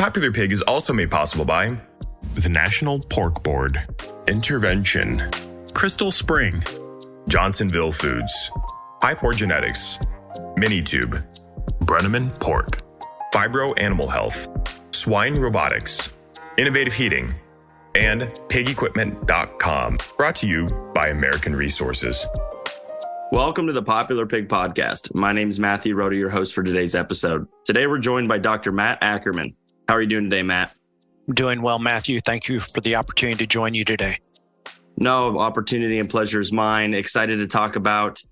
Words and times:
Popular 0.00 0.32
Pig 0.32 0.50
is 0.50 0.62
also 0.62 0.94
made 0.94 1.10
possible 1.10 1.44
by 1.44 1.76
the 2.36 2.48
National 2.48 3.00
Pork 3.00 3.42
Board, 3.42 3.86
Intervention, 4.28 5.22
Crystal 5.74 6.10
Spring, 6.10 6.64
Johnsonville 7.28 7.92
Foods, 7.92 8.50
Hypor 9.02 9.36
Genetics, 9.36 9.98
Minitube, 10.56 11.22
Brenneman 11.80 12.32
Pork, 12.40 12.80
Phibro 13.34 13.78
Animal 13.78 14.08
Health, 14.08 14.48
Swine 14.92 15.34
Robotics, 15.38 16.10
Innovative 16.56 16.94
Heating, 16.94 17.34
and 17.94 18.22
PigEquipment.com. 18.48 19.98
Brought 20.16 20.36
to 20.36 20.48
you 20.48 20.66
by 20.94 21.08
American 21.08 21.54
Resources. 21.54 22.26
Welcome 23.32 23.66
to 23.66 23.74
the 23.74 23.82
Popular 23.82 24.24
Pig 24.24 24.48
Podcast. 24.48 25.14
My 25.14 25.32
name 25.32 25.50
is 25.50 25.60
Matthew 25.60 25.94
Rhoda, 25.94 26.16
your 26.16 26.30
host 26.30 26.54
for 26.54 26.62
today's 26.62 26.94
episode. 26.94 27.46
Today 27.66 27.86
we're 27.86 27.98
joined 27.98 28.28
by 28.28 28.38
Dr. 28.38 28.72
Matt 28.72 28.96
Ackerman. 29.02 29.56
How 29.90 29.96
are 29.96 30.02
you 30.02 30.06
doing 30.06 30.30
today, 30.30 30.44
Matt? 30.44 30.72
I'm 31.26 31.34
doing 31.34 31.62
well, 31.62 31.80
Matthew. 31.80 32.20
Thank 32.20 32.46
you 32.46 32.60
for 32.60 32.80
the 32.80 32.94
opportunity 32.94 33.38
to 33.38 33.46
join 33.48 33.74
you 33.74 33.84
today. 33.84 34.18
No, 34.96 35.40
opportunity 35.40 35.98
and 35.98 36.08
pleasure 36.08 36.38
is 36.38 36.52
mine. 36.52 36.94
Excited 36.94 37.38
to 37.38 37.48
talk 37.48 37.74
about 37.74 38.22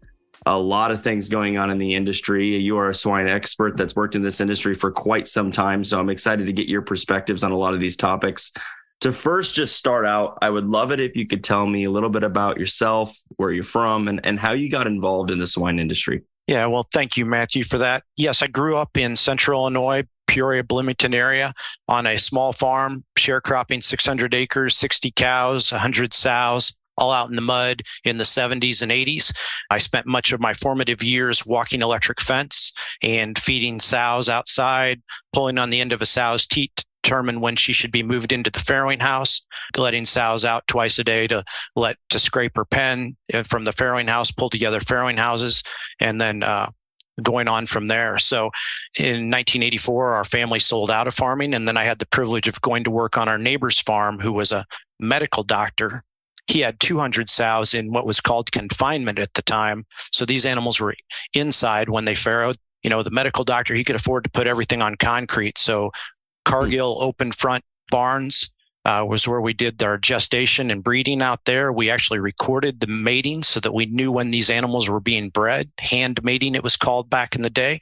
a 0.46 0.56
lot 0.56 0.92
of 0.92 1.02
things 1.02 1.28
going 1.28 1.58
on 1.58 1.72
in 1.72 1.78
the 1.78 1.96
industry. 1.96 2.56
You 2.58 2.78
are 2.78 2.90
a 2.90 2.94
swine 2.94 3.26
expert 3.26 3.76
that's 3.76 3.96
worked 3.96 4.14
in 4.14 4.22
this 4.22 4.40
industry 4.40 4.72
for 4.72 4.92
quite 4.92 5.26
some 5.26 5.50
time. 5.50 5.82
So 5.82 5.98
I'm 5.98 6.10
excited 6.10 6.46
to 6.46 6.52
get 6.52 6.68
your 6.68 6.80
perspectives 6.80 7.42
on 7.42 7.50
a 7.50 7.56
lot 7.56 7.74
of 7.74 7.80
these 7.80 7.96
topics. 7.96 8.52
To 9.00 9.10
first 9.10 9.56
just 9.56 9.74
start 9.74 10.06
out, 10.06 10.38
I 10.40 10.50
would 10.50 10.66
love 10.66 10.92
it 10.92 11.00
if 11.00 11.16
you 11.16 11.26
could 11.26 11.42
tell 11.42 11.66
me 11.66 11.82
a 11.86 11.90
little 11.90 12.10
bit 12.10 12.22
about 12.22 12.60
yourself, 12.60 13.18
where 13.30 13.50
you're 13.50 13.64
from, 13.64 14.06
and, 14.06 14.24
and 14.24 14.38
how 14.38 14.52
you 14.52 14.70
got 14.70 14.86
involved 14.86 15.32
in 15.32 15.40
the 15.40 15.46
swine 15.48 15.80
industry. 15.80 16.22
Yeah, 16.46 16.66
well, 16.66 16.86
thank 16.92 17.16
you, 17.16 17.24
Matthew, 17.26 17.64
for 17.64 17.78
that. 17.78 18.04
Yes, 18.16 18.42
I 18.42 18.46
grew 18.46 18.76
up 18.76 18.96
in 18.96 19.16
central 19.16 19.62
Illinois, 19.62 20.04
Peoria, 20.28 20.62
Bloomington 20.62 21.14
area 21.14 21.52
on 21.88 22.06
a 22.06 22.18
small 22.18 22.52
farm, 22.52 23.04
sharecropping 23.18 23.82
600 23.82 24.34
acres, 24.34 24.76
60 24.76 25.10
cows, 25.12 25.72
100 25.72 26.14
sows, 26.14 26.72
all 26.96 27.10
out 27.10 27.30
in 27.30 27.36
the 27.36 27.42
mud 27.42 27.82
in 28.04 28.18
the 28.18 28.24
70s 28.24 28.82
and 28.82 28.92
80s. 28.92 29.34
I 29.70 29.78
spent 29.78 30.06
much 30.06 30.32
of 30.32 30.40
my 30.40 30.52
formative 30.52 31.02
years 31.02 31.46
walking 31.46 31.82
electric 31.82 32.20
fence 32.20 32.72
and 33.02 33.38
feeding 33.38 33.80
sows 33.80 34.28
outside, 34.28 35.02
pulling 35.32 35.58
on 35.58 35.70
the 35.70 35.80
end 35.80 35.92
of 35.92 36.02
a 36.02 36.06
sow's 36.06 36.46
teat 36.46 36.84
determine 37.08 37.40
when 37.40 37.56
she 37.56 37.72
should 37.72 37.90
be 37.90 38.02
moved 38.02 38.32
into 38.32 38.50
the 38.50 38.58
farrowing 38.58 39.00
house, 39.00 39.46
letting 39.78 40.04
sows 40.04 40.44
out 40.44 40.66
twice 40.66 40.98
a 40.98 41.04
day 41.04 41.26
to 41.26 41.42
let 41.74 41.96
to 42.10 42.18
scrape 42.18 42.54
her 42.54 42.66
pen 42.66 43.16
uh, 43.32 43.42
from 43.42 43.64
the 43.64 43.70
farrowing 43.70 44.08
house, 44.08 44.30
pull 44.30 44.50
together 44.50 44.78
farrowing 44.78 45.16
houses, 45.16 45.62
and 46.00 46.20
then 46.20 46.42
uh, 46.42 46.68
going 47.22 47.48
on 47.48 47.66
from 47.66 47.88
there. 47.88 48.18
So 48.18 48.50
in 48.98 49.30
1984, 49.30 50.14
our 50.14 50.24
family 50.24 50.60
sold 50.60 50.90
out 50.90 51.06
of 51.06 51.14
farming. 51.14 51.54
And 51.54 51.66
then 51.66 51.76
I 51.76 51.84
had 51.84 51.98
the 51.98 52.06
privilege 52.06 52.48
of 52.48 52.60
going 52.60 52.84
to 52.84 52.90
work 52.90 53.16
on 53.16 53.28
our 53.28 53.38
neighbor's 53.38 53.78
farm, 53.78 54.18
who 54.18 54.32
was 54.32 54.52
a 54.52 54.64
medical 55.00 55.42
doctor. 55.42 56.04
He 56.46 56.60
had 56.60 56.80
200 56.80 57.28
sows 57.28 57.74
in 57.74 57.92
what 57.92 58.06
was 58.06 58.20
called 58.20 58.52
confinement 58.52 59.18
at 59.18 59.34
the 59.34 59.42
time. 59.42 59.84
So 60.12 60.24
these 60.24 60.46
animals 60.46 60.80
were 60.80 60.94
inside 61.34 61.88
when 61.88 62.04
they 62.04 62.14
farrowed. 62.14 62.56
You 62.82 62.90
know, 62.90 63.02
the 63.02 63.10
medical 63.10 63.44
doctor, 63.44 63.74
he 63.74 63.84
could 63.84 63.96
afford 63.96 64.24
to 64.24 64.30
put 64.30 64.46
everything 64.46 64.80
on 64.80 64.96
concrete. 64.96 65.58
So 65.58 65.86
hmm. 65.86 66.50
Cargill 66.50 66.96
open 67.00 67.32
front 67.32 67.64
barns, 67.90 68.50
uh, 68.88 69.04
was 69.04 69.28
where 69.28 69.42
we 69.42 69.52
did 69.52 69.82
our 69.82 69.98
gestation 69.98 70.70
and 70.70 70.82
breeding 70.82 71.20
out 71.20 71.44
there. 71.44 71.70
We 71.70 71.90
actually 71.90 72.20
recorded 72.20 72.80
the 72.80 72.86
mating 72.86 73.42
so 73.42 73.60
that 73.60 73.74
we 73.74 73.84
knew 73.84 74.10
when 74.10 74.30
these 74.30 74.48
animals 74.48 74.88
were 74.88 74.98
being 74.98 75.28
bred. 75.28 75.70
Hand 75.78 76.24
mating, 76.24 76.54
it 76.54 76.62
was 76.62 76.78
called 76.78 77.10
back 77.10 77.36
in 77.36 77.42
the 77.42 77.50
day. 77.50 77.80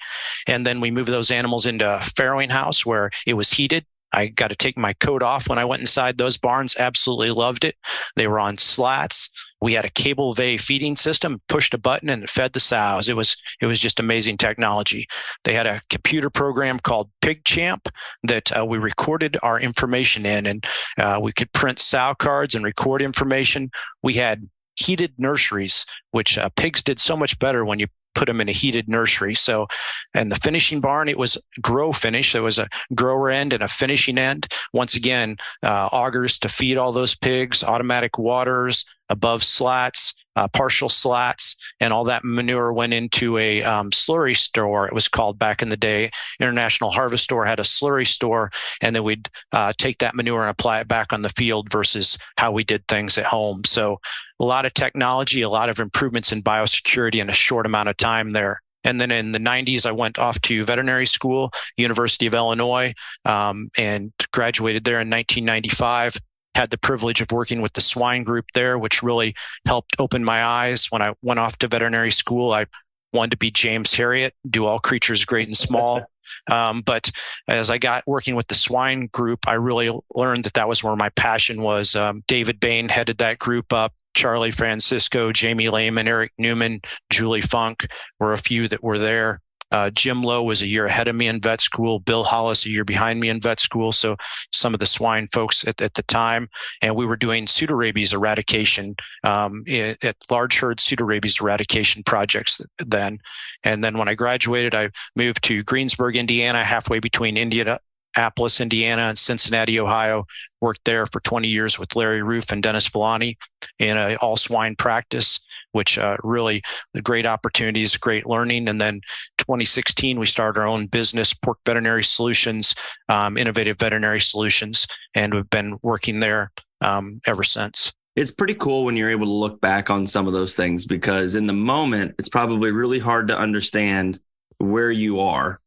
And 0.48 0.66
then 0.66 0.80
we 0.80 0.90
moved 0.90 1.10
those 1.10 1.30
animals 1.30 1.64
into 1.64 1.88
a 1.88 1.98
farrowing 1.98 2.50
house 2.50 2.84
where 2.84 3.10
it 3.24 3.34
was 3.34 3.52
heated. 3.52 3.86
I 4.16 4.28
got 4.28 4.48
to 4.48 4.56
take 4.56 4.78
my 4.78 4.94
coat 4.94 5.22
off 5.22 5.48
when 5.48 5.58
I 5.58 5.64
went 5.64 5.80
inside 5.80 6.16
those 6.16 6.38
barns. 6.38 6.74
Absolutely 6.78 7.30
loved 7.30 7.64
it. 7.64 7.76
They 8.16 8.26
were 8.26 8.40
on 8.40 8.56
slats. 8.56 9.30
We 9.60 9.74
had 9.74 9.84
a 9.84 9.90
Cablevey 9.90 10.58
feeding 10.58 10.96
system, 10.96 11.40
pushed 11.48 11.74
a 11.74 11.78
button 11.78 12.08
and 12.08 12.22
it 12.22 12.30
fed 12.30 12.52
the 12.52 12.60
sows. 12.60 13.08
It 13.08 13.16
was 13.16 13.36
it 13.60 13.66
was 13.66 13.78
just 13.78 14.00
amazing 14.00 14.38
technology. 14.38 15.06
They 15.44 15.54
had 15.54 15.66
a 15.66 15.82
computer 15.90 16.30
program 16.30 16.78
called 16.78 17.10
PigChamp 17.22 17.88
that 18.24 18.56
uh, 18.56 18.64
we 18.64 18.78
recorded 18.78 19.36
our 19.42 19.60
information 19.60 20.26
in, 20.26 20.46
and 20.46 20.66
uh, 20.98 21.18
we 21.20 21.32
could 21.32 21.52
print 21.52 21.78
sow 21.78 22.14
cards 22.18 22.54
and 22.54 22.64
record 22.64 23.02
information. 23.02 23.70
We 24.02 24.14
had 24.14 24.48
heated 24.76 25.14
nurseries, 25.18 25.86
which 26.10 26.38
uh, 26.38 26.50
pigs 26.56 26.82
did 26.82 27.00
so 27.00 27.16
much 27.16 27.38
better 27.38 27.64
when 27.64 27.78
you 27.78 27.86
put 28.16 28.26
them 28.26 28.40
in 28.40 28.48
a 28.48 28.52
heated 28.52 28.88
nursery. 28.88 29.34
So, 29.34 29.66
and 30.14 30.32
the 30.32 30.36
finishing 30.36 30.80
barn, 30.80 31.08
it 31.08 31.18
was 31.18 31.38
grow 31.60 31.92
finish. 31.92 32.32
There 32.32 32.42
was 32.42 32.58
a 32.58 32.68
grower 32.94 33.30
end 33.30 33.52
and 33.52 33.62
a 33.62 33.68
finishing 33.68 34.18
end. 34.18 34.48
Once 34.72 34.94
again, 34.94 35.36
uh, 35.62 35.88
augers 35.92 36.38
to 36.40 36.48
feed 36.48 36.76
all 36.76 36.92
those 36.92 37.14
pigs, 37.14 37.62
automatic 37.62 38.18
waters, 38.18 38.84
above 39.08 39.44
slats, 39.44 40.14
uh, 40.36 40.48
partial 40.48 40.88
slats, 40.88 41.56
and 41.80 41.92
all 41.92 42.04
that 42.04 42.24
manure 42.24 42.72
went 42.72 42.92
into 42.92 43.38
a 43.38 43.62
um, 43.62 43.90
slurry 43.90 44.36
store. 44.36 44.86
It 44.86 44.92
was 44.92 45.08
called 45.08 45.38
back 45.38 45.62
in 45.62 45.68
the 45.68 45.76
day. 45.76 46.10
International 46.38 46.90
Harvestore 46.90 47.46
had 47.46 47.58
a 47.58 47.64
slurry 47.64 48.06
store, 48.06 48.50
and 48.80 48.94
then 48.94 49.02
we'd 49.02 49.28
uh, 49.52 49.72
take 49.76 49.98
that 49.98 50.14
manure 50.14 50.42
and 50.42 50.50
apply 50.50 50.80
it 50.80 50.88
back 50.88 51.12
on 51.12 51.22
the 51.22 51.28
field 51.30 51.70
versus 51.72 52.18
how 52.36 52.52
we 52.52 52.64
did 52.64 52.86
things 52.86 53.18
at 53.18 53.24
home. 53.24 53.62
So 53.64 53.98
a 54.38 54.44
lot 54.44 54.66
of 54.66 54.74
technology, 54.74 55.42
a 55.42 55.48
lot 55.48 55.68
of 55.68 55.80
improvements 55.80 56.32
in 56.32 56.42
biosecurity 56.42 57.20
in 57.20 57.30
a 57.30 57.34
short 57.34 57.66
amount 57.66 57.88
of 57.88 57.96
time 57.96 58.30
there. 58.30 58.60
And 58.84 59.00
then 59.00 59.10
in 59.10 59.32
the 59.32 59.40
90s, 59.40 59.84
I 59.84 59.90
went 59.90 60.16
off 60.16 60.40
to 60.42 60.62
veterinary 60.62 61.06
school, 61.06 61.50
University 61.76 62.26
of 62.26 62.34
Illinois, 62.34 62.94
um, 63.24 63.68
and 63.76 64.12
graduated 64.32 64.84
there 64.84 65.00
in 65.00 65.10
1995 65.10 66.18
had 66.56 66.70
the 66.70 66.78
privilege 66.78 67.20
of 67.20 67.30
working 67.30 67.60
with 67.60 67.74
the 67.74 67.80
swine 67.80 68.24
group 68.24 68.46
there, 68.54 68.78
which 68.78 69.02
really 69.02 69.34
helped 69.66 69.94
open 69.98 70.24
my 70.24 70.42
eyes. 70.42 70.86
When 70.90 71.02
I 71.02 71.12
went 71.22 71.38
off 71.38 71.58
to 71.58 71.68
veterinary 71.68 72.10
school, 72.10 72.52
I 72.52 72.66
wanted 73.12 73.32
to 73.32 73.36
be 73.36 73.50
James 73.50 73.92
Herriot, 73.92 74.32
do 74.48 74.64
all 74.64 74.80
creatures 74.80 75.24
great 75.24 75.46
and 75.46 75.56
small. 75.56 76.02
Um, 76.50 76.82
but 76.82 77.08
as 77.46 77.70
I 77.70 77.78
got 77.78 78.02
working 78.04 78.34
with 78.34 78.48
the 78.48 78.54
swine 78.54 79.06
group, 79.12 79.46
I 79.46 79.54
really 79.54 79.96
learned 80.12 80.44
that 80.44 80.54
that 80.54 80.68
was 80.68 80.82
where 80.82 80.96
my 80.96 81.08
passion 81.10 81.62
was. 81.62 81.94
Um, 81.94 82.24
David 82.26 82.58
Bane 82.58 82.88
headed 82.88 83.18
that 83.18 83.38
group 83.38 83.72
up. 83.72 83.94
Charlie 84.12 84.50
Francisco, 84.50 85.30
Jamie 85.30 85.68
Lehman, 85.68 86.08
Eric 86.08 86.32
Neumann, 86.36 86.80
Julie 87.10 87.42
Funk 87.42 87.86
were 88.18 88.32
a 88.32 88.38
few 88.38 88.66
that 88.68 88.82
were 88.82 88.98
there. 88.98 89.40
Uh, 89.70 89.90
Jim 89.90 90.22
Lowe 90.22 90.42
was 90.42 90.62
a 90.62 90.66
year 90.66 90.86
ahead 90.86 91.08
of 91.08 91.16
me 91.16 91.26
in 91.26 91.40
vet 91.40 91.60
school. 91.60 91.98
Bill 91.98 92.24
Hollis 92.24 92.66
a 92.66 92.70
year 92.70 92.84
behind 92.84 93.20
me 93.20 93.28
in 93.28 93.40
vet 93.40 93.60
school. 93.60 93.92
So 93.92 94.16
some 94.52 94.74
of 94.74 94.80
the 94.80 94.86
swine 94.86 95.28
folks 95.32 95.66
at, 95.66 95.80
at 95.80 95.94
the 95.94 96.02
time, 96.04 96.48
and 96.82 96.94
we 96.94 97.06
were 97.06 97.16
doing 97.16 97.46
pseudorabies 97.46 98.12
eradication 98.12 98.94
um, 99.24 99.64
at 99.68 100.16
large 100.30 100.58
herd 100.58 100.78
pseudorabies 100.78 101.40
eradication 101.40 102.02
projects 102.04 102.60
then. 102.78 103.18
And 103.64 103.82
then 103.82 103.98
when 103.98 104.08
I 104.08 104.14
graduated, 104.14 104.74
I 104.74 104.90
moved 105.16 105.42
to 105.44 105.64
Greensburg, 105.64 106.16
Indiana, 106.16 106.62
halfway 106.62 107.00
between 107.00 107.36
Indianapolis, 107.36 108.60
Indiana, 108.60 109.02
and 109.02 109.18
Cincinnati, 109.18 109.80
Ohio. 109.80 110.24
Worked 110.60 110.86
there 110.86 111.06
for 111.06 111.20
20 111.20 111.48
years 111.48 111.78
with 111.78 111.94
Larry 111.94 112.22
Rueff 112.22 112.50
and 112.50 112.62
Dennis 112.62 112.88
Villani 112.88 113.36
in 113.78 113.98
a 113.98 114.16
all 114.16 114.36
swine 114.36 114.74
practice 114.74 115.38
which 115.76 115.98
uh, 115.98 116.16
really 116.22 116.62
great 117.02 117.26
opportunities, 117.26 117.96
great 117.98 118.26
learning. 118.26 118.66
And 118.66 118.80
then 118.80 119.02
2016, 119.46 120.18
we 120.18 120.26
started 120.26 120.60
our 120.60 120.66
own 120.66 120.86
business, 120.86 121.32
Pork 121.32 121.58
Veterinary 121.64 122.02
Solutions, 122.02 122.74
um, 123.08 123.36
Innovative 123.36 123.78
Veterinary 123.78 124.20
Solutions, 124.20 124.88
and 125.14 125.32
we've 125.32 125.48
been 125.50 125.78
working 125.82 126.18
there 126.18 126.50
um, 126.80 127.20
ever 127.26 127.44
since. 127.44 127.92
It's 128.16 128.32
pretty 128.32 128.54
cool 128.54 128.84
when 128.84 128.96
you're 128.96 129.10
able 129.10 129.26
to 129.26 129.32
look 129.32 129.60
back 129.60 129.88
on 129.88 130.08
some 130.08 130.26
of 130.26 130.32
those 130.32 130.56
things 130.56 130.84
because 130.84 131.36
in 131.36 131.46
the 131.46 131.52
moment, 131.52 132.16
it's 132.18 132.28
probably 132.28 132.72
really 132.72 132.98
hard 132.98 133.28
to 133.28 133.38
understand 133.38 134.18
where 134.58 134.90
you 134.90 135.20
are. 135.20 135.60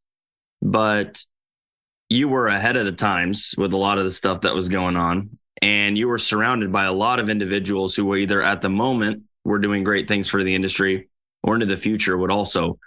But 0.62 1.24
you 2.10 2.28
were 2.28 2.48
ahead 2.48 2.75
of 2.75 2.86
the 2.86 2.92
times 2.92 3.56
with 3.58 3.72
a 3.72 3.78
lot 3.78 3.98
of 3.98 4.04
the 4.04 4.12
stuff 4.12 4.42
that 4.42 4.56
was 4.56 4.68
going 4.68 4.98
on. 4.98 5.38
And 5.62 5.98
you 5.98 6.10
were 6.10 6.18
surrounded 6.18 6.72
by 6.72 6.84
a 6.86 6.94
lot 6.94 7.20
of 7.20 7.30
individuals 7.30 7.96
who 7.96 8.06
were 8.06 8.18
either 8.18 8.42
at 8.42 8.62
the 8.62 8.70
moment 8.70 9.24
we're 9.46 9.60
doing 9.60 9.86
great 9.86 10.08
things 10.10 10.28
for 10.28 10.44
the 10.44 10.54
industry 10.54 11.08
or 11.44 11.54
into 11.54 11.66
the 11.66 11.78
future 11.78 12.18
would 12.18 12.32
also, 12.32 12.78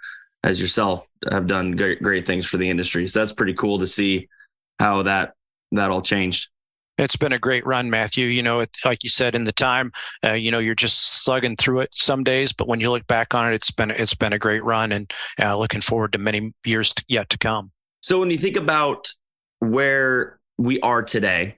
as 0.43 0.59
yourself, 0.59 1.07
have 1.29 1.47
done 1.47 1.71
great, 1.71 2.01
great 2.01 2.27
things 2.27 2.45
for 2.45 2.57
the 2.57 2.69
industry. 2.69 3.07
So 3.07 3.19
that's 3.19 3.33
pretty 3.33 3.53
cool 3.53 3.79
to 3.79 3.87
see 3.87 4.27
how 4.79 5.03
that 5.03 5.33
that 5.71 5.89
all 5.89 6.01
changed. 6.01 6.49
It's 6.97 7.15
been 7.15 7.33
a 7.33 7.39
great 7.39 7.65
run, 7.65 7.89
Matthew. 7.89 8.27
You 8.27 8.43
know, 8.43 8.59
it, 8.59 8.69
like 8.85 9.03
you 9.03 9.09
said 9.09 9.33
in 9.33 9.45
the 9.45 9.51
time, 9.51 9.91
uh, 10.23 10.33
you 10.33 10.51
know, 10.51 10.59
you're 10.59 10.75
just 10.75 11.23
slugging 11.23 11.55
through 11.55 11.79
it 11.79 11.89
some 11.93 12.23
days, 12.23 12.53
but 12.53 12.67
when 12.67 12.79
you 12.79 12.91
look 12.91 13.07
back 13.07 13.33
on 13.33 13.51
it, 13.51 13.55
it's 13.55 13.71
been 13.71 13.89
it's 13.89 14.13
been 14.13 14.33
a 14.33 14.39
great 14.39 14.63
run, 14.63 14.91
and 14.91 15.11
uh, 15.41 15.57
looking 15.57 15.81
forward 15.81 16.13
to 16.13 16.19
many 16.19 16.53
years 16.65 16.93
yet 17.07 17.29
to 17.29 17.37
come. 17.37 17.71
So, 18.01 18.19
when 18.19 18.29
you 18.29 18.37
think 18.37 18.57
about 18.57 19.07
where 19.59 20.39
we 20.57 20.79
are 20.81 21.01
today, 21.01 21.57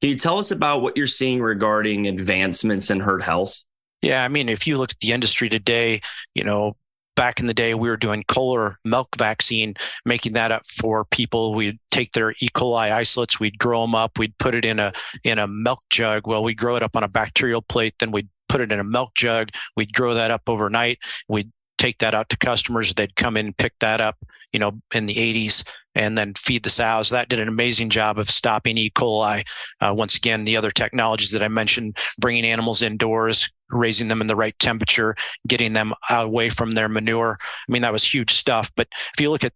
can 0.00 0.10
you 0.10 0.18
tell 0.18 0.38
us 0.38 0.50
about 0.50 0.82
what 0.82 0.96
you're 0.96 1.06
seeing 1.06 1.40
regarding 1.40 2.08
advancements 2.08 2.90
in 2.90 2.98
herd 2.98 3.22
health? 3.22 3.62
Yeah, 4.00 4.24
I 4.24 4.28
mean, 4.28 4.48
if 4.48 4.66
you 4.66 4.78
look 4.78 4.90
at 4.90 4.98
the 4.98 5.12
industry 5.12 5.48
today, 5.48 6.00
you 6.34 6.42
know, 6.42 6.76
back 7.14 7.40
in 7.40 7.46
the 7.46 7.54
day, 7.54 7.74
we 7.74 7.88
were 7.88 7.96
doing 7.96 8.24
Kohler 8.28 8.78
milk 8.84 9.08
vaccine, 9.18 9.74
making 10.04 10.32
that 10.32 10.52
up 10.52 10.66
for 10.66 11.04
people. 11.04 11.54
We'd 11.54 11.78
take 11.90 12.12
their 12.12 12.32
E. 12.40 12.48
coli 12.54 12.90
isolates, 12.92 13.40
we'd 13.40 13.58
grow 13.58 13.82
them 13.82 13.94
up, 13.94 14.18
we'd 14.18 14.36
put 14.38 14.54
it 14.54 14.64
in 14.64 14.78
a 14.78 14.92
in 15.24 15.38
a 15.38 15.46
milk 15.46 15.82
jug. 15.90 16.26
Well, 16.26 16.42
we 16.42 16.54
grow 16.54 16.76
it 16.76 16.82
up 16.82 16.96
on 16.96 17.04
a 17.04 17.08
bacterial 17.08 17.62
plate, 17.62 17.94
then 18.00 18.10
we'd 18.10 18.28
put 18.48 18.60
it 18.60 18.72
in 18.72 18.80
a 18.80 18.84
milk 18.84 19.14
jug. 19.14 19.48
We'd 19.76 19.92
grow 19.94 20.14
that 20.14 20.30
up 20.30 20.42
overnight. 20.46 20.98
We'd 21.28 21.50
take 21.78 21.98
that 21.98 22.14
out 22.14 22.28
to 22.28 22.36
customers. 22.36 22.92
They'd 22.94 23.16
come 23.16 23.36
in 23.36 23.46
and 23.46 23.56
pick 23.56 23.72
that 23.80 24.00
up, 24.00 24.16
you 24.52 24.60
know, 24.60 24.80
in 24.94 25.06
the 25.06 25.14
80s 25.14 25.64
and 25.94 26.16
then 26.16 26.34
feed 26.34 26.62
the 26.62 26.70
sows. 26.70 27.10
That 27.10 27.28
did 27.28 27.40
an 27.40 27.48
amazing 27.48 27.90
job 27.90 28.18
of 28.18 28.30
stopping 28.30 28.78
E. 28.78 28.90
coli. 28.90 29.46
Uh, 29.80 29.94
once 29.94 30.16
again, 30.16 30.44
the 30.44 30.56
other 30.56 30.70
technologies 30.70 31.30
that 31.32 31.42
I 31.42 31.48
mentioned, 31.48 31.96
bringing 32.18 32.44
animals 32.44 32.82
indoors, 32.82 33.48
raising 33.70 34.08
them 34.08 34.20
in 34.20 34.26
the 34.26 34.36
right 34.36 34.58
temperature, 34.58 35.16
getting 35.46 35.72
them 35.72 35.94
away 36.10 36.48
from 36.50 36.72
their 36.72 36.88
manure. 36.88 37.38
I 37.40 37.72
mean, 37.72 37.82
that 37.82 37.92
was 37.92 38.04
huge 38.04 38.32
stuff. 38.32 38.70
But 38.76 38.88
if 39.14 39.20
you 39.20 39.30
look 39.30 39.44
at 39.44 39.54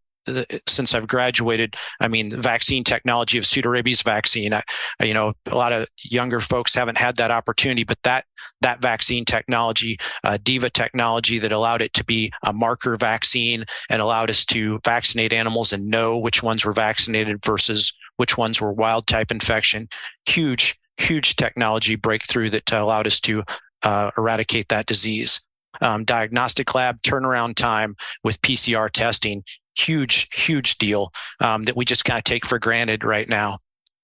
since 0.67 0.94
I've 0.94 1.06
graduated, 1.06 1.76
I 2.00 2.08
mean, 2.08 2.31
vaccine 2.31 2.84
technology 2.84 3.38
of 3.38 3.44
pseudorabies 3.44 4.02
vaccine. 4.02 4.52
I, 4.52 4.62
you 5.02 5.14
know, 5.14 5.34
a 5.46 5.55
lot 5.55 5.73
of 5.73 5.88
younger 6.02 6.40
folks 6.40 6.75
haven't 6.75 6.99
had 6.99 7.17
that 7.17 7.31
opportunity, 7.31 7.84
but 7.84 7.99
that 8.02 8.25
that 8.62 8.81
vaccine 8.81 9.25
technology, 9.25 9.99
uh, 10.25 10.38
DIVA 10.43 10.70
technology, 10.70 11.38
that 11.38 11.52
allowed 11.52 11.82
it 11.82 11.93
to 11.94 12.05
be 12.05 12.32
a 12.43 12.52
marker 12.52 12.96
vaccine 12.96 13.64
and 13.90 14.00
allowed 14.00 14.31
us 14.31 14.44
to 14.46 14.81
vaccinate 14.84 15.32
animals 15.32 15.73
and 15.73 15.87
know 15.87 16.19
which 16.19 16.43
ones 16.43 16.64
were 16.64 16.72
vaccinated 16.72 17.44
versus 17.44 17.93
which 18.17 18.38
ones 18.38 18.61
were 18.61 18.72
wild 18.72 19.06
type 19.06 19.31
infection. 19.31 19.88
Huge, 20.26 20.79
huge 20.96 21.37
technology 21.37 21.96
breakthrough 21.96 22.50
that 22.50 22.72
allowed 22.72 23.06
us 23.06 23.20
to 23.20 23.43
uh, 23.82 24.11
eradicate 24.17 24.69
that 24.69 24.87
disease. 24.87 25.40
Um, 25.82 26.05
diagnostic 26.05 26.75
lab 26.75 27.02
turnaround 27.02 27.55
time 27.55 27.96
with 28.25 28.40
PCR 28.40 28.90
testing 28.90 29.44
huge, 29.76 30.28
huge 30.34 30.78
deal 30.78 31.12
um, 31.40 31.64
that 31.64 31.76
we 31.76 31.84
just 31.84 32.05
kind 32.05 32.19
of 32.19 32.25
take 32.25 32.46
for 32.46 32.58
granted 32.58 33.05
right 33.05 33.28
now. 33.28 33.58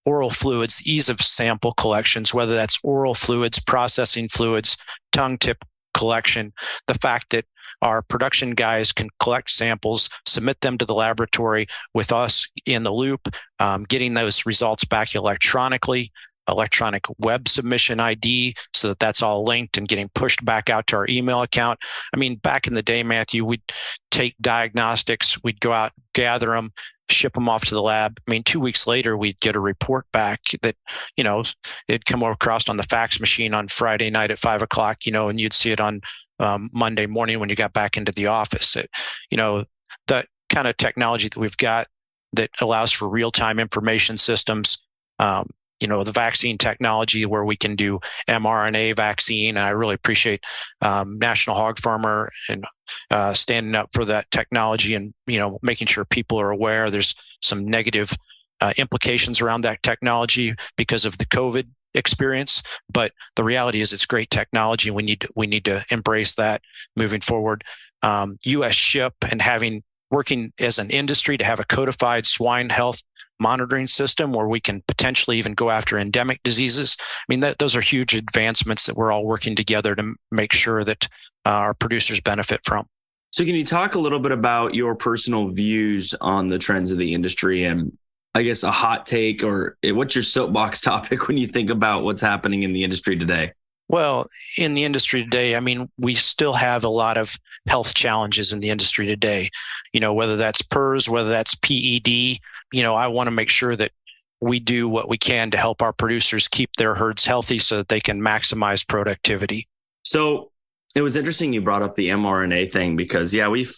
Oral 0.05 0.31
fluids, 0.31 0.83
ease 0.85 1.09
of 1.09 1.21
sample 1.21 1.75
collections, 1.75 2.35
whether 2.35 2.55
that's 2.55 2.79
oral 2.83 3.15
fluids, 3.15 3.61
processing 3.61 4.29
fluids, 4.29 4.77
tongue 5.13 5.39
tip 5.39 5.59
collection, 5.95 6.53
the 6.89 6.95
fact 6.95 7.31
that 7.31 7.45
our 7.83 8.03
production 8.03 8.53
guys 8.53 8.93
can 8.93 9.09
collect 9.19 9.51
samples, 9.51 10.09
submit 10.27 10.61
them 10.61 10.79
to 10.79 10.85
the 10.85 10.95
laboratory 10.95 11.67
with 11.95 12.13
us 12.13 12.49
in 12.65 12.85
the 12.85 12.93
loop, 12.93 13.29
um, 13.59 13.85
getting 13.85 14.15
those 14.15 14.47
results 14.47 14.85
back 14.85 15.15
electronically, 15.15 16.13
electronic 16.49 17.05
web 17.19 17.49
submission 17.49 18.01
ID 18.01 18.55
so 18.75 18.89
that 18.89 18.99
that's 18.99 19.23
all 19.23 19.45
linked 19.45 19.79
and 19.79 19.89
getting 19.89 20.11
pushed 20.15 20.45
back 20.45 20.71
out 20.71 20.87
to 20.89 20.97
our 20.97 21.07
email 21.09 21.43
account. 21.43 21.79
I 22.15 22.17
mean, 22.17 22.37
back 22.37 22.67
in 22.67 22.75
the 22.75 22.83
day, 22.83 23.03
Matthew, 23.03 23.45
we'd 23.45 23.63
take 24.11 24.35
diagnostics, 24.41 25.43
we'd 25.43 25.61
go 25.61 25.73
out, 25.73 25.93
gather 26.15 26.49
them, 26.49 26.73
ship 27.11 27.35
them 27.35 27.49
off 27.49 27.65
to 27.67 27.75
the 27.75 27.83
lab. 27.83 28.19
I 28.27 28.31
mean, 28.31 28.43
two 28.43 28.61
weeks 28.61 28.87
later, 28.87 29.17
we'd 29.17 29.41
get 29.41 29.57
a 29.57 29.61
report 29.61 30.07
back 30.13 30.41
that, 30.63 30.77
you 31.17 31.25
know, 31.25 31.45
it'd 31.89 32.07
come 32.07 32.23
across 32.23 32.69
on 32.69 32.77
the 32.77 32.83
fax 32.83 33.21
machine 33.21 33.55
on 33.55 33.69
Friday 33.69 34.11
night 34.11 34.31
at 34.31 34.39
five 34.39 34.63
o'clock, 34.63 35.07
you 35.07 35.13
know, 35.13 35.29
and 35.29 35.41
you'd 35.41 35.53
see 35.53 35.71
it 35.71 35.81
on 35.81 36.01
um, 36.41 36.71
Monday 36.73 37.07
morning 37.07 37.39
when 37.39 37.49
you 37.49 37.55
got 37.55 37.73
back 37.73 37.97
into 37.97 38.13
the 38.13 38.27
office. 38.27 38.77
It, 38.77 38.91
you 39.31 39.37
know, 39.37 39.65
the 40.07 40.25
kind 40.49 40.67
of 40.67 40.77
technology 40.77 41.29
that 41.29 41.39
we've 41.39 41.57
got 41.57 41.87
that 42.33 42.51
allows 42.61 42.91
for 42.91 43.09
real 43.09 43.31
time 43.31 43.59
information 43.59 44.17
systems. 44.19 44.79
Um, 45.19 45.51
you 45.83 45.89
know, 45.89 46.05
the 46.05 46.13
vaccine 46.13 46.57
technology 46.57 47.27
where 47.27 47.45
we 47.45 47.57
can 47.57 47.75
do 47.75 47.99
mRNA 48.29 48.95
vaccine. 48.97 49.57
And 49.57 49.67
I 49.67 49.71
really 49.71 49.97
appreciate 49.97 50.45
um, 50.81 51.19
National 51.19 51.57
Hog 51.57 51.79
Farmer 51.79 52.31
and 52.49 52.65
uh, 53.11 53.35
standing 53.35 53.75
up 53.75 53.91
for 53.93 54.05
that 54.05 54.31
technology 54.31 54.95
and, 54.95 55.13
you 55.27 55.41
know, 55.41 55.59
making 55.61 55.89
sure 55.89 56.05
people 56.05 56.41
are 56.41 56.51
aware 56.51 56.89
there's 56.89 57.17
some 57.41 57.67
negative 57.67 58.17
uh, 58.61 58.73
implications 58.77 59.41
around 59.41 59.63
that 59.63 59.83
technology 59.83 60.55
because 60.77 61.05
of 61.05 61.19
the 61.19 61.27
COVID 61.27 61.67
experience. 61.95 62.63
But 62.91 63.11
the 63.35 63.43
reality 63.43 63.81
is 63.81 63.93
it's 63.93 64.07
great 64.07 64.31
technology. 64.31 64.91
We 64.91 65.03
need 65.03 65.27
we 65.35 65.49
need 65.49 65.65
to 65.65 65.85
embrace 65.91 66.35
that 66.35 66.63
moving 66.95 67.21
forward. 67.21 67.65
Um, 68.03 68.39
US 68.45 68.75
SHIP 68.75 69.15
and 69.31 69.43
having 69.43 69.83
working 70.13 70.53
as 70.61 70.79
an 70.79 70.91
industry 70.91 71.37
to 71.39 71.45
have 71.45 71.59
a 71.59 71.65
codified 71.65 72.27
swine 72.27 72.69
health 72.69 73.03
monitoring 73.43 73.87
system 73.87 74.33
where 74.33 74.49
we 74.49 74.61
can 74.61 74.83
potentially 74.87 75.39
even 75.39 75.53
go 75.55 75.71
after 75.71 75.99
endemic 75.99 76.43
diseases. 76.43 76.97
I 77.01 77.25
mean, 77.29 77.41
that, 77.41 77.59
those 77.59 77.77
are 77.77 77.81
huge 77.81 78.15
advancements 78.15 78.87
that 78.87 78.97
we're 78.97 79.13
all 79.13 79.27
working 79.27 79.55
together 79.57 79.95
to 79.95 80.15
make 80.31 80.53
sure 80.53 80.85
that 80.85 81.09
uh, 81.45 81.51
our 81.51 81.75
producers 81.75 82.21
benefit 82.21 82.61
from. 82.65 82.87
So, 83.33 83.45
can 83.45 83.55
you 83.55 83.65
talk 83.65 83.95
a 83.95 83.99
little 83.99 84.21
bit 84.21 84.33
about 84.33 84.75
your 84.75 84.95
personal 84.95 85.49
views 85.49 86.15
on 86.21 86.49
the 86.49 86.59
trends 86.59 86.93
of 86.93 86.99
the 86.99 87.15
industry 87.15 87.65
and 87.65 87.93
I 88.35 88.43
guess 88.43 88.63
a 88.63 88.71
hot 88.71 89.05
take 89.05 89.43
or 89.43 89.77
what's 89.83 90.15
your 90.15 90.23
soapbox 90.23 90.81
topic 90.83 91.29
when 91.29 91.37
you 91.37 91.47
think 91.47 91.71
about 91.71 92.05
what's 92.05 92.23
happening 92.23 92.63
in 92.63 92.73
the 92.73 92.85
industry 92.85 93.17
today? 93.17 93.53
Well, 93.89 94.27
in 94.57 94.75
the 94.75 94.85
industry 94.85 95.23
today, 95.23 95.55
I 95.55 95.61
mean, 95.61 95.91
we 95.99 96.15
still 96.15 96.55
have 96.55 96.85
a 96.85 96.89
lot 96.89 97.19
of 97.19 97.37
health 97.67 97.95
challenges 97.95 98.53
in 98.53 98.61
the 98.61 98.71
industry 98.71 99.07
today. 99.07 99.51
You 99.93 100.01
know, 100.01 100.15
whether 100.15 100.37
that's 100.37 100.63
PRRS, 100.63 101.09
whether 101.09 101.29
that's 101.29 101.55
PED, 101.57 102.39
you 102.73 102.83
know, 102.83 102.95
I 102.95 103.09
want 103.09 103.27
to 103.27 103.31
make 103.31 103.49
sure 103.49 103.77
that 103.77 103.93
we 104.41 104.59
do 104.59 104.89
what 104.89 105.09
we 105.09 105.19
can 105.19 105.51
to 105.53 105.57
help 105.57 105.83
our 105.83 105.93
producers 105.93 106.49
keep 106.49 106.71
their 106.77 106.95
herds 106.95 107.25
healthy 107.25 107.59
so 107.59 107.77
that 107.77 107.89
they 107.89 108.01
can 108.01 108.21
maximize 108.21 108.87
productivity. 108.87 109.69
So 110.03 110.51
it 110.97 111.03
was 111.03 111.17
interesting 111.17 111.53
you 111.53 111.63
brought 111.63 111.83
up 111.83 111.95
the 111.95 112.09
mRNA 112.09 112.73
thing 112.73 112.97
because, 112.97 113.33
yeah, 113.33 113.49
we 113.49 113.69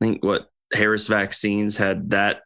think 0.00 0.24
what 0.24 0.50
Harrisvaccines 0.74 1.78
had 1.78 2.10
that 2.10 2.42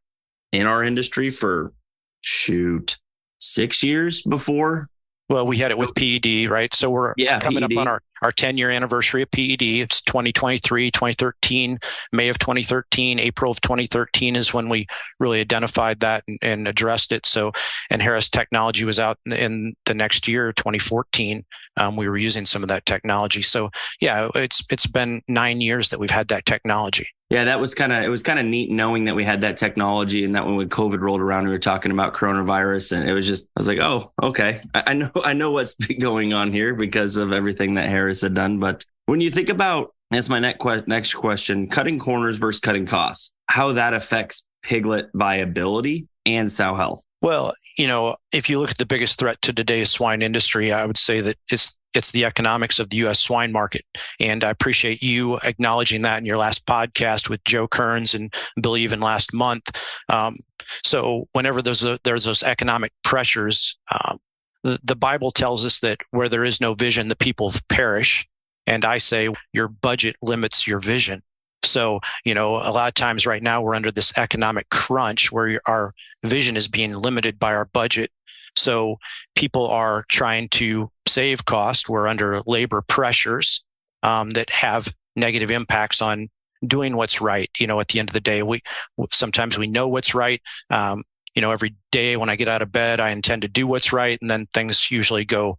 in 0.52 0.66
our 0.66 0.84
industry 0.84 1.30
for 1.30 1.72
shoot 2.20 2.98
six 3.40 3.82
years 3.82 4.22
before 4.22 4.88
well, 5.32 5.46
we 5.46 5.56
had 5.56 5.70
it 5.70 5.78
with 5.78 5.94
PED, 5.94 6.50
right? 6.50 6.72
So 6.74 6.90
we're 6.90 7.14
yeah, 7.16 7.40
coming 7.40 7.62
PED. 7.62 7.72
up 7.72 7.78
on 7.78 7.88
our, 7.88 8.00
our 8.22 8.32
10 8.32 8.56
year 8.56 8.70
anniversary 8.70 9.22
of 9.22 9.30
PED. 9.30 9.62
It's 9.62 10.00
2023, 10.00 10.90
2013, 10.90 11.78
May 12.12 12.28
of 12.28 12.38
2013, 12.38 13.18
April 13.18 13.50
of 13.50 13.60
2013 13.60 14.36
is 14.36 14.54
when 14.54 14.68
we 14.68 14.86
really 15.18 15.40
identified 15.40 16.00
that 16.00 16.24
and, 16.26 16.38
and 16.40 16.68
addressed 16.68 17.12
it. 17.12 17.26
So, 17.26 17.52
and 17.90 18.00
Harris 18.00 18.28
Technology 18.28 18.84
was 18.84 18.98
out 18.98 19.18
in, 19.26 19.74
the 19.84 19.94
next 19.94 20.28
year, 20.28 20.52
2014. 20.52 21.44
Um, 21.76 21.96
we 21.96 22.08
were 22.08 22.16
using 22.16 22.46
some 22.46 22.62
of 22.62 22.68
that 22.68 22.86
technology. 22.86 23.42
So, 23.42 23.70
yeah, 24.00 24.28
it's 24.34 24.62
it's 24.70 24.86
been 24.86 25.22
nine 25.28 25.60
years 25.60 25.88
that 25.88 25.98
we've 25.98 26.10
had 26.10 26.28
that 26.28 26.44
technology. 26.44 27.08
Yeah, 27.32 27.44
that 27.44 27.58
was 27.58 27.74
kind 27.74 27.94
of 27.94 28.02
it 28.02 28.10
was 28.10 28.22
kind 28.22 28.38
of 28.38 28.44
neat 28.44 28.70
knowing 28.70 29.04
that 29.04 29.16
we 29.16 29.24
had 29.24 29.40
that 29.40 29.56
technology 29.56 30.22
and 30.26 30.34
that 30.34 30.44
when 30.44 30.68
COVID 30.68 31.00
rolled 31.00 31.22
around, 31.22 31.46
we 31.46 31.50
were 31.50 31.58
talking 31.58 31.90
about 31.90 32.12
coronavirus, 32.12 32.92
and 32.92 33.08
it 33.08 33.14
was 33.14 33.26
just 33.26 33.48
I 33.56 33.60
was 33.60 33.68
like, 33.68 33.78
oh, 33.78 34.12
okay, 34.22 34.60
I, 34.74 34.82
I 34.88 34.92
know 34.92 35.10
I 35.24 35.32
know 35.32 35.50
what's 35.50 35.72
going 35.98 36.34
on 36.34 36.52
here 36.52 36.74
because 36.74 37.16
of 37.16 37.32
everything 37.32 37.72
that 37.74 37.86
Harris 37.86 38.11
had 38.20 38.34
done. 38.34 38.58
But 38.58 38.84
when 39.06 39.20
you 39.20 39.30
think 39.30 39.48
about 39.48 39.94
that's 40.10 40.28
my 40.28 40.38
next 40.38 40.64
next 40.86 41.14
question: 41.14 41.68
cutting 41.68 41.98
corners 41.98 42.36
versus 42.36 42.60
cutting 42.60 42.86
costs, 42.86 43.32
how 43.46 43.72
that 43.72 43.94
affects 43.94 44.46
piglet 44.62 45.08
viability 45.14 46.06
and 46.26 46.50
sow 46.50 46.76
health. 46.76 47.02
Well, 47.20 47.54
you 47.78 47.86
know, 47.86 48.16
if 48.32 48.50
you 48.50 48.60
look 48.60 48.70
at 48.70 48.78
the 48.78 48.86
biggest 48.86 49.18
threat 49.18 49.40
to 49.42 49.52
today's 49.52 49.90
swine 49.90 50.22
industry, 50.22 50.72
I 50.72 50.84
would 50.84 50.98
say 50.98 51.20
that 51.20 51.36
it's 51.50 51.78
it's 51.94 52.10
the 52.10 52.24
economics 52.24 52.78
of 52.78 52.90
the 52.90 52.96
U.S. 52.98 53.20
swine 53.20 53.52
market. 53.52 53.84
And 54.18 54.44
I 54.44 54.50
appreciate 54.50 55.02
you 55.02 55.36
acknowledging 55.38 56.02
that 56.02 56.18
in 56.18 56.24
your 56.24 56.38
last 56.38 56.64
podcast 56.66 57.28
with 57.28 57.44
Joe 57.44 57.68
Kerns 57.68 58.14
and 58.14 58.32
Billy 58.60 58.82
even 58.82 59.00
last 59.00 59.34
month. 59.34 59.70
Um, 60.08 60.38
so 60.82 61.28
whenever 61.32 61.60
there's 61.60 61.84
a, 61.84 61.98
there's 62.04 62.24
those 62.24 62.42
economic 62.42 62.92
pressures, 63.04 63.78
um, 63.92 64.18
the, 64.62 64.96
Bible 64.96 65.30
tells 65.30 65.64
us 65.64 65.80
that 65.80 65.98
where 66.10 66.28
there 66.28 66.44
is 66.44 66.60
no 66.60 66.74
vision, 66.74 67.08
the 67.08 67.16
people 67.16 67.52
perish. 67.68 68.26
And 68.66 68.84
I 68.84 68.98
say 68.98 69.28
your 69.52 69.68
budget 69.68 70.16
limits 70.22 70.66
your 70.66 70.78
vision. 70.78 71.22
So, 71.64 72.00
you 72.24 72.34
know, 72.34 72.56
a 72.56 72.70
lot 72.70 72.88
of 72.88 72.94
times 72.94 73.26
right 73.26 73.42
now 73.42 73.62
we're 73.62 73.74
under 73.74 73.90
this 73.90 74.12
economic 74.16 74.68
crunch 74.70 75.30
where 75.32 75.60
our 75.66 75.92
vision 76.24 76.56
is 76.56 76.68
being 76.68 76.94
limited 76.94 77.38
by 77.38 77.54
our 77.54 77.66
budget. 77.66 78.10
So 78.56 78.98
people 79.34 79.68
are 79.68 80.04
trying 80.08 80.48
to 80.50 80.90
save 81.06 81.44
cost. 81.44 81.88
We're 81.88 82.08
under 82.08 82.42
labor 82.46 82.82
pressures 82.82 83.66
um, 84.02 84.30
that 84.30 84.50
have 84.50 84.92
negative 85.16 85.50
impacts 85.50 86.02
on 86.02 86.28
doing 86.66 86.96
what's 86.96 87.20
right. 87.20 87.50
You 87.58 87.66
know, 87.66 87.80
at 87.80 87.88
the 87.88 87.98
end 87.98 88.10
of 88.10 88.14
the 88.14 88.20
day, 88.20 88.42
we 88.42 88.62
sometimes 89.10 89.58
we 89.58 89.66
know 89.66 89.88
what's 89.88 90.14
right. 90.14 90.40
Um, 90.70 91.04
you 91.34 91.42
know, 91.42 91.50
every 91.50 91.74
day 91.90 92.16
when 92.16 92.28
I 92.28 92.36
get 92.36 92.48
out 92.48 92.62
of 92.62 92.72
bed, 92.72 93.00
I 93.00 93.10
intend 93.10 93.42
to 93.42 93.48
do 93.48 93.66
what's 93.66 93.92
right. 93.92 94.18
And 94.20 94.30
then 94.30 94.46
things 94.46 94.90
usually 94.90 95.24
go 95.24 95.58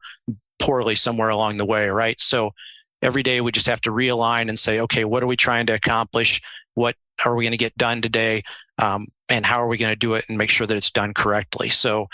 poorly 0.59 0.95
somewhere 0.95 1.29
along 1.29 1.57
the 1.57 1.65
way. 1.65 1.89
Right. 1.89 2.19
So 2.19 2.51
every 3.01 3.23
day 3.23 3.41
we 3.41 3.51
just 3.51 3.67
have 3.67 3.81
to 3.81 3.91
realign 3.91 4.49
and 4.49 4.57
say, 4.57 4.79
okay, 4.81 5.03
what 5.03 5.23
are 5.23 5.27
we 5.27 5.35
trying 5.35 5.65
to 5.67 5.73
accomplish? 5.73 6.41
What 6.75 6.95
are 7.25 7.35
we 7.35 7.43
going 7.43 7.51
to 7.51 7.57
get 7.57 7.77
done 7.77 8.01
today? 8.01 8.43
Um, 8.77 9.07
and 9.29 9.45
how 9.45 9.61
are 9.61 9.67
we 9.67 9.77
going 9.77 9.91
to 9.91 9.99
do 9.99 10.13
it 10.13 10.25
and 10.29 10.37
make 10.37 10.49
sure 10.49 10.67
that 10.67 10.77
it's 10.77 10.91
done 10.91 11.13
correctly? 11.13 11.69
So 11.69 12.07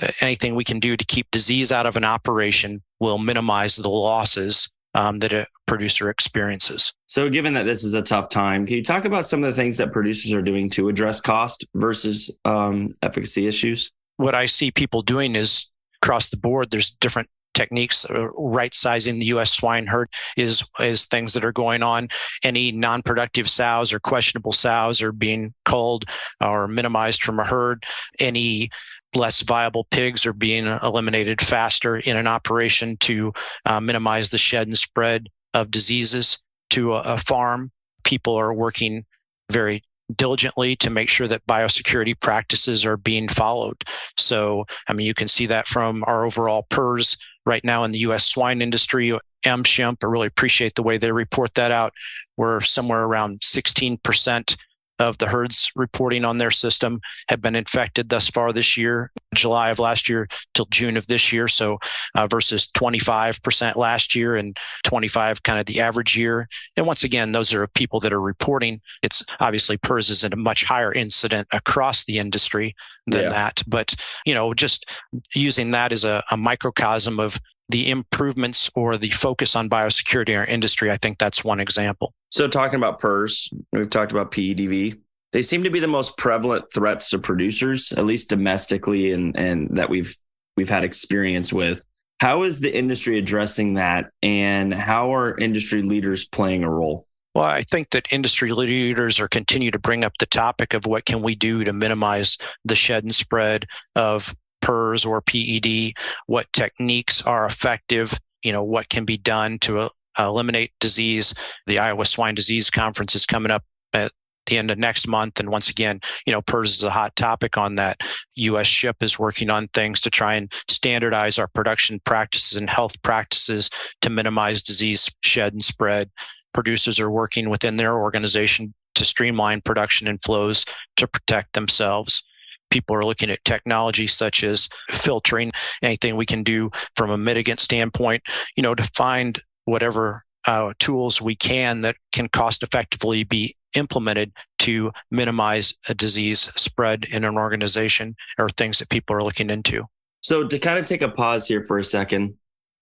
uh, 0.00 0.08
anything 0.20 0.54
we 0.54 0.64
can 0.64 0.80
do 0.80 0.96
to 0.96 1.04
keep 1.04 1.30
disease 1.30 1.72
out 1.72 1.86
of 1.86 1.96
an 1.96 2.04
operation 2.04 2.82
will 3.00 3.18
minimize 3.18 3.76
the 3.76 3.88
losses 3.88 4.68
um, 4.94 5.18
that 5.20 5.32
a 5.32 5.46
producer 5.66 6.10
experiences. 6.10 6.92
So, 7.06 7.28
given 7.28 7.54
that 7.54 7.66
this 7.66 7.84
is 7.84 7.94
a 7.94 8.02
tough 8.02 8.28
time, 8.28 8.66
can 8.66 8.76
you 8.76 8.84
talk 8.84 9.04
about 9.04 9.26
some 9.26 9.42
of 9.42 9.50
the 9.50 9.60
things 9.60 9.76
that 9.78 9.92
producers 9.92 10.32
are 10.32 10.42
doing 10.42 10.70
to 10.70 10.88
address 10.88 11.20
cost 11.20 11.64
versus 11.74 12.34
um, 12.44 12.94
efficacy 13.02 13.46
issues? 13.46 13.90
What 14.16 14.34
I 14.34 14.46
see 14.46 14.70
people 14.70 15.02
doing 15.02 15.36
is 15.36 15.70
across 16.02 16.28
the 16.28 16.36
board, 16.36 16.70
there's 16.70 16.90
different 16.90 17.28
techniques 17.60 18.06
uh, 18.08 18.28
right 18.30 18.74
sizing 18.74 19.18
the 19.18 19.26
US 19.26 19.52
swine 19.52 19.86
herd 19.86 20.08
is 20.36 20.64
is 20.78 21.04
things 21.04 21.34
that 21.34 21.44
are 21.44 21.52
going 21.52 21.82
on 21.82 22.08
any 22.42 22.72
non-productive 22.72 23.48
sows 23.48 23.92
or 23.92 24.00
questionable 24.00 24.52
sows 24.52 25.02
are 25.02 25.12
being 25.12 25.52
culled 25.64 26.04
or 26.40 26.66
minimized 26.66 27.22
from 27.22 27.38
a 27.38 27.44
herd 27.44 27.84
any 28.18 28.70
less 29.14 29.42
viable 29.42 29.84
pigs 29.90 30.24
are 30.24 30.32
being 30.32 30.66
eliminated 30.66 31.40
faster 31.40 31.96
in 31.96 32.16
an 32.16 32.26
operation 32.26 32.96
to 32.98 33.32
uh, 33.66 33.80
minimize 33.80 34.28
the 34.28 34.38
shed 34.38 34.66
and 34.66 34.78
spread 34.78 35.28
of 35.52 35.70
diseases 35.70 36.38
to 36.70 36.94
a, 36.94 37.00
a 37.00 37.18
farm. 37.18 37.72
People 38.04 38.34
are 38.34 38.54
working 38.54 39.04
very 39.50 39.82
diligently 40.16 40.76
to 40.76 40.90
make 40.90 41.08
sure 41.08 41.28
that 41.28 41.46
biosecurity 41.46 42.18
practices 42.18 42.84
are 42.84 42.96
being 42.96 43.28
followed. 43.28 43.82
So, 44.16 44.64
I 44.88 44.92
mean, 44.92 45.06
you 45.06 45.14
can 45.14 45.28
see 45.28 45.46
that 45.46 45.66
from 45.66 46.04
our 46.06 46.24
overall 46.24 46.66
PRRS 46.70 47.18
right 47.46 47.64
now 47.64 47.84
in 47.84 47.92
the 47.92 47.98
US 48.00 48.26
swine 48.26 48.62
industry. 48.62 49.18
MSHMP, 49.44 49.96
I 50.02 50.06
really 50.06 50.26
appreciate 50.26 50.74
the 50.74 50.82
way 50.82 50.98
they 50.98 51.12
report 51.12 51.54
that 51.54 51.70
out. 51.70 51.92
We're 52.36 52.60
somewhere 52.60 53.02
around 53.02 53.40
16% 53.40 54.56
of 55.00 55.18
the 55.18 55.26
herds 55.26 55.72
reporting 55.74 56.24
on 56.24 56.38
their 56.38 56.50
system 56.50 57.00
have 57.28 57.40
been 57.40 57.56
infected 57.56 58.10
thus 58.10 58.28
far 58.28 58.52
this 58.52 58.76
year, 58.76 59.10
July 59.34 59.70
of 59.70 59.78
last 59.78 60.08
year 60.08 60.28
till 60.54 60.66
June 60.66 60.96
of 60.96 61.06
this 61.06 61.32
year. 61.32 61.48
So 61.48 61.78
uh, 62.14 62.26
versus 62.26 62.66
25% 62.66 63.76
last 63.76 64.14
year 64.14 64.36
and 64.36 64.56
25 64.84 65.42
kind 65.42 65.58
of 65.58 65.66
the 65.66 65.80
average 65.80 66.16
year. 66.16 66.46
And 66.76 66.86
once 66.86 67.02
again, 67.02 67.32
those 67.32 67.54
are 67.54 67.66
people 67.68 67.98
that 68.00 68.12
are 68.12 68.20
reporting. 68.20 68.80
It's 69.02 69.22
obviously 69.40 69.78
PRRS 69.78 70.10
is 70.10 70.22
a 70.22 70.36
much 70.36 70.64
higher 70.64 70.92
incident 70.92 71.48
across 71.50 72.04
the 72.04 72.18
industry 72.18 72.76
than 73.06 73.22
yeah. 73.22 73.28
that. 73.30 73.62
But, 73.66 73.94
you 74.26 74.34
know, 74.34 74.52
just 74.52 74.90
using 75.34 75.70
that 75.70 75.92
as 75.92 76.04
a, 76.04 76.22
a 76.30 76.36
microcosm 76.36 77.18
of 77.18 77.40
the 77.70 77.90
improvements 77.90 78.70
or 78.74 78.96
the 78.96 79.10
focus 79.10 79.54
on 79.54 79.68
biosecurity 79.68 80.30
in 80.30 80.36
our 80.36 80.44
industry, 80.44 80.90
I 80.90 80.96
think 80.96 81.18
that's 81.18 81.44
one 81.44 81.60
example. 81.60 82.12
So, 82.30 82.48
talking 82.48 82.78
about 82.78 83.00
PRRS, 83.00 83.52
we've 83.72 83.90
talked 83.90 84.12
about 84.12 84.30
PEDV. 84.32 84.98
They 85.32 85.42
seem 85.42 85.62
to 85.62 85.70
be 85.70 85.80
the 85.80 85.86
most 85.86 86.18
prevalent 86.18 86.72
threats 86.72 87.10
to 87.10 87.18
producers, 87.18 87.92
at 87.92 88.04
least 88.04 88.30
domestically, 88.30 89.12
and 89.12 89.36
and 89.36 89.78
that 89.78 89.88
we've 89.88 90.16
we've 90.56 90.68
had 90.68 90.84
experience 90.84 91.52
with. 91.52 91.84
How 92.20 92.42
is 92.42 92.60
the 92.60 92.76
industry 92.76 93.18
addressing 93.18 93.74
that, 93.74 94.10
and 94.22 94.74
how 94.74 95.14
are 95.14 95.38
industry 95.38 95.82
leaders 95.82 96.26
playing 96.26 96.64
a 96.64 96.70
role? 96.70 97.06
Well, 97.34 97.44
I 97.44 97.62
think 97.62 97.90
that 97.90 98.12
industry 98.12 98.50
leaders 98.50 99.20
are 99.20 99.28
continue 99.28 99.70
to 99.70 99.78
bring 99.78 100.04
up 100.04 100.14
the 100.18 100.26
topic 100.26 100.74
of 100.74 100.84
what 100.84 101.06
can 101.06 101.22
we 101.22 101.36
do 101.36 101.62
to 101.62 101.72
minimize 101.72 102.36
the 102.64 102.74
shed 102.74 103.04
and 103.04 103.14
spread 103.14 103.66
of 103.94 104.34
PRRS 104.70 105.06
or 105.06 105.20
PED, 105.20 105.94
what 106.26 106.52
techniques 106.52 107.22
are 107.22 107.44
effective, 107.44 108.18
you 108.42 108.52
know, 108.52 108.62
what 108.62 108.88
can 108.88 109.04
be 109.04 109.16
done 109.16 109.58
to 109.60 109.80
uh, 109.80 109.88
eliminate 110.18 110.72
disease. 110.80 111.34
The 111.66 111.78
Iowa 111.78 112.04
Swine 112.04 112.34
Disease 112.34 112.70
Conference 112.70 113.14
is 113.14 113.26
coming 113.26 113.50
up 113.50 113.64
at 113.92 114.12
the 114.46 114.58
end 114.58 114.70
of 114.70 114.78
next 114.78 115.06
month. 115.06 115.38
And 115.38 115.50
once 115.50 115.68
again, 115.68 116.00
you 116.26 116.32
know, 116.32 116.42
PRRS 116.42 116.66
is 116.66 116.84
a 116.84 116.90
hot 116.90 117.14
topic 117.16 117.58
on 117.58 117.74
that. 117.76 118.00
US 118.36 118.66
SHIP 118.66 119.02
is 119.02 119.18
working 119.18 119.50
on 119.50 119.68
things 119.68 120.00
to 120.02 120.10
try 120.10 120.34
and 120.34 120.52
standardize 120.68 121.38
our 121.38 121.48
production 121.48 122.00
practices 122.04 122.56
and 122.56 122.70
health 122.70 123.00
practices 123.02 123.70
to 124.02 124.10
minimize 124.10 124.62
disease 124.62 125.10
shed 125.22 125.52
and 125.52 125.64
spread. 125.64 126.10
Producers 126.52 126.98
are 126.98 127.10
working 127.10 127.48
within 127.48 127.76
their 127.76 127.96
organization 127.96 128.74
to 128.96 129.04
streamline 129.04 129.60
production 129.60 130.08
and 130.08 130.20
flows 130.22 130.64
to 130.96 131.06
protect 131.06 131.52
themselves 131.52 132.24
people 132.70 132.96
are 132.96 133.04
looking 133.04 133.30
at 133.30 133.44
technology 133.44 134.06
such 134.06 134.42
as 134.42 134.68
filtering, 134.90 135.52
anything 135.82 136.16
we 136.16 136.26
can 136.26 136.42
do 136.42 136.70
from 136.96 137.10
a 137.10 137.18
mitigant 137.18 137.60
standpoint, 137.60 138.22
you 138.56 138.62
know, 138.62 138.74
to 138.74 138.84
find 138.94 139.40
whatever 139.64 140.24
uh, 140.46 140.72
tools 140.78 141.20
we 141.20 141.36
can 141.36 141.82
that 141.82 141.96
can 142.12 142.28
cost 142.28 142.62
effectively 142.62 143.24
be 143.24 143.54
implemented 143.74 144.32
to 144.58 144.90
minimize 145.10 145.74
a 145.88 145.94
disease 145.94 146.40
spread 146.40 147.04
in 147.10 147.24
an 147.24 147.36
organization 147.36 148.16
or 148.38 148.48
things 148.48 148.78
that 148.78 148.88
people 148.88 149.14
are 149.14 149.22
looking 149.22 149.50
into. 149.50 149.84
So 150.22 150.46
to 150.46 150.58
kind 150.58 150.78
of 150.78 150.86
take 150.86 151.02
a 151.02 151.08
pause 151.08 151.46
here 151.46 151.64
for 151.64 151.78
a 151.78 151.84
second 151.84 152.34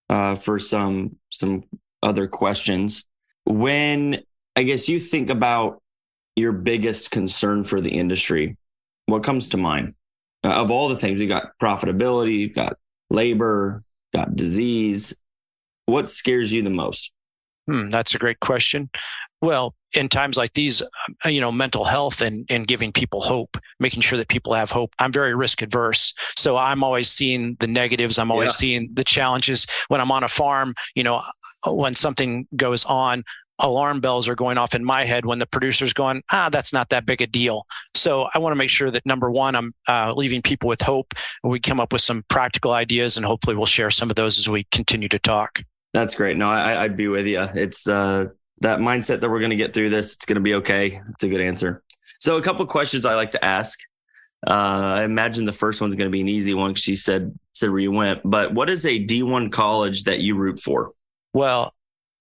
uh, 0.09 0.35
for 0.35 0.59
some 0.59 1.17
some 1.29 1.63
other 2.01 2.27
questions, 2.27 3.05
when 3.45 4.21
I 4.55 4.63
guess 4.63 4.89
you 4.89 4.99
think 4.99 5.29
about 5.29 5.81
your 6.35 6.51
biggest 6.51 7.11
concern 7.11 7.63
for 7.63 7.81
the 7.81 7.89
industry, 7.89 8.57
what 9.09 9.23
comes 9.23 9.47
to 9.49 9.57
mind? 9.57 9.93
Uh, 10.43 10.53
of 10.53 10.71
all 10.71 10.89
the 10.89 10.95
things, 10.95 11.19
you 11.19 11.27
got 11.27 11.51
profitability, 11.61 12.39
you've 12.39 12.55
got 12.55 12.77
labor, 13.09 13.83
got 14.13 14.35
disease. 14.35 15.17
What 15.85 16.09
scares 16.09 16.51
you 16.53 16.63
the 16.63 16.69
most? 16.69 17.11
Hmm, 17.67 17.89
that's 17.89 18.15
a 18.15 18.17
great 18.17 18.39
question. 18.39 18.89
Well, 19.41 19.75
in 19.93 20.09
times 20.09 20.37
like 20.37 20.53
these, 20.53 20.81
uh, 20.81 21.29
you 21.29 21.41
know, 21.41 21.51
mental 21.51 21.85
health 21.85 22.21
and, 22.21 22.45
and 22.49 22.67
giving 22.67 22.91
people 22.91 23.21
hope, 23.21 23.57
making 23.79 24.01
sure 24.01 24.17
that 24.17 24.27
people 24.27 24.53
have 24.53 24.69
hope. 24.69 24.93
I'm 24.99 25.11
very 25.11 25.33
risk 25.33 25.61
adverse. 25.61 26.13
So 26.37 26.57
I'm 26.57 26.83
always 26.83 27.09
seeing 27.09 27.55
the 27.59 27.67
negatives. 27.67 28.19
I'm 28.19 28.31
always 28.31 28.49
yeah. 28.49 28.57
seeing 28.57 28.89
the 28.93 29.03
challenges. 29.03 29.65
When 29.87 30.01
I'm 30.01 30.11
on 30.11 30.23
a 30.23 30.27
farm, 30.27 30.75
you 30.93 31.03
know, 31.03 31.21
when 31.65 31.95
something 31.95 32.47
goes 32.55 32.85
on, 32.85 33.23
alarm 33.59 33.99
bells 33.99 34.27
are 34.27 34.35
going 34.35 34.57
off 34.57 34.73
in 34.73 34.83
my 34.83 35.05
head 35.05 35.25
when 35.25 35.39
the 35.39 35.45
producer's 35.45 35.93
going, 35.93 36.23
ah, 36.31 36.49
that's 36.49 36.73
not 36.73 36.89
that 36.89 37.05
big 37.05 37.21
a 37.21 37.27
deal. 37.27 37.65
So 37.93 38.27
I 38.33 38.39
want 38.39 38.51
to 38.53 38.57
make 38.57 38.69
sure 38.69 38.89
that 38.91 39.05
number 39.05 39.29
one, 39.29 39.55
I'm 39.55 39.73
uh, 39.87 40.13
leaving 40.15 40.41
people 40.41 40.69
with 40.69 40.81
hope. 40.81 41.13
We 41.43 41.59
come 41.59 41.79
up 41.79 41.93
with 41.93 42.01
some 42.01 42.23
practical 42.29 42.71
ideas, 42.71 43.17
and 43.17 43.25
hopefully 43.25 43.55
we'll 43.55 43.65
share 43.65 43.91
some 43.91 44.09
of 44.09 44.15
those 44.15 44.37
as 44.37 44.49
we 44.49 44.65
continue 44.71 45.09
to 45.09 45.19
talk. 45.19 45.61
That's 45.93 46.15
great. 46.15 46.37
No, 46.37 46.49
I, 46.49 46.83
would 46.83 46.95
be 46.95 47.07
with 47.07 47.25
you. 47.25 47.41
It's 47.55 47.87
uh, 47.87 48.27
that 48.61 48.79
mindset 48.79 49.21
that 49.21 49.29
we're 49.29 49.39
going 49.39 49.49
to 49.49 49.55
get 49.55 49.73
through 49.73 49.89
this. 49.89 50.15
It's 50.15 50.25
going 50.25 50.35
to 50.35 50.41
be 50.41 50.55
okay. 50.55 51.01
It's 51.11 51.23
a 51.23 51.29
good 51.29 51.41
answer. 51.41 51.83
So 52.19 52.37
a 52.37 52.41
couple 52.41 52.65
questions 52.67 53.05
I 53.05 53.15
like 53.15 53.31
to 53.31 53.43
ask. 53.43 53.79
Uh, 54.45 54.51
I 54.99 55.03
imagine 55.03 55.45
the 55.45 55.53
first 55.53 55.81
one's 55.81 55.95
going 55.95 56.09
to 56.09 56.11
be 56.11 56.21
an 56.21 56.29
easy 56.29 56.53
one 56.53 56.71
because 56.71 56.87
you 56.87 56.95
said 56.95 57.37
said 57.53 57.71
where 57.71 57.79
you 57.79 57.91
went. 57.91 58.21
But 58.23 58.53
what 58.53 58.69
is 58.69 58.85
a 58.85 59.05
D1 59.05 59.51
college 59.51 60.03
that 60.03 60.21
you 60.21 60.35
root 60.35 60.59
for? 60.59 60.91
Well, 61.33 61.73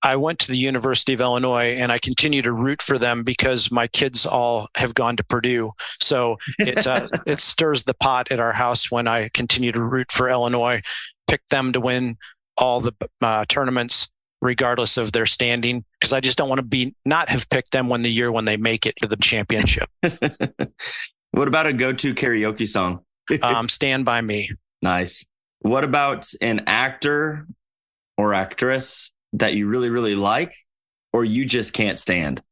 I 0.03 0.17
went 0.17 0.39
to 0.41 0.53
the 0.53 0.59
University 0.59 1.13
of 1.13 1.21
Illinois 1.21 1.75
and 1.77 1.91
I 1.91 1.99
continue 1.99 2.43
to 2.43 2.53
root 2.53 2.81
for 2.81 2.99
them 2.99 3.25
because 3.25 3.71
my 3.71 3.89
kids 3.89 4.27
all 4.27 4.69
have 4.77 4.95
gone 4.95 5.17
to 5.17 5.25
Purdue. 5.25 5.73
So 6.01 6.37
it 6.59 6.87
uh, 6.87 7.09
it 7.27 7.41
stirs 7.41 7.85
the 7.85 7.95
pot 7.95 8.31
at 8.31 8.41
our 8.41 8.53
house 8.53 8.91
when 8.91 9.09
I 9.09 9.29
continue 9.29 9.73
to 9.73 9.83
root 9.83 10.13
for 10.13 10.29
Illinois, 10.29 10.83
pick 11.27 11.41
them 11.51 11.73
to 11.73 11.81
win 11.81 12.17
all 12.57 12.81
the 12.81 12.93
uh, 13.21 13.45
tournaments 13.49 14.09
regardless 14.41 14.97
of 14.97 15.13
their 15.13 15.27
standing 15.27 15.85
because 15.99 16.13
I 16.13 16.21
just 16.21 16.39
don't 16.39 16.49
want 16.49 16.61
to 16.61 16.67
be 16.67 16.95
not 17.05 17.29
have 17.29 17.49
picked 17.49 17.73
them 17.73 17.89
when 17.89 18.03
the 18.03 18.11
year 18.11 18.31
when 18.31 18.45
they 18.45 18.57
make 18.57 18.87
it 18.87 18.95
to 19.03 19.09
the 19.09 19.17
championship. 19.17 19.89
what 21.33 21.49
about 21.49 21.67
a 21.67 21.73
go-to 21.73 22.15
karaoke 22.15 22.69
song? 22.69 23.01
um, 23.43 23.69
Stand 23.69 24.05
by 24.05 24.21
Me. 24.21 24.51
Nice. 24.81 25.27
What 25.59 25.83
about 25.83 26.29
an 26.41 26.63
actor 26.69 27.49
or 28.17 28.33
actress 28.33 29.13
that 29.35 29.55
you 29.55 29.67
really, 29.67 29.91
really 29.91 30.15
like 30.15 30.55
or 31.13 31.25
you 31.25 31.45
just 31.45 31.73
can't 31.73 31.99
stand? 31.99 32.43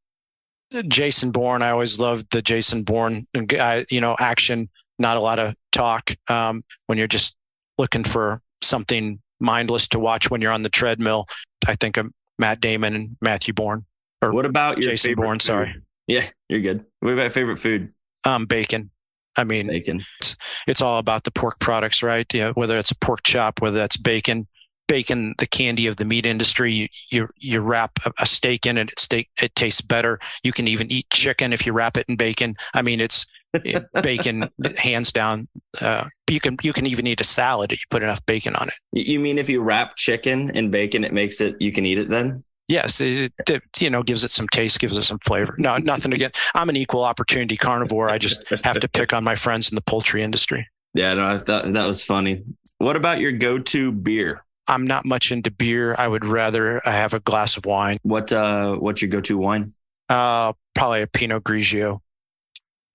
Jason 0.88 1.30
Bourne. 1.30 1.62
I 1.62 1.71
always 1.71 1.99
loved 1.99 2.30
the 2.33 2.42
Jason 2.42 2.83
Bourne, 2.83 3.26
uh, 3.35 3.85
you 3.90 4.00
know, 4.00 4.16
action, 4.18 4.68
not 4.99 5.16
a 5.16 5.21
lot 5.21 5.38
of 5.38 5.54
talk 5.73 6.14
um, 6.28 6.64
when 6.87 6.99
you're 6.99 7.06
just 7.06 7.37
looking 7.78 8.04
for 8.04 8.40
something 8.62 9.21
mindless 9.38 9.88
to 9.88 9.99
watch 9.99 10.30
when 10.30 10.40
you're 10.40 10.52
on 10.52 10.62
the 10.62 10.68
treadmill. 10.68 11.26
I 11.66 11.76
think 11.76 11.97
of 11.97 12.11
Matt 12.38 12.61
Damon 12.61 12.95
and 12.95 13.16
Matthew 13.21 13.54
Bourne. 13.54 13.85
Or 14.23 14.33
what 14.33 14.47
about 14.47 14.78
your 14.78 14.90
Jason 14.90 15.14
Bourne? 15.14 15.37
Food? 15.37 15.42
Sorry. 15.42 15.75
Yeah, 16.06 16.26
you're 16.49 16.61
good. 16.61 16.85
What 17.00 17.12
about 17.12 17.33
favorite 17.33 17.59
food? 17.59 17.92
Um, 18.25 18.47
bacon. 18.47 18.90
I 19.37 19.45
mean, 19.45 19.68
bacon. 19.68 20.04
It's, 20.21 20.37
it's 20.66 20.83
all 20.83 20.99
about 20.99 21.25
the 21.25 21.30
pork 21.30 21.59
products, 21.61 22.02
right? 22.02 22.26
Yeah, 22.33 22.52
whether 22.52 22.78
it's 22.78 22.90
a 22.90 22.97
pork 22.97 23.23
chop, 23.23 23.61
whether 23.61 23.76
that's 23.76 23.97
bacon, 23.97 24.47
bacon 24.88 25.35
the 25.38 25.47
candy 25.47 25.87
of 25.87 25.97
the 25.97 26.05
meat 26.05 26.26
industry. 26.26 26.73
You 26.73 26.88
you, 27.11 27.28
you 27.37 27.61
wrap 27.61 27.99
a, 28.19 28.26
steak 28.26 28.66
in 28.66 28.78
it, 28.78 28.90
it 28.90 28.99
steak 28.99 29.31
it 29.40 29.55
tastes 29.55 29.81
better. 29.81 30.19
You 30.43 30.52
can 30.52 30.69
even 30.69 30.90
eat 30.90 31.09
chicken 31.11 31.52
if 31.52 31.66
you 31.66 31.73
wrap 31.73 31.97
it 31.97 32.07
in 32.09 32.16
bacon. 32.16 32.57
I 32.75 32.83
mean, 32.83 33.00
it's 33.00 33.26
bacon, 34.02 34.49
hands 34.76 35.12
down. 35.12 35.49
Uh, 35.81 36.09
you 36.28 36.40
can 36.40 36.57
you 36.62 36.73
can 36.73 36.87
even 36.87 37.07
eat 37.07 37.21
a 37.21 37.25
salad 37.25 37.73
if 37.73 37.81
you 37.81 37.87
put 37.90 38.02
enough 38.02 38.25
bacon 38.26 38.57
on 38.57 38.69
it. 38.69 38.75
You 38.93 39.21
mean 39.21 39.38
if 39.38 39.49
you 39.49 39.62
wrap 39.62 39.97
chicken 39.97 40.50
in 40.50 40.71
bacon, 40.71 41.05
it 41.05 41.12
makes 41.12 41.40
it 41.40 41.57
you 41.61 41.73
can 41.73 41.87
eat 41.87 41.99
it 41.99 42.09
then? 42.09 42.45
Yes, 42.69 43.00
it, 43.00 43.33
it, 43.49 43.62
you 43.78 43.90
know 43.90 44.02
gives 44.02 44.25
it 44.25 44.31
some 44.31 44.49
taste, 44.49 44.81
gives 44.81 44.99
it 44.99 45.05
some 45.05 45.21
flavor. 45.21 45.55
No, 45.59 45.76
nothing 45.78 46.12
again. 46.12 46.33
I'm 46.55 46.69
an 46.69 46.76
equal 46.76 47.05
opportunity 47.05 47.57
carnivore. 47.57 48.11
I 48.11 48.19
just 48.19 48.49
have 48.64 48.81
to 48.81 48.88
pick 48.88 49.12
on 49.12 49.25
my 49.25 49.35
friends 49.35 49.71
in 49.71 49.76
the 49.76 49.83
poultry 49.83 50.23
industry. 50.23 50.69
Yeah, 50.95 51.14
no, 51.14 51.35
I 51.35 51.38
thought 51.38 51.71
that 51.73 51.87
was 51.87 52.02
funny. 52.02 52.43
What 52.78 52.97
about 52.97 53.21
your 53.21 53.33
go-to 53.33 53.93
beer? 53.93 54.46
I'm 54.69 54.87
not 54.87 55.05
much 55.05 55.33
into 55.33 55.51
beer. 55.51 55.95
I 55.99 56.09
would 56.09 56.25
rather 56.25 56.81
I 56.87 56.93
have 56.93 57.15
a 57.15 57.21
glass 57.21 57.57
of 57.57 57.67
wine. 57.67 57.99
What 58.03 58.33
uh 58.33 58.75
what's 58.77 59.03
your 59.03 59.11
go-to 59.11 59.39
wine? 59.39 59.75
Uh 60.09 60.53
probably 60.75 61.03
a 61.03 61.07
Pinot 61.07 61.45
Grigio. 61.45 62.01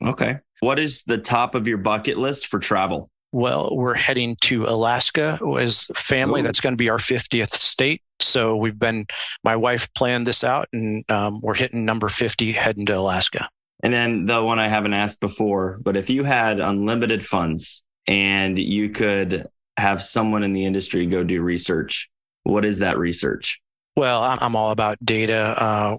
Okay. 0.03 0.39
What 0.59 0.79
is 0.79 1.03
the 1.03 1.17
top 1.17 1.55
of 1.55 1.67
your 1.67 1.77
bucket 1.77 2.17
list 2.17 2.47
for 2.47 2.59
travel? 2.59 3.09
Well, 3.31 3.75
we're 3.75 3.95
heading 3.95 4.35
to 4.41 4.65
Alaska 4.65 5.39
as 5.57 5.83
family. 5.95 6.41
Ooh. 6.41 6.43
That's 6.43 6.59
going 6.59 6.73
to 6.73 6.77
be 6.77 6.89
our 6.89 6.97
50th 6.97 7.53
state. 7.53 8.01
So 8.19 8.55
we've 8.57 8.77
been, 8.77 9.05
my 9.43 9.55
wife 9.55 9.91
planned 9.93 10.27
this 10.27 10.43
out 10.43 10.67
and 10.73 11.09
um, 11.09 11.39
we're 11.41 11.55
hitting 11.55 11.85
number 11.85 12.09
50 12.09 12.51
heading 12.51 12.85
to 12.87 12.97
Alaska. 12.97 13.47
And 13.83 13.93
then 13.93 14.25
the 14.25 14.43
one 14.43 14.59
I 14.59 14.67
haven't 14.67 14.93
asked 14.93 15.21
before, 15.21 15.79
but 15.81 15.97
if 15.97 16.09
you 16.09 16.23
had 16.23 16.59
unlimited 16.59 17.25
funds 17.25 17.83
and 18.05 18.59
you 18.59 18.89
could 18.89 19.47
have 19.81 20.01
someone 20.01 20.43
in 20.43 20.53
the 20.53 20.65
industry 20.65 21.05
go 21.05 21.23
do 21.23 21.41
research, 21.41 22.09
what 22.43 22.63
is 22.65 22.79
that 22.79 22.97
research? 22.97 23.59
Well, 23.95 24.23
I'm 24.23 24.55
all 24.55 24.71
about 24.71 25.03
data. 25.03 25.55
Uh, 25.57 25.97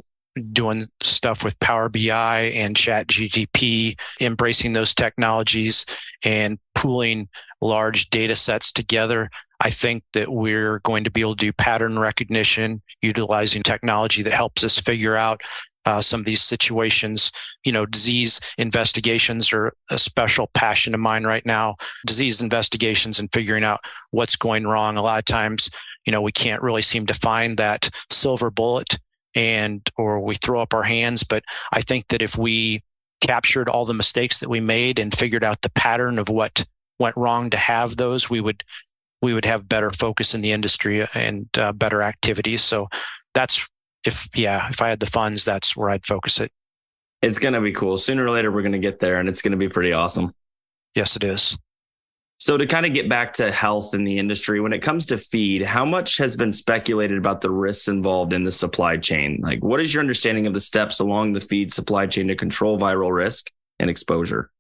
doing 0.53 0.87
stuff 1.03 1.45
with 1.45 1.59
Power 1.61 1.89
BI 1.89 2.41
and 2.55 2.75
Chat 2.75 3.07
GTP, 3.07 3.99
embracing 4.21 4.73
those 4.73 4.95
technologies 4.95 5.85
and 6.25 6.59
pooling 6.75 7.29
large 7.61 8.09
data 8.11 8.35
sets 8.35 8.73
together. 8.73 9.31
I 9.61 9.71
think 9.71 10.05
that 10.15 10.33
we're 10.33 10.81
going 10.81 11.05
to 11.05 11.11
be 11.11 11.21
able 11.21 11.37
to 11.37 11.47
do 11.47 11.53
pattern 11.53 11.99
recognition 11.99 12.83
utilizing 13.03 13.63
technology 13.63 14.23
that 14.23 14.33
helps 14.33 14.65
us 14.65 14.79
figure 14.79 15.17
out 15.17 15.43
uh, 15.85 16.01
some 16.01 16.21
of 16.21 16.27
these 16.27 16.43
situations. 16.43 17.31
You 17.65 17.73
know, 17.73 17.87
disease 17.87 18.41
investigations 18.59 19.53
are 19.53 19.73
a 19.91 19.99
special 19.99 20.49
passion 20.55 20.95
of 20.95 21.01
mine 21.01 21.25
right 21.25 21.45
now. 21.45 21.77
Disease 22.07 22.41
investigations 22.41 23.19
and 23.19 23.33
figuring 23.33 23.65
out 23.65 23.81
what's 24.11 24.37
going 24.37 24.67
wrong. 24.67 24.97
A 24.97 25.03
lot 25.03 25.19
of 25.19 25.25
times, 25.25 25.71
you 26.05 26.13
know, 26.13 26.23
we 26.23 26.33
can't 26.33 26.63
really 26.63 26.83
seem 26.83 27.07
to 27.07 27.15
find 27.15 27.57
that 27.59 27.91
silver 28.11 28.51
bullet 28.51 28.99
and 29.35 29.89
or 29.97 30.21
we 30.21 30.35
throw 30.35 30.61
up 30.61 30.75
our 30.75 30.83
hands. 30.83 31.23
But 31.23 31.45
I 31.73 31.81
think 31.81 32.09
that 32.09 32.23
if 32.23 32.37
we 32.37 32.83
captured 33.21 33.69
all 33.69 33.85
the 33.85 33.95
mistakes 33.95 34.41
that 34.41 34.49
we 34.49 34.61
made 34.61 34.99
and 34.99 35.15
figured 35.17 35.45
out 35.45 35.63
the 35.63 35.71
pattern 35.71 36.19
of 36.19 36.29
what 36.29 36.65
went 36.99 37.17
wrong 37.17 37.51
to 37.51 37.57
have 37.57 37.97
those, 37.97 38.29
we 38.29 38.41
would 38.41 38.65
we 39.23 39.33
would 39.33 39.45
have 39.45 39.69
better 39.69 39.91
focus 39.93 40.35
in 40.35 40.43
the 40.43 40.51
industry 40.51 41.07
and 41.15 41.47
uh, 41.57 41.73
better 41.73 42.03
activities. 42.03 42.63
So 42.63 42.89
that's 43.35 43.69
if 44.05 44.29
yeah, 44.35 44.69
if 44.69 44.83
I 44.83 44.89
had 44.89 45.01
the 45.01 45.07
funds, 45.07 45.45
that's 45.45 45.77
where 45.77 45.91
I'd 45.91 46.07
focus 46.07 46.41
it. 46.41 46.53
It's 47.21 47.39
going 47.39 47.55
to 47.55 47.61
be 47.61 47.73
cool. 47.73 47.99
Sooner 47.99 48.25
or 48.25 48.31
later, 48.31 48.51
we're 48.51 48.63
going 48.63 48.73
to 48.73 48.79
get 48.79 48.99
there, 48.99 49.19
and 49.19 49.29
it's 49.29 49.43
going 49.43 49.53
to 49.53 49.59
be 49.59 49.69
pretty 49.69 49.93
awesome. 49.93 50.35
Yes, 50.95 51.17
it 51.17 51.25
is. 51.25 51.57
So 52.39 52.57
to 52.57 52.67
kind 52.67 52.85
of 52.85 52.93
get 52.93 53.09
back 53.09 53.35
to 53.35 53.53
health 53.53 53.95
in 53.95 54.03
the 54.03 54.19
industry, 54.19 54.61
when 54.61 54.73
it 54.73 54.81
comes 54.83 55.07
to 55.07 55.17
feed, 55.17 55.63
how 55.63 55.85
much 55.85 56.17
has 56.19 56.37
been 56.37 56.53
speculated 56.53 57.17
about 57.17 57.41
the 57.41 57.53
risks 57.53 57.87
involved 57.87 58.33
in 58.33 58.43
the 58.43 58.51
supply 58.51 58.97
chain? 58.97 59.39
Like, 59.41 59.63
what 59.63 59.79
is 59.79 59.95
your 59.95 60.01
understanding 60.01 60.49
of 60.49 60.53
the 60.53 60.61
steps 60.61 60.99
along 60.99 61.35
the 61.35 61.41
feed 61.41 61.73
supply 61.73 62.09
chain 62.09 62.27
to 62.27 62.35
control 62.35 62.81
viral 62.81 63.15
risk 63.15 63.49
and 63.79 63.89
exposure? 63.89 64.51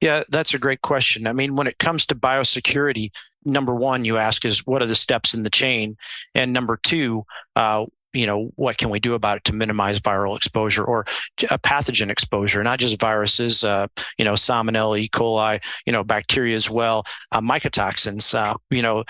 Yeah, 0.00 0.22
that's 0.28 0.54
a 0.54 0.58
great 0.58 0.82
question. 0.82 1.26
I 1.26 1.32
mean, 1.32 1.56
when 1.56 1.66
it 1.66 1.78
comes 1.78 2.06
to 2.06 2.14
biosecurity, 2.14 3.10
number 3.44 3.74
one, 3.74 4.04
you 4.04 4.16
ask 4.16 4.44
is 4.44 4.64
what 4.64 4.80
are 4.80 4.86
the 4.86 4.94
steps 4.94 5.34
in 5.34 5.42
the 5.42 5.50
chain, 5.50 5.96
and 6.32 6.52
number 6.52 6.78
two, 6.80 7.24
uh, 7.56 7.86
you 8.14 8.26
know, 8.26 8.50
what 8.56 8.78
can 8.78 8.90
we 8.90 9.00
do 9.00 9.14
about 9.14 9.38
it 9.38 9.44
to 9.44 9.54
minimize 9.54 10.00
viral 10.00 10.36
exposure 10.36 10.84
or 10.84 11.04
a 11.50 11.58
pathogen 11.58 12.10
exposure, 12.10 12.62
not 12.62 12.78
just 12.78 13.00
viruses, 13.00 13.64
uh, 13.64 13.86
you 14.18 14.24
know, 14.24 14.34
salmonella, 14.34 15.00
E. 15.00 15.08
coli, 15.08 15.62
you 15.84 15.92
know, 15.92 16.04
bacteria 16.04 16.56
as 16.56 16.70
well, 16.70 17.04
uh, 17.32 17.40
mycotoxins, 17.40 18.34
uh, 18.34 18.54
you 18.70 18.82
know, 18.82 19.04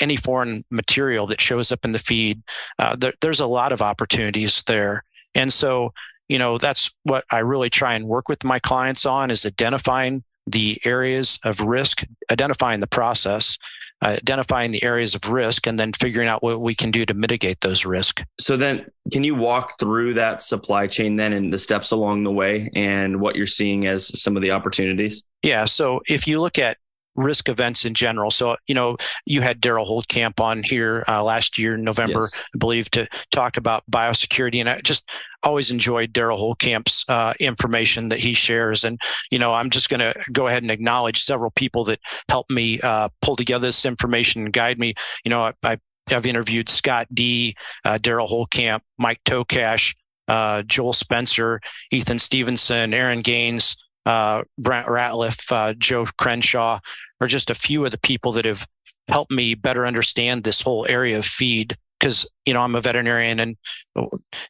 any 0.00 0.16
foreign 0.16 0.64
material 0.70 1.26
that 1.26 1.40
shows 1.40 1.72
up 1.72 1.84
in 1.84 1.92
the 1.92 1.98
feed. 1.98 2.42
Uh, 2.78 2.96
there, 2.96 3.14
there's 3.20 3.40
a 3.40 3.46
lot 3.46 3.72
of 3.72 3.80
opportunities 3.80 4.62
there. 4.66 5.04
And 5.34 5.52
so, 5.52 5.92
you 6.28 6.38
know, 6.38 6.58
that's 6.58 6.90
what 7.04 7.24
I 7.30 7.38
really 7.38 7.70
try 7.70 7.94
and 7.94 8.06
work 8.06 8.28
with 8.28 8.44
my 8.44 8.58
clients 8.58 9.06
on 9.06 9.30
is 9.30 9.46
identifying 9.46 10.24
the 10.46 10.80
areas 10.84 11.38
of 11.44 11.60
risk, 11.60 12.04
identifying 12.30 12.80
the 12.80 12.86
process, 12.86 13.56
uh, 13.56 13.62
identifying 14.02 14.70
the 14.70 14.82
areas 14.82 15.14
of 15.14 15.28
risk 15.28 15.66
and 15.66 15.78
then 15.78 15.92
figuring 15.92 16.28
out 16.28 16.42
what 16.42 16.60
we 16.60 16.74
can 16.74 16.90
do 16.90 17.04
to 17.06 17.14
mitigate 17.14 17.60
those 17.60 17.84
risks. 17.84 18.22
So 18.38 18.56
then 18.56 18.86
can 19.12 19.24
you 19.24 19.34
walk 19.34 19.78
through 19.78 20.14
that 20.14 20.42
supply 20.42 20.86
chain 20.86 21.16
then 21.16 21.32
and 21.32 21.52
the 21.52 21.58
steps 21.58 21.90
along 21.90 22.24
the 22.24 22.32
way 22.32 22.70
and 22.74 23.20
what 23.20 23.36
you're 23.36 23.46
seeing 23.46 23.86
as 23.86 24.20
some 24.20 24.36
of 24.36 24.42
the 24.42 24.52
opportunities? 24.52 25.22
Yeah. 25.42 25.64
So 25.64 26.00
if 26.08 26.26
you 26.26 26.40
look 26.40 26.58
at 26.58 26.78
risk 27.18 27.48
events 27.48 27.84
in 27.84 27.94
general. 27.94 28.30
So, 28.30 28.56
you 28.66 28.74
know, 28.74 28.96
you 29.26 29.42
had 29.42 29.60
Derald 29.60 29.88
Holtkamp 29.88 30.40
on 30.40 30.62
here 30.62 31.04
uh, 31.08 31.22
last 31.22 31.58
year, 31.58 31.74
in 31.74 31.84
November, 31.84 32.20
yes. 32.20 32.34
I 32.54 32.58
believe, 32.58 32.90
to 32.92 33.08
talk 33.32 33.56
about 33.56 33.82
biosecurity. 33.90 34.60
And 34.60 34.68
I 34.70 34.80
just 34.80 35.08
always 35.42 35.70
enjoyed 35.70 36.12
Derald 36.12 36.40
Holtkamp's 36.40 37.04
uh, 37.08 37.34
information 37.40 38.08
that 38.10 38.20
he 38.20 38.34
shares. 38.34 38.84
And, 38.84 39.00
you 39.30 39.38
know, 39.38 39.52
I'm 39.52 39.70
just 39.70 39.90
going 39.90 40.00
to 40.00 40.14
go 40.32 40.46
ahead 40.46 40.62
and 40.62 40.70
acknowledge 40.70 41.22
several 41.22 41.50
people 41.50 41.84
that 41.84 42.00
helped 42.28 42.50
me 42.50 42.80
uh, 42.80 43.08
pull 43.20 43.36
together 43.36 43.66
this 43.66 43.84
information 43.84 44.44
and 44.44 44.52
guide 44.52 44.78
me. 44.78 44.94
You 45.24 45.30
know, 45.30 45.42
I, 45.42 45.52
I 45.64 45.78
have 46.08 46.24
interviewed 46.24 46.68
Scott 46.68 47.06
Dee, 47.12 47.56
uh, 47.84 47.98
Derald 47.98 48.30
Holtkamp, 48.30 48.80
Mike 48.98 49.20
Tokach, 49.24 49.94
uh, 50.28 50.62
Joel 50.62 50.92
Spencer, 50.92 51.60
Ethan 51.90 52.18
Stevenson, 52.18 52.94
Aaron 52.94 53.22
Gaines, 53.22 53.76
uh, 54.08 54.42
Brent 54.56 54.86
Ratliff, 54.86 55.52
uh, 55.52 55.74
Joe 55.74 56.06
Crenshaw, 56.16 56.80
are 57.20 57.26
just 57.26 57.50
a 57.50 57.54
few 57.54 57.84
of 57.84 57.90
the 57.90 57.98
people 57.98 58.32
that 58.32 58.46
have 58.46 58.66
helped 59.06 59.30
me 59.30 59.54
better 59.54 59.84
understand 59.84 60.44
this 60.44 60.62
whole 60.62 60.86
area 60.88 61.18
of 61.18 61.26
feed. 61.26 61.76
Because 62.00 62.30
you 62.46 62.54
know 62.54 62.60
I'm 62.60 62.76
a 62.76 62.80
veterinarian, 62.80 63.40
and 63.40 63.56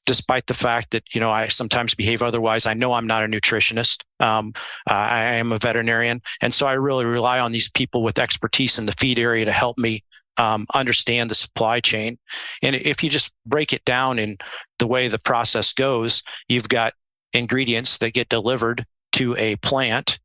despite 0.06 0.46
the 0.46 0.54
fact 0.54 0.90
that 0.90 1.02
you 1.14 1.20
know 1.20 1.30
I 1.30 1.48
sometimes 1.48 1.94
behave 1.94 2.22
otherwise, 2.22 2.66
I 2.66 2.74
know 2.74 2.92
I'm 2.92 3.06
not 3.06 3.24
a 3.24 3.26
nutritionist. 3.26 4.04
Um, 4.20 4.52
I 4.86 5.22
am 5.22 5.50
a 5.50 5.58
veterinarian, 5.58 6.20
and 6.42 6.52
so 6.52 6.66
I 6.66 6.74
really 6.74 7.06
rely 7.06 7.40
on 7.40 7.52
these 7.52 7.70
people 7.70 8.02
with 8.02 8.18
expertise 8.18 8.78
in 8.78 8.84
the 8.84 8.92
feed 8.92 9.18
area 9.18 9.46
to 9.46 9.52
help 9.52 9.78
me 9.78 10.04
um, 10.36 10.66
understand 10.74 11.30
the 11.30 11.34
supply 11.34 11.80
chain. 11.80 12.18
And 12.62 12.76
if 12.76 13.02
you 13.02 13.08
just 13.08 13.32
break 13.46 13.72
it 13.72 13.84
down 13.86 14.18
in 14.18 14.36
the 14.78 14.86
way 14.86 15.08
the 15.08 15.18
process 15.18 15.72
goes, 15.72 16.22
you've 16.48 16.68
got 16.68 16.92
ingredients 17.32 17.96
that 17.98 18.12
get 18.12 18.28
delivered 18.28 18.84
to 19.18 19.36
a 19.36 19.56
plant, 19.56 20.20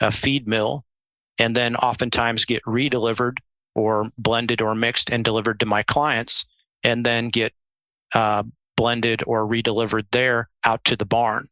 a 0.00 0.12
feed 0.12 0.46
mill, 0.46 0.84
and 1.38 1.56
then 1.56 1.74
oftentimes 1.74 2.44
get 2.44 2.62
redelivered 2.62 3.38
or 3.74 4.10
blended 4.16 4.62
or 4.62 4.76
mixed 4.76 5.10
and 5.10 5.24
delivered 5.24 5.58
to 5.58 5.66
my 5.66 5.82
clients 5.82 6.46
and 6.84 7.04
then 7.04 7.30
get 7.30 7.52
uh, 8.14 8.44
blended 8.76 9.22
or 9.26 9.44
redelivered 9.44 10.06
there 10.12 10.48
out 10.64 10.84
to 10.84 10.94
the 10.94 11.04
barn. 11.04 11.48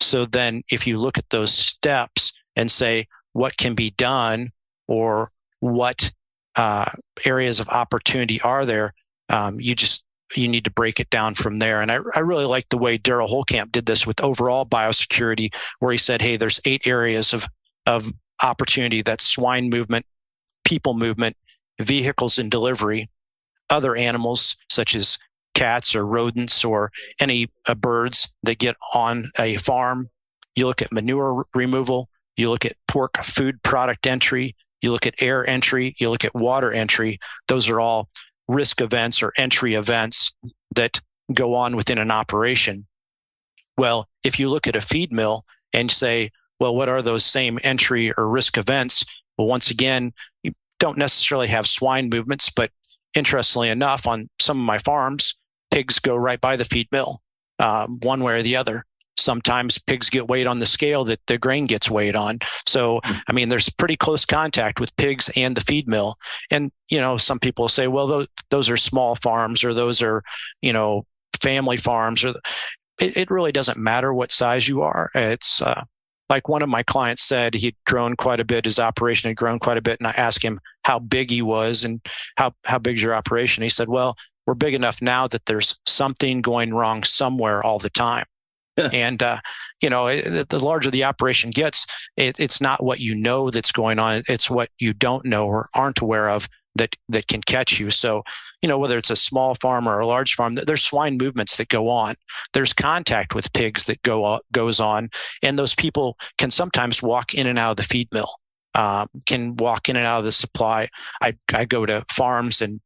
So 0.00 0.26
then 0.26 0.62
if 0.68 0.84
you 0.84 0.98
look 0.98 1.16
at 1.16 1.30
those 1.30 1.52
steps 1.52 2.32
and 2.56 2.70
say 2.70 3.06
what 3.32 3.56
can 3.56 3.74
be 3.74 3.90
done 3.90 4.50
or 4.88 5.30
what 5.60 6.10
uh, 6.56 6.90
areas 7.24 7.60
of 7.60 7.68
opportunity 7.68 8.40
are 8.40 8.66
there, 8.66 8.94
um, 9.28 9.60
you 9.60 9.76
just 9.76 10.05
you 10.34 10.48
need 10.48 10.64
to 10.64 10.70
break 10.70 10.98
it 10.98 11.10
down 11.10 11.34
from 11.34 11.58
there. 11.58 11.82
And 11.82 11.90
I, 11.90 11.98
I 12.14 12.20
really 12.20 12.44
like 12.44 12.68
the 12.68 12.78
way 12.78 12.98
Derald 12.98 13.30
Holtkamp 13.30 13.72
did 13.72 13.86
this 13.86 14.06
with 14.06 14.20
overall 14.22 14.66
biosecurity, 14.66 15.54
where 15.78 15.92
he 15.92 15.98
said, 15.98 16.22
"Hey, 16.22 16.36
there's 16.36 16.60
eight 16.64 16.86
areas 16.86 17.32
of 17.32 17.46
of 17.86 18.12
opportunity 18.42 19.02
that's 19.02 19.26
swine 19.26 19.70
movement, 19.70 20.06
people 20.64 20.94
movement, 20.94 21.36
vehicles 21.80 22.38
and 22.38 22.50
delivery, 22.50 23.08
other 23.70 23.96
animals 23.96 24.56
such 24.68 24.94
as 24.94 25.18
cats 25.54 25.94
or 25.94 26.06
rodents 26.06 26.64
or 26.64 26.92
any 27.20 27.50
uh, 27.66 27.74
birds 27.74 28.32
that 28.42 28.58
get 28.58 28.76
on 28.94 29.30
a 29.38 29.56
farm. 29.56 30.10
You 30.54 30.66
look 30.66 30.82
at 30.82 30.92
manure 30.92 31.46
removal, 31.54 32.08
you 32.36 32.50
look 32.50 32.64
at 32.64 32.76
pork 32.88 33.16
food 33.22 33.62
product 33.62 34.06
entry, 34.06 34.54
you 34.82 34.92
look 34.92 35.06
at 35.06 35.14
air 35.20 35.48
entry, 35.48 35.94
you 35.98 36.10
look 36.10 36.24
at 36.24 36.34
water 36.34 36.72
entry. 36.72 37.18
Those 37.48 37.68
are 37.68 37.80
all 37.80 38.08
risk 38.48 38.80
events 38.80 39.22
or 39.22 39.32
entry 39.36 39.74
events 39.74 40.32
that 40.74 41.00
go 41.32 41.54
on 41.54 41.76
within 41.76 41.98
an 41.98 42.10
operation. 42.10 42.86
Well, 43.76 44.08
if 44.22 44.38
you 44.38 44.48
look 44.48 44.66
at 44.66 44.76
a 44.76 44.80
feed 44.80 45.12
mill 45.12 45.44
and 45.72 45.90
say, 45.90 46.30
well, 46.58 46.74
what 46.74 46.88
are 46.88 47.02
those 47.02 47.24
same 47.24 47.58
entry 47.62 48.12
or 48.12 48.28
risk 48.28 48.56
events? 48.56 49.04
Well, 49.36 49.46
once 49.46 49.70
again, 49.70 50.12
you 50.42 50.52
don't 50.78 50.98
necessarily 50.98 51.48
have 51.48 51.66
swine 51.66 52.08
movements, 52.08 52.50
but 52.50 52.70
interestingly 53.14 53.68
enough, 53.68 54.06
on 54.06 54.30
some 54.40 54.58
of 54.58 54.64
my 54.64 54.78
farms, 54.78 55.34
pigs 55.70 55.98
go 55.98 56.16
right 56.16 56.40
by 56.40 56.56
the 56.56 56.64
feed 56.64 56.88
mill, 56.90 57.20
um, 57.58 57.98
one 58.00 58.22
way 58.22 58.38
or 58.38 58.42
the 58.42 58.56
other. 58.56 58.84
Sometimes 59.16 59.78
pigs 59.78 60.10
get 60.10 60.28
weighed 60.28 60.46
on 60.46 60.58
the 60.58 60.66
scale 60.66 61.04
that 61.04 61.20
the 61.26 61.38
grain 61.38 61.66
gets 61.66 61.90
weighed 61.90 62.16
on. 62.16 62.38
So, 62.66 63.00
hmm. 63.04 63.16
I 63.28 63.32
mean, 63.32 63.48
there's 63.48 63.70
pretty 63.70 63.96
close 63.96 64.24
contact 64.24 64.80
with 64.80 64.96
pigs 64.96 65.30
and 65.36 65.56
the 65.56 65.60
feed 65.60 65.88
mill. 65.88 66.16
And, 66.50 66.70
you 66.88 67.00
know, 67.00 67.16
some 67.16 67.38
people 67.38 67.68
say, 67.68 67.88
well, 67.88 68.06
those, 68.06 68.28
those 68.50 68.70
are 68.70 68.76
small 68.76 69.14
farms 69.14 69.64
or 69.64 69.74
those 69.74 70.02
are, 70.02 70.22
you 70.62 70.72
know, 70.72 71.06
family 71.40 71.76
farms 71.76 72.24
or 72.24 72.34
it, 73.00 73.16
it 73.16 73.30
really 73.30 73.52
doesn't 73.52 73.78
matter 73.78 74.12
what 74.12 74.32
size 74.32 74.68
you 74.68 74.82
are. 74.82 75.10
It's, 75.14 75.60
uh, 75.60 75.84
like 76.28 76.48
one 76.48 76.62
of 76.62 76.68
my 76.68 76.82
clients 76.82 77.22
said 77.22 77.54
he'd 77.54 77.76
grown 77.86 78.16
quite 78.16 78.40
a 78.40 78.44
bit 78.44 78.64
his 78.64 78.80
operation 78.80 79.30
had 79.30 79.36
grown 79.36 79.60
quite 79.60 79.78
a 79.78 79.82
bit 79.82 80.00
and 80.00 80.08
i 80.08 80.10
asked 80.10 80.42
him 80.42 80.60
how 80.84 80.98
big 80.98 81.30
he 81.30 81.40
was 81.40 81.84
and 81.84 82.00
how 82.36 82.52
how 82.64 82.78
big's 82.78 83.00
your 83.00 83.14
operation 83.14 83.62
he 83.62 83.68
said 83.68 83.88
well 83.88 84.16
we're 84.46 84.54
big 84.54 84.74
enough 84.74 85.00
now 85.00 85.26
that 85.28 85.46
there's 85.46 85.78
something 85.86 86.40
going 86.40 86.72
wrong 86.72 87.02
somewhere 87.04 87.62
all 87.62 87.78
the 87.78 87.90
time 87.90 88.24
and 88.92 89.22
uh, 89.22 89.40
you 89.80 89.90
know, 89.90 90.06
it, 90.06 90.48
the 90.48 90.58
larger 90.58 90.90
the 90.90 91.04
operation 91.04 91.50
gets, 91.50 91.86
it, 92.16 92.40
it's 92.40 92.60
not 92.60 92.82
what 92.82 93.00
you 93.00 93.14
know 93.14 93.50
that's 93.50 93.72
going 93.72 93.98
on; 93.98 94.22
it's 94.28 94.50
what 94.50 94.70
you 94.78 94.92
don't 94.92 95.24
know 95.24 95.46
or 95.46 95.68
aren't 95.74 96.00
aware 96.00 96.28
of 96.28 96.48
that 96.76 96.96
that 97.08 97.26
can 97.26 97.40
catch 97.40 97.80
you. 97.80 97.90
So, 97.90 98.22
you 98.62 98.68
know, 98.68 98.78
whether 98.78 98.98
it's 98.98 99.10
a 99.10 99.16
small 99.16 99.54
farm 99.54 99.88
or 99.88 99.98
a 99.98 100.06
large 100.06 100.34
farm, 100.34 100.54
there's 100.54 100.84
swine 100.84 101.16
movements 101.16 101.56
that 101.56 101.68
go 101.68 101.88
on. 101.88 102.14
There's 102.52 102.72
contact 102.72 103.34
with 103.34 103.52
pigs 103.52 103.84
that 103.84 104.02
go 104.02 104.40
goes 104.52 104.80
on, 104.80 105.10
and 105.42 105.58
those 105.58 105.74
people 105.74 106.16
can 106.38 106.50
sometimes 106.50 107.02
walk 107.02 107.34
in 107.34 107.46
and 107.46 107.58
out 107.58 107.72
of 107.72 107.76
the 107.78 107.82
feed 107.82 108.08
mill. 108.12 108.30
Um, 108.74 109.08
can 109.24 109.56
walk 109.56 109.88
in 109.88 109.96
and 109.96 110.04
out 110.04 110.18
of 110.18 110.26
the 110.26 110.32
supply. 110.32 110.90
I, 111.22 111.34
I 111.54 111.64
go 111.64 111.86
to 111.86 112.04
farms 112.10 112.60
and 112.60 112.82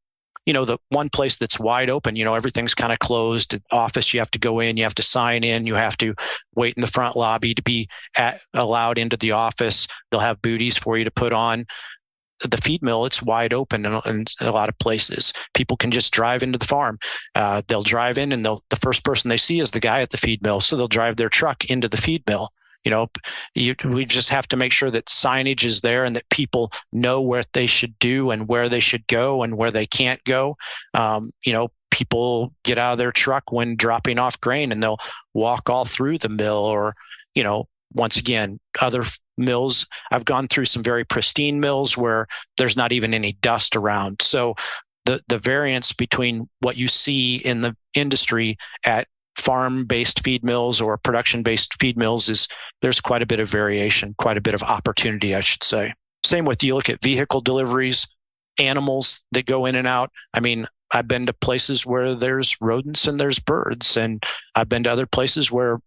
you 0.51 0.55
know, 0.55 0.65
the 0.65 0.79
one 0.89 1.09
place 1.09 1.37
that's 1.37 1.61
wide 1.61 1.89
open, 1.89 2.17
you 2.17 2.25
know, 2.25 2.35
everything's 2.35 2.75
kind 2.75 2.93
of 2.93 2.99
closed. 2.99 3.57
Office, 3.71 4.13
you 4.13 4.19
have 4.19 4.33
to 4.33 4.39
go 4.41 4.59
in, 4.59 4.77
you 4.77 4.83
have 4.83 4.97
to 4.97 5.03
sign 5.03 5.45
in, 5.45 5.65
you 5.65 5.77
have 5.77 5.97
to 5.99 6.13
wait 6.57 6.75
in 6.77 6.81
the 6.81 6.89
front 6.89 7.15
lobby 7.15 7.55
to 7.55 7.63
be 7.63 7.89
at, 8.17 8.41
allowed 8.53 8.99
into 8.99 9.17
the 9.17 9.31
office. 9.31 9.87
They'll 10.11 10.19
have 10.19 10.43
booties 10.43 10.77
for 10.77 10.99
you 10.99 11.05
to 11.05 11.11
put 11.13 11.33
on. 11.33 11.67
The 12.41 12.57
feed 12.57 12.83
mill, 12.83 13.05
it's 13.05 13.23
wide 13.23 13.53
open 13.53 13.87
in, 13.87 13.93
in 14.07 14.25
a 14.41 14.51
lot 14.51 14.69
of 14.69 14.77
places. 14.81 15.33
People 15.55 15.77
can 15.77 15.93
just 15.93 16.13
drive 16.13 16.43
into 16.43 16.59
the 16.59 16.65
farm. 16.65 16.99
Uh, 17.37 17.63
they'll 17.69 17.85
drive 17.85 18.19
in, 18.19 18.33
and 18.33 18.45
the 18.45 18.59
first 18.83 19.05
person 19.05 19.29
they 19.29 19.37
see 19.37 19.61
is 19.61 19.71
the 19.71 19.79
guy 19.79 20.01
at 20.01 20.11
the 20.11 20.17
feed 20.17 20.43
mill, 20.43 20.61
so 20.61 20.77
they'll 20.77 20.89
drive 20.89 21.15
their 21.15 21.29
truck 21.29 21.65
into 21.67 21.87
the 21.87 21.97
feed 21.97 22.25
mill 22.27 22.49
you 22.85 22.91
know 22.91 23.09
you, 23.55 23.75
we 23.85 24.05
just 24.05 24.29
have 24.29 24.49
to 24.49 24.57
make 24.57 24.73
sure 24.73 24.91
that 24.91 25.07
signage 25.07 25.65
is 25.65 25.81
there 25.81 26.05
and 26.05 26.17
that 26.17 26.29
people 26.31 26.73
know 26.93 27.21
what 27.21 27.47
they 27.53 27.67
should 27.67 27.99
do 27.99 28.31
and 28.31 28.49
where 28.49 28.69
they 28.69 28.81
should 28.81 29.07
go 29.07 29.43
and 29.43 29.57
where 29.57 29.71
they 29.71 29.87
can't 29.87 30.23
go. 30.25 30.57
Um, 30.95 31.31
you 31.45 31.53
know 31.53 31.71
people 31.91 32.55
get 32.65 32.79
out 32.79 32.93
of 32.93 32.99
their 32.99 33.13
truck 33.13 33.51
when 33.53 33.77
dropping 33.77 34.19
off 34.19 34.41
grain 34.41 34.73
and 34.73 34.83
they'll 34.83 35.01
walk 35.35 35.69
all 35.69 35.85
through 35.85 36.19
the 36.19 36.29
mill 36.29 36.55
or 36.55 36.95
you 37.35 37.43
know 37.43 37.69
once 37.93 38.17
again 38.17 38.61
other 38.81 39.05
mills. 39.37 39.87
I've 40.11 40.25
gone 40.25 40.49
through 40.49 40.67
some 40.67 40.83
very 40.83 41.05
pristine 41.05 41.61
mills 41.61 41.97
where 41.97 42.27
there's 42.57 42.77
not 42.77 42.93
even 42.93 43.15
any 43.15 43.33
dust 43.33 43.77
around. 43.77 44.23
So 44.23 44.55
the 45.07 45.23
the 45.29 45.39
variance 45.39 45.93
between 45.93 46.49
what 46.61 46.77
you 46.77 46.89
see 46.89 47.37
in 47.37 47.63
the 47.63 47.77
industry 47.95 48.57
at 48.85 49.09
farm 49.51 49.85
based 49.85 50.23
feed 50.23 50.45
mills 50.45 50.81
or 50.81 50.97
production 50.97 51.43
based 51.43 51.75
feed 51.81 51.97
mills 51.97 52.29
is 52.29 52.47
there's 52.83 53.01
quite 53.01 53.21
a 53.21 53.27
bit 53.27 53.41
of 53.41 53.49
variation, 53.51 54.15
quite 54.17 54.37
a 54.37 54.41
bit 54.41 54.55
of 54.55 54.63
opportunity, 54.63 55.35
I 55.35 55.41
should 55.41 55.65
say. 55.65 55.93
Same 56.25 56.45
with 56.45 56.63
you 56.63 56.77
look 56.77 56.89
at 56.89 57.03
vehicle 57.03 57.41
deliveries, 57.41 58.07
animals 58.61 59.23
that 59.33 59.47
go 59.47 59.67
in 59.67 59.75
and 59.75 59.89
out. 59.89 60.13
I 60.33 60.39
mean, 60.39 60.69
I've 60.93 61.09
been 61.09 61.27
to 61.27 61.33
places 61.33 61.85
where 61.85 62.15
there's 62.15 62.61
rodents 62.61 63.09
and 63.09 63.19
there's 63.19 63.41
birds, 63.41 63.97
and 63.97 64.23
I've 64.55 64.69
been 64.69 64.85
to 64.85 64.93
other 64.93 65.07
places 65.07 65.51
where 65.51 65.81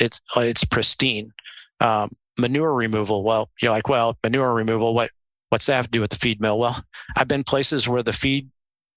it's 0.00 0.22
it's 0.34 0.64
pristine. 0.64 1.34
Um, 1.80 2.10
manure 2.38 2.72
removal. 2.72 3.22
Well, 3.22 3.50
you're 3.60 3.70
like, 3.70 3.86
well, 3.86 4.16
manure 4.24 4.54
removal. 4.54 4.94
What 4.94 5.10
what's 5.50 5.66
that 5.66 5.76
have 5.76 5.86
to 5.88 5.90
do 5.90 6.00
with 6.00 6.10
the 6.10 6.16
feed 6.16 6.40
mill? 6.40 6.58
Well, 6.58 6.82
I've 7.18 7.28
been 7.28 7.44
places 7.44 7.86
where 7.86 8.02
the 8.02 8.14
feed, 8.14 8.48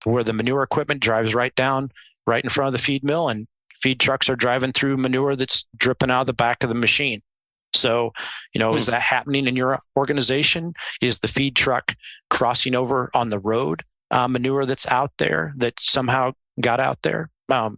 where 0.06 0.24
the 0.24 0.32
manure 0.32 0.64
equipment 0.64 1.02
drives 1.02 1.36
right 1.36 1.56
down, 1.56 1.92
right 2.26 2.42
in 2.42 2.50
front 2.50 2.68
of 2.68 2.74
the 2.74 2.80
feed 2.80 3.04
mill, 3.04 3.28
and 3.28 3.48
feed 3.82 4.00
trucks 4.00 4.30
are 4.30 4.36
driving 4.36 4.74
through 4.74 4.98
manure 4.98 5.36
that's 5.36 5.66
dripping 5.76 6.12
out 6.12 6.22
of 6.22 6.28
the 6.28 6.34
back 6.34 6.64
of 6.64 6.70
the 6.70 6.76
machine. 6.76 7.22
So, 7.74 8.14
you 8.54 8.60
know, 8.60 8.74
mm. 8.74 8.78
is 8.78 8.86
hmm. 8.86 8.92
that 8.92 9.02
happening 9.02 9.48
in 9.48 9.56
your 9.56 9.80
organization? 9.96 10.74
Is 11.02 11.20
the 11.20 11.28
feed 11.28 11.56
truck 11.56 11.96
crossing 12.30 12.76
over 12.76 13.10
on 13.14 13.30
the 13.30 13.40
road 13.40 13.84
uh, 14.12 14.28
manure 14.28 14.66
that's 14.66 14.88
out 14.88 15.12
there 15.18 15.54
that 15.58 15.80
somehow 15.80 16.34
got 16.60 16.80
out 16.80 17.02
there? 17.04 17.30
Um, 17.50 17.78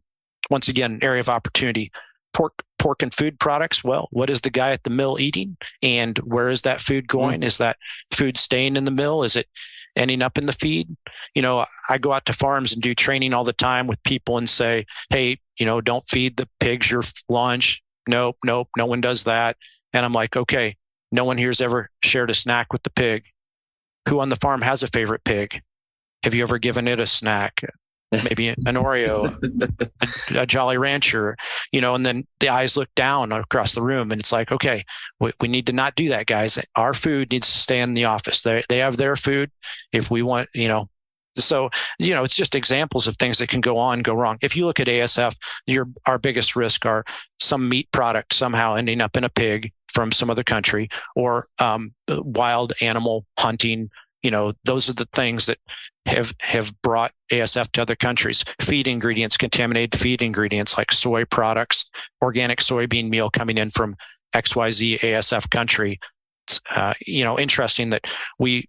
once 0.49 0.67
again, 0.67 0.99
area 1.01 1.19
of 1.19 1.29
opportunity. 1.29 1.91
Pork, 2.33 2.63
pork 2.77 3.01
and 3.03 3.13
food 3.13 3.39
products. 3.39 3.83
Well, 3.83 4.07
what 4.11 4.29
is 4.29 4.41
the 4.41 4.49
guy 4.49 4.71
at 4.71 4.83
the 4.83 4.89
mill 4.89 5.19
eating, 5.19 5.57
and 5.81 6.17
where 6.19 6.49
is 6.49 6.61
that 6.61 6.79
food 6.79 7.05
hmm. 7.09 7.17
going? 7.17 7.41
Mm. 7.41 7.45
Is 7.45 7.57
that 7.57 7.77
food 8.11 8.37
staying 8.37 8.77
in 8.77 8.85
the 8.85 8.91
mill? 8.91 9.23
Is 9.23 9.35
it 9.35 9.47
ending 9.95 10.21
up 10.21 10.37
in 10.37 10.45
the 10.45 10.53
feed? 10.53 10.95
You 11.35 11.41
know, 11.41 11.65
I 11.89 11.97
go 11.97 12.13
out 12.13 12.25
to 12.27 12.33
farms 12.33 12.71
and 12.71 12.81
do 12.81 12.95
training 12.95 13.33
all 13.33 13.43
the 13.43 13.53
time 13.53 13.87
with 13.87 14.01
people 14.03 14.37
and 14.37 14.49
say, 14.49 14.85
"Hey, 15.09 15.39
you 15.59 15.65
know, 15.65 15.81
don't 15.81 16.03
feed 16.07 16.37
the 16.37 16.49
pigs 16.59 16.89
your 16.89 17.03
lunch. 17.27 17.83
Nope, 18.07 18.37
nope, 18.43 18.69
no 18.77 18.85
one 18.85 19.01
does 19.01 19.25
that. 19.25 19.57
And 19.93 20.05
I'm 20.05 20.13
like, 20.13 20.35
okay, 20.35 20.75
no 21.11 21.25
one 21.25 21.37
here's 21.37 21.61
ever 21.61 21.89
shared 22.01 22.29
a 22.29 22.33
snack 22.33 22.71
with 22.71 22.83
the 22.83 22.89
pig. 22.89 23.25
Who 24.07 24.19
on 24.19 24.29
the 24.29 24.35
farm 24.35 24.61
has 24.61 24.81
a 24.81 24.87
favorite 24.87 25.23
pig? 25.23 25.61
Have 26.23 26.33
you 26.33 26.43
ever 26.43 26.57
given 26.57 26.87
it 26.87 26.99
a 26.99 27.05
snack? 27.05 27.61
Maybe 28.11 28.49
an 28.49 28.57
Oreo, 28.57 29.31
a, 30.33 30.39
a, 30.39 30.45
Jolly 30.47 30.79
Rancher, 30.79 31.37
you 31.71 31.79
know, 31.79 31.93
and 31.93 32.03
then 32.03 32.25
the 32.39 32.49
eyes 32.49 32.75
look 32.75 32.89
down 32.95 33.31
across 33.31 33.73
the 33.73 33.83
room 33.83 34.11
and 34.11 34.19
it's 34.19 34.31
like, 34.31 34.51
okay, 34.51 34.83
we, 35.19 35.31
we 35.39 35.47
need 35.47 35.67
to 35.67 35.73
not 35.73 35.93
do 35.93 36.09
that, 36.09 36.25
guys. 36.25 36.57
Our 36.75 36.95
food 36.95 37.29
needs 37.29 37.51
to 37.51 37.59
stay 37.59 37.79
in 37.79 37.93
the 37.93 38.05
office. 38.05 38.41
They, 38.41 38.63
they 38.67 38.79
have 38.79 38.97
their 38.97 39.15
food. 39.15 39.51
If 39.93 40.09
we 40.09 40.23
want, 40.23 40.49
you 40.55 40.67
know, 40.67 40.89
so, 41.43 41.69
you 41.97 42.13
know, 42.13 42.23
it's 42.23 42.35
just 42.35 42.55
examples 42.55 43.07
of 43.07 43.15
things 43.17 43.37
that 43.39 43.49
can 43.49 43.61
go 43.61 43.77
on, 43.77 44.01
go 44.01 44.13
wrong. 44.13 44.37
If 44.41 44.55
you 44.55 44.65
look 44.65 44.79
at 44.79 44.87
ASF, 44.87 45.35
your 45.65 45.87
our 46.05 46.17
biggest 46.17 46.55
risk 46.55 46.85
are 46.85 47.03
some 47.39 47.69
meat 47.69 47.91
product 47.91 48.33
somehow 48.33 48.75
ending 48.75 49.01
up 49.01 49.17
in 49.17 49.23
a 49.23 49.29
pig 49.29 49.71
from 49.87 50.11
some 50.11 50.29
other 50.29 50.43
country 50.43 50.89
or 51.15 51.47
um, 51.59 51.93
wild 52.07 52.73
animal 52.81 53.25
hunting. 53.37 53.89
You 54.23 54.31
know, 54.31 54.53
those 54.65 54.89
are 54.89 54.93
the 54.93 55.07
things 55.13 55.45
that 55.45 55.57
have 56.05 56.33
have 56.41 56.73
brought 56.81 57.11
ASF 57.31 57.71
to 57.71 57.81
other 57.81 57.95
countries. 57.95 58.43
Feed 58.61 58.87
ingredients, 58.87 59.37
contaminated 59.37 59.99
feed 59.99 60.21
ingredients 60.21 60.77
like 60.77 60.91
soy 60.91 61.25
products, 61.25 61.89
organic 62.21 62.59
soybean 62.59 63.09
meal 63.09 63.29
coming 63.29 63.57
in 63.57 63.69
from 63.69 63.95
XYZ 64.33 64.99
ASF 64.99 65.49
country. 65.49 65.99
Uh, 66.75 66.93
you 67.05 67.23
know, 67.23 67.37
interesting 67.37 67.91
that 67.91 68.07
we 68.39 68.67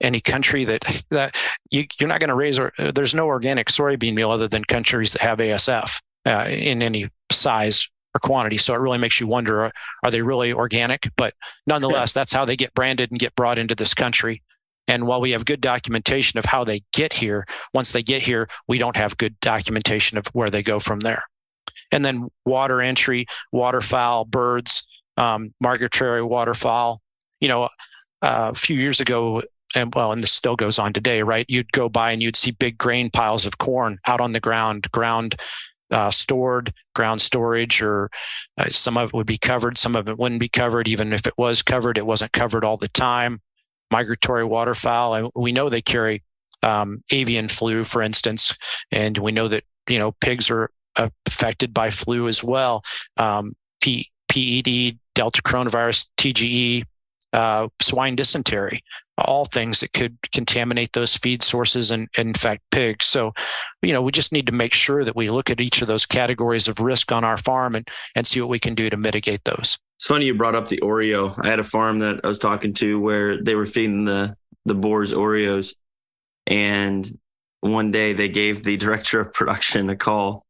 any 0.00 0.20
country 0.20 0.64
that 0.64 1.04
that 1.10 1.36
you, 1.70 1.86
are 2.00 2.06
not 2.06 2.20
going 2.20 2.28
to 2.28 2.34
raise 2.34 2.58
or 2.58 2.72
there's 2.78 3.14
no 3.14 3.26
organic 3.26 3.68
soybean 3.68 4.14
meal 4.14 4.30
other 4.30 4.48
than 4.48 4.64
countries 4.64 5.12
that 5.12 5.22
have 5.22 5.38
ASF 5.38 6.00
uh, 6.26 6.46
in 6.48 6.82
any 6.82 7.08
size 7.30 7.88
or 8.14 8.18
quantity. 8.20 8.58
So 8.58 8.74
it 8.74 8.78
really 8.78 8.98
makes 8.98 9.20
you 9.20 9.26
wonder: 9.26 9.64
are, 9.64 9.72
are 10.02 10.10
they 10.10 10.22
really 10.22 10.52
organic? 10.52 11.08
But 11.16 11.34
nonetheless, 11.66 12.12
that's 12.12 12.32
how 12.32 12.44
they 12.44 12.56
get 12.56 12.74
branded 12.74 13.10
and 13.10 13.20
get 13.20 13.34
brought 13.34 13.58
into 13.58 13.74
this 13.74 13.94
country. 13.94 14.42
And 14.88 15.06
while 15.06 15.20
we 15.20 15.32
have 15.32 15.44
good 15.44 15.60
documentation 15.60 16.38
of 16.38 16.44
how 16.44 16.64
they 16.64 16.82
get 16.92 17.12
here, 17.12 17.44
once 17.74 17.92
they 17.92 18.02
get 18.02 18.22
here, 18.22 18.48
we 18.68 18.78
don't 18.78 18.96
have 18.96 19.16
good 19.16 19.38
documentation 19.40 20.16
of 20.16 20.26
where 20.28 20.50
they 20.50 20.62
go 20.62 20.78
from 20.78 21.00
there. 21.00 21.24
And 21.90 22.04
then 22.04 22.28
water 22.44 22.80
entry, 22.80 23.26
waterfowl, 23.52 24.26
birds, 24.26 24.86
um, 25.16 25.52
migratory 25.60 26.22
waterfowl. 26.22 27.00
You 27.40 27.48
know, 27.48 27.64
uh, 28.22 28.50
a 28.52 28.54
few 28.54 28.76
years 28.76 29.00
ago, 29.00 29.42
and 29.76 29.94
well, 29.94 30.12
and 30.12 30.22
this 30.22 30.32
still 30.32 30.56
goes 30.56 30.78
on 30.78 30.92
today, 30.92 31.22
right? 31.22 31.44
You'd 31.48 31.72
go 31.72 31.88
by 31.88 32.10
and 32.12 32.22
you'd 32.22 32.36
see 32.36 32.50
big 32.50 32.78
grain 32.78 33.10
piles 33.10 33.46
of 33.46 33.58
corn 33.58 33.98
out 34.06 34.20
on 34.20 34.32
the 34.32 34.40
ground, 34.40 34.90
ground 34.90 35.36
uh, 35.90 36.10
stored, 36.10 36.72
ground 36.94 37.20
storage, 37.20 37.80
or 37.82 38.10
uh, 38.58 38.68
some 38.70 38.96
of 38.96 39.10
it 39.10 39.14
would 39.14 39.26
be 39.26 39.38
covered, 39.38 39.78
some 39.78 39.94
of 39.94 40.08
it 40.08 40.18
wouldn't 40.18 40.40
be 40.40 40.48
covered. 40.48 40.88
Even 40.88 41.12
if 41.12 41.26
it 41.26 41.34
was 41.36 41.62
covered, 41.62 41.98
it 41.98 42.06
wasn't 42.06 42.32
covered 42.32 42.64
all 42.64 42.76
the 42.76 42.88
time. 42.88 43.40
Migratory 43.90 44.44
waterfowl, 44.44 45.14
and 45.14 45.30
we 45.36 45.52
know 45.52 45.68
they 45.68 45.82
carry 45.82 46.24
um, 46.62 47.04
avian 47.10 47.46
flu, 47.46 47.84
for 47.84 48.02
instance, 48.02 48.56
and 48.90 49.16
we 49.18 49.30
know 49.30 49.46
that 49.46 49.62
you 49.88 49.98
know 49.98 50.10
pigs 50.12 50.50
are 50.50 50.70
affected 50.96 51.72
by 51.72 51.90
flu 51.90 52.26
as 52.26 52.42
well. 52.42 52.82
Um, 53.16 53.52
P- 53.80 54.10
PED, 54.28 54.98
Delta 55.14 55.40
coronavirus, 55.42 56.06
TGE, 56.16 56.84
uh, 57.32 57.68
swine 57.80 58.16
dysentery 58.16 58.82
all 59.18 59.46
things 59.46 59.80
that 59.80 59.92
could 59.92 60.16
contaminate 60.32 60.92
those 60.92 61.16
feed 61.16 61.42
sources 61.42 61.90
and, 61.90 62.08
and 62.18 62.28
infect 62.28 62.62
pigs. 62.70 63.06
So, 63.06 63.32
you 63.82 63.92
know, 63.92 64.02
we 64.02 64.12
just 64.12 64.32
need 64.32 64.46
to 64.46 64.52
make 64.52 64.74
sure 64.74 65.04
that 65.04 65.16
we 65.16 65.30
look 65.30 65.48
at 65.48 65.60
each 65.60 65.80
of 65.80 65.88
those 65.88 66.04
categories 66.04 66.68
of 66.68 66.80
risk 66.80 67.12
on 67.12 67.24
our 67.24 67.38
farm 67.38 67.74
and, 67.74 67.88
and 68.14 68.26
see 68.26 68.40
what 68.40 68.50
we 68.50 68.58
can 68.58 68.74
do 68.74 68.90
to 68.90 68.96
mitigate 68.96 69.44
those. 69.44 69.78
It's 69.96 70.06
funny 70.06 70.26
you 70.26 70.34
brought 70.34 70.54
up 70.54 70.68
the 70.68 70.80
Oreo. 70.82 71.34
I 71.42 71.48
had 71.48 71.60
a 71.60 71.64
farm 71.64 72.00
that 72.00 72.20
I 72.22 72.28
was 72.28 72.38
talking 72.38 72.74
to 72.74 73.00
where 73.00 73.42
they 73.42 73.54
were 73.54 73.66
feeding 73.66 74.04
the 74.04 74.36
the 74.66 74.74
boars 74.74 75.12
Oreos, 75.12 75.74
and 76.48 77.18
one 77.60 77.92
day 77.92 78.12
they 78.12 78.28
gave 78.28 78.64
the 78.64 78.76
director 78.76 79.20
of 79.20 79.32
production 79.32 79.88
a 79.88 79.96
call, 79.96 80.44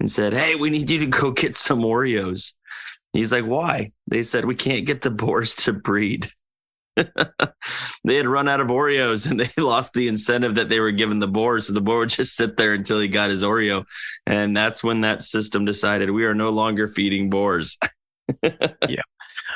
and 0.00 0.10
said, 0.10 0.32
Hey, 0.32 0.56
we 0.56 0.70
need 0.70 0.90
you 0.90 0.98
to 0.98 1.06
go 1.06 1.30
get 1.30 1.54
some 1.54 1.80
Oreos. 1.80 2.54
He's 3.12 3.32
like, 3.32 3.44
Why? 3.44 3.92
They 4.06 4.22
said, 4.22 4.44
We 4.44 4.54
can't 4.54 4.86
get 4.86 5.02
the 5.02 5.10
boars 5.10 5.54
to 5.56 5.72
breed. 5.72 6.28
they 8.04 8.16
had 8.16 8.26
run 8.26 8.48
out 8.48 8.60
of 8.60 8.68
Oreos 8.68 9.30
and 9.30 9.40
they 9.56 9.62
lost 9.62 9.92
the 9.94 10.08
incentive 10.08 10.56
that 10.56 10.68
they 10.68 10.80
were 10.80 10.90
giving 10.90 11.18
the 11.18 11.28
boar. 11.28 11.60
So 11.60 11.72
the 11.72 11.80
boar 11.80 12.00
would 12.00 12.10
just 12.10 12.36
sit 12.36 12.56
there 12.56 12.74
until 12.74 13.00
he 13.00 13.08
got 13.08 13.30
his 13.30 13.42
Oreo. 13.42 13.84
And 14.26 14.56
that's 14.56 14.82
when 14.82 15.02
that 15.02 15.22
system 15.22 15.64
decided 15.64 16.10
we 16.10 16.24
are 16.24 16.34
no 16.34 16.50
longer 16.50 16.88
feeding 16.88 17.30
boars. 17.30 17.78
yeah. 18.42 19.02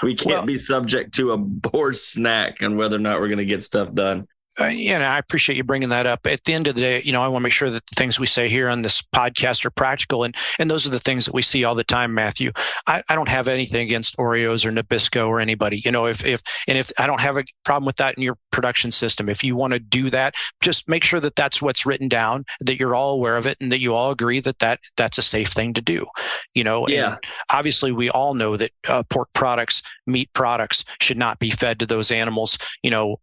We 0.02 0.14
can't 0.14 0.38
well, 0.38 0.46
be 0.46 0.58
subject 0.58 1.14
to 1.14 1.32
a 1.32 1.36
boar 1.36 1.92
snack 1.92 2.62
on 2.62 2.76
whether 2.76 2.96
or 2.96 3.00
not 3.00 3.20
we're 3.20 3.28
going 3.28 3.38
to 3.38 3.44
get 3.44 3.62
stuff 3.62 3.92
done 3.92 4.26
uh, 4.60 4.66
you 4.66 4.96
know, 4.96 5.04
I 5.04 5.18
appreciate 5.18 5.56
you 5.56 5.64
bringing 5.64 5.88
that 5.88 6.06
up. 6.06 6.26
At 6.26 6.44
the 6.44 6.54
end 6.54 6.68
of 6.68 6.76
the 6.76 6.80
day, 6.80 7.02
you 7.02 7.12
know, 7.12 7.22
I 7.22 7.28
want 7.28 7.42
to 7.42 7.44
make 7.44 7.52
sure 7.52 7.70
that 7.70 7.84
the 7.86 7.94
things 7.96 8.20
we 8.20 8.26
say 8.26 8.48
here 8.48 8.68
on 8.68 8.82
this 8.82 9.02
podcast 9.02 9.64
are 9.64 9.70
practical, 9.70 10.22
and 10.22 10.34
and 10.58 10.70
those 10.70 10.86
are 10.86 10.90
the 10.90 11.00
things 11.00 11.24
that 11.24 11.34
we 11.34 11.42
see 11.42 11.64
all 11.64 11.74
the 11.74 11.84
time, 11.84 12.14
Matthew. 12.14 12.52
I, 12.86 13.02
I 13.08 13.16
don't 13.16 13.28
have 13.28 13.48
anything 13.48 13.80
against 13.80 14.16
Oreos 14.16 14.64
or 14.64 14.70
Nabisco 14.70 15.28
or 15.28 15.40
anybody. 15.40 15.82
You 15.84 15.90
know, 15.90 16.06
if 16.06 16.24
if 16.24 16.42
and 16.68 16.78
if 16.78 16.92
I 16.98 17.06
don't 17.06 17.20
have 17.20 17.36
a 17.36 17.44
problem 17.64 17.86
with 17.86 17.96
that 17.96 18.16
in 18.16 18.22
your 18.22 18.38
production 18.52 18.92
system, 18.92 19.28
if 19.28 19.42
you 19.42 19.56
want 19.56 19.72
to 19.72 19.80
do 19.80 20.08
that, 20.10 20.34
just 20.60 20.88
make 20.88 21.02
sure 21.02 21.20
that 21.20 21.34
that's 21.34 21.60
what's 21.60 21.84
written 21.84 22.08
down, 22.08 22.44
that 22.60 22.78
you're 22.78 22.94
all 22.94 23.14
aware 23.14 23.36
of 23.36 23.46
it, 23.46 23.56
and 23.60 23.72
that 23.72 23.80
you 23.80 23.92
all 23.92 24.12
agree 24.12 24.38
that 24.40 24.60
that 24.60 24.78
that's 24.96 25.18
a 25.18 25.22
safe 25.22 25.48
thing 25.48 25.74
to 25.74 25.82
do. 25.82 26.06
You 26.54 26.62
know, 26.62 26.86
yeah. 26.86 27.16
obviously, 27.50 27.90
we 27.90 28.08
all 28.08 28.34
know 28.34 28.56
that 28.56 28.70
uh, 28.86 29.02
pork 29.10 29.30
products, 29.34 29.82
meat 30.06 30.30
products, 30.32 30.84
should 31.00 31.18
not 31.18 31.40
be 31.40 31.50
fed 31.50 31.80
to 31.80 31.86
those 31.86 32.12
animals. 32.12 32.56
You 32.84 32.90
know, 32.90 33.16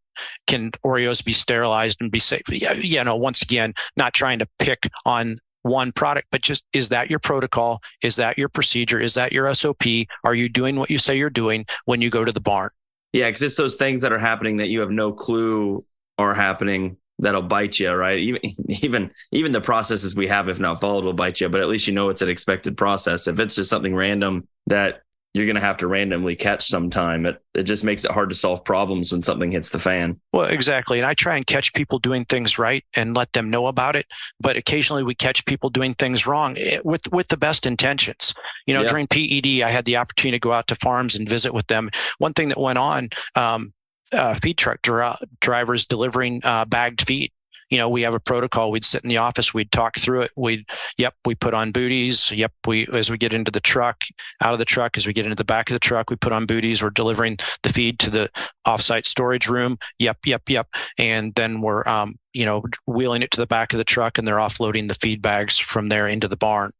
can 0.48 0.72
Oreos 0.86 1.24
be 1.24 1.34
sterilized 1.34 2.02
and 2.02 2.12
be 2.12 2.20
safe? 2.20 2.44
Yeah, 2.50 2.74
you 2.74 3.04
know, 3.04 3.16
once 3.16 3.42
again, 3.42 3.74
not 3.98 4.14
trying 4.14 4.40
to 4.40 4.48
pick 4.60 4.90
on 5.06 5.38
one 5.64 5.92
product, 5.92 6.28
but 6.32 6.42
just 6.42 6.64
is 6.74 6.90
that 6.90 7.10
your 7.10 7.20
protocol? 7.20 7.82
Is 8.04 8.16
that 8.16 8.38
your 8.38 8.50
procedure? 8.50 9.00
Is 9.00 9.14
that 9.14 9.32
your 9.32 9.54
SOP? 9.54 9.84
Are 10.24 10.36
you 10.36 10.50
doing 10.50 10.76
what 10.76 10.90
you 10.90 10.98
say 10.98 11.18
you're 11.18 11.30
doing 11.30 11.66
when 11.86 12.02
you 12.02 12.10
go 12.10 12.26
to 12.26 12.32
the 12.32 12.42
barn? 12.42 12.72
Yeah, 13.14 13.28
because 13.28 13.42
it's 13.42 13.56
those 13.56 13.76
things 13.76 14.02
that 14.02 14.14
are 14.14 14.20
happening 14.20 14.58
that 14.58 14.70
you 14.70 14.80
have 14.80 14.92
no 14.92 15.12
clue 15.12 15.86
are 16.18 16.34
happening 16.34 16.98
that'll 17.20 17.42
bite 17.42 17.80
you, 17.80 17.92
right? 17.92 18.20
Even 18.20 18.42
even 18.70 19.12
even 19.32 19.52
the 19.52 19.62
processes 19.62 20.16
we 20.16 20.28
have, 20.28 20.50
if 20.50 20.60
not 20.60 20.82
followed, 20.82 21.04
will 21.04 21.14
bite 21.14 21.42
you. 21.42 21.50
But 21.50 21.62
at 21.62 21.68
least 21.68 21.88
you 21.88 21.94
know 21.94 22.10
it's 22.10 22.22
an 22.22 22.30
expected 22.30 22.78
process. 22.78 23.28
If 23.28 23.40
it's 23.40 23.56
just 23.56 23.70
something 23.70 23.96
random 23.96 24.48
that 24.68 25.02
you're 25.34 25.46
going 25.46 25.56
to 25.56 25.62
have 25.62 25.78
to 25.78 25.88
randomly 25.88 26.36
catch 26.36 26.68
sometime. 26.68 27.26
It, 27.26 27.42
it 27.54 27.64
just 27.64 27.84
makes 27.84 28.04
it 28.04 28.12
hard 28.12 28.30
to 28.30 28.36
solve 28.36 28.66
problems 28.66 29.12
when 29.12 29.22
something 29.22 29.52
hits 29.52 29.70
the 29.70 29.80
fan. 29.80 30.20
Well, 30.34 30.46
exactly. 30.46 31.00
And 31.00 31.06
I 31.06 31.14
try 31.14 31.38
and 31.38 31.48
catch 31.48 31.74
people 31.74 32.00
doing 32.00 32.26
things 32.26 32.60
right 32.60 32.84
and 32.96 33.16
let 33.16 33.32
them 33.34 33.50
know 33.50 33.68
about 33.68 33.96
it. 33.96 34.08
But 34.40 34.58
occasionally 34.58 35.04
we 35.04 35.16
catch 35.16 35.46
people 35.46 35.70
doing 35.70 35.94
things 35.94 36.28
wrong 36.28 36.58
eh, 36.58 36.80
with, 36.84 37.12
with 37.14 37.30
the 37.30 37.38
best 37.38 37.66
intentions. 37.66 38.34
You 38.68 38.74
know, 38.74 38.82
yeah. 38.82 38.90
during 38.90 39.08
PED, 39.08 39.62
I 39.64 39.70
had 39.70 39.86
the 39.86 39.98
opportunity 39.98 40.38
to 40.38 40.42
go 40.42 40.52
out 40.52 40.68
to 40.68 40.76
farms 40.76 41.16
and 41.16 41.28
visit 41.28 41.54
with 41.54 41.68
them. 41.68 41.90
One 42.18 42.34
thing 42.34 42.50
that 42.50 42.60
went 42.60 42.80
on, 42.80 43.10
um, 43.36 43.74
uh, 44.12 44.34
feed 44.34 44.58
truck 44.58 44.82
dri- 44.82 45.16
drivers 45.40 45.86
delivering 45.86 46.42
uh, 46.44 46.66
bagged 46.66 47.08
feed 47.08 47.32
you 47.72 47.78
know, 47.78 47.90
we 47.90 48.02
have 48.02 48.14
a 48.14 48.20
protocol. 48.20 48.70
We'd 48.70 48.84
sit 48.84 49.02
in 49.04 49.10
the 49.10 49.18
office, 49.18 49.54
we'd 49.54 49.72
talk 49.72 49.98
through 49.98 50.22
it. 50.22 50.32
We'd, 50.36 50.70
yep, 50.98 51.16
we 51.26 51.34
put 51.34 51.54
on 51.54 51.72
booties. 51.72 52.32
Yep, 52.32 52.52
we 52.68 52.86
as 52.88 53.10
we 53.10 53.18
get 53.18 53.34
into 53.34 53.50
the 53.50 53.62
truck, 53.62 54.04
out 54.42 54.54
of 54.54 54.60
the 54.60 54.66
truck, 54.66 54.98
as 54.98 55.08
we 55.08 55.14
get 55.14 55.26
into 55.26 55.36
the 55.36 55.46
back 55.46 55.70
of 55.70 55.74
the 55.74 55.80
truck, 55.80 56.10
we 56.10 56.18
put 56.18 56.34
on 56.34 56.46
booties. 56.46 56.84
We're 56.84 56.90
delivering 56.90 57.38
the 57.64 57.70
feed 57.70 57.98
to 58.00 58.10
the 58.10 58.30
offsite 58.68 59.06
storage 59.06 59.48
room. 59.48 59.78
Yep, 60.00 60.20
yep, 60.26 60.44
yep. 60.50 60.68
And 60.98 61.34
then 61.36 61.62
we're, 61.62 61.88
um, 61.88 62.16
you 62.34 62.46
know, 62.46 62.64
wheeling 62.86 63.24
it 63.24 63.32
to 63.32 63.40
the 63.40 63.48
back 63.48 63.74
of 63.74 63.78
the 63.78 63.84
truck, 63.86 64.18
and 64.18 64.28
they're 64.28 64.36
offloading 64.36 64.90
the 64.90 64.94
feed 64.94 65.22
bags 65.22 65.58
from 65.58 65.88
there 65.88 66.08
into 66.08 66.28
the 66.28 66.38
barn. 66.38 66.72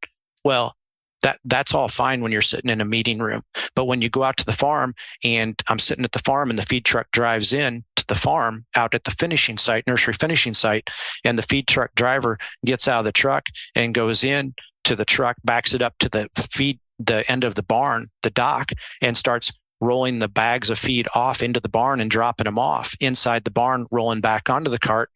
Well, 0.44 0.76
that 1.22 1.40
that's 1.46 1.74
all 1.74 1.88
fine 1.88 2.22
when 2.22 2.32
you're 2.32 2.42
sitting 2.42 2.70
in 2.70 2.82
a 2.82 2.86
meeting 2.86 3.20
room 3.20 3.42
but 3.76 3.86
when 3.86 4.02
you 4.02 4.10
go 4.10 4.24
out 4.24 4.38
to 4.38 4.46
the 4.46 4.52
farm 4.52 4.94
and 5.24 5.62
i'm 5.68 5.80
sitting 5.80 6.06
at 6.06 6.12
the 6.12 6.20
farm 6.20 6.50
and 6.50 6.60
the 6.60 6.66
feed 6.66 6.86
truck 6.86 7.10
drives 7.12 7.54
in 7.54 7.84
to 8.02 8.08
the 8.08 8.20
farm 8.20 8.66
out 8.76 8.94
at 8.94 9.04
the 9.04 9.12
finishing 9.12 9.58
site, 9.58 9.88
nursery 9.88 10.14
finishing 10.14 10.54
site, 10.54 10.90
and 11.24 11.38
the 11.38 11.44
feed 11.44 11.68
truck 11.68 11.94
driver 11.96 12.38
gets 12.66 12.88
out 12.88 13.00
of 13.00 13.06
the 13.06 13.12
truck 13.12 13.48
and 13.76 13.94
goes 13.94 14.24
in 14.24 14.54
to 14.84 14.96
the 14.96 15.06
truck, 15.06 15.38
backs 15.44 15.74
it 15.74 15.82
up 15.82 15.94
to 16.00 16.10
the 16.10 16.30
feed, 16.36 16.80
the 17.00 17.30
end 17.32 17.44
of 17.44 17.56
the 17.56 17.64
barn, 17.64 18.10
the 18.24 18.30
dock, 18.30 18.72
and 19.02 19.18
starts 19.18 19.52
rolling 19.80 20.20
the 20.20 20.28
bags 20.28 20.70
of 20.70 20.78
feed 20.78 21.08
off 21.16 21.42
into 21.42 21.60
the 21.60 21.70
barn 21.70 22.00
and 22.00 22.12
dropping 22.12 22.46
them 22.46 22.60
off 22.60 22.96
inside 23.00 23.44
the 23.44 23.52
barn, 23.52 23.88
rolling 23.92 24.22
back 24.22 24.50
onto 24.50 24.70
the 24.70 24.80
cart. 24.80 25.10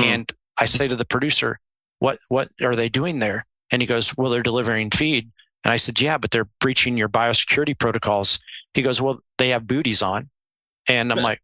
Hmm. 0.00 0.06
And 0.06 0.32
I 0.58 0.66
say 0.66 0.88
to 0.88 0.96
the 0.96 1.04
producer, 1.04 1.58
what, 1.98 2.18
what 2.28 2.48
are 2.62 2.76
they 2.76 2.88
doing 2.88 3.18
there? 3.18 3.44
And 3.70 3.82
he 3.82 3.86
goes, 3.86 4.16
well, 4.16 4.30
they're 4.30 4.42
delivering 4.42 4.90
feed. 4.90 5.30
And 5.64 5.72
I 5.72 5.76
said, 5.76 6.00
yeah, 6.00 6.18
but 6.18 6.30
they're 6.30 6.48
breaching 6.60 6.96
your 6.96 7.08
biosecurity 7.08 7.78
protocols. 7.78 8.38
He 8.74 8.82
goes, 8.82 9.00
well, 9.00 9.20
they 9.38 9.50
have 9.50 9.66
booties 9.66 10.02
on. 10.02 10.30
And 10.88 11.12
I'm 11.12 11.18
like, 11.18 11.42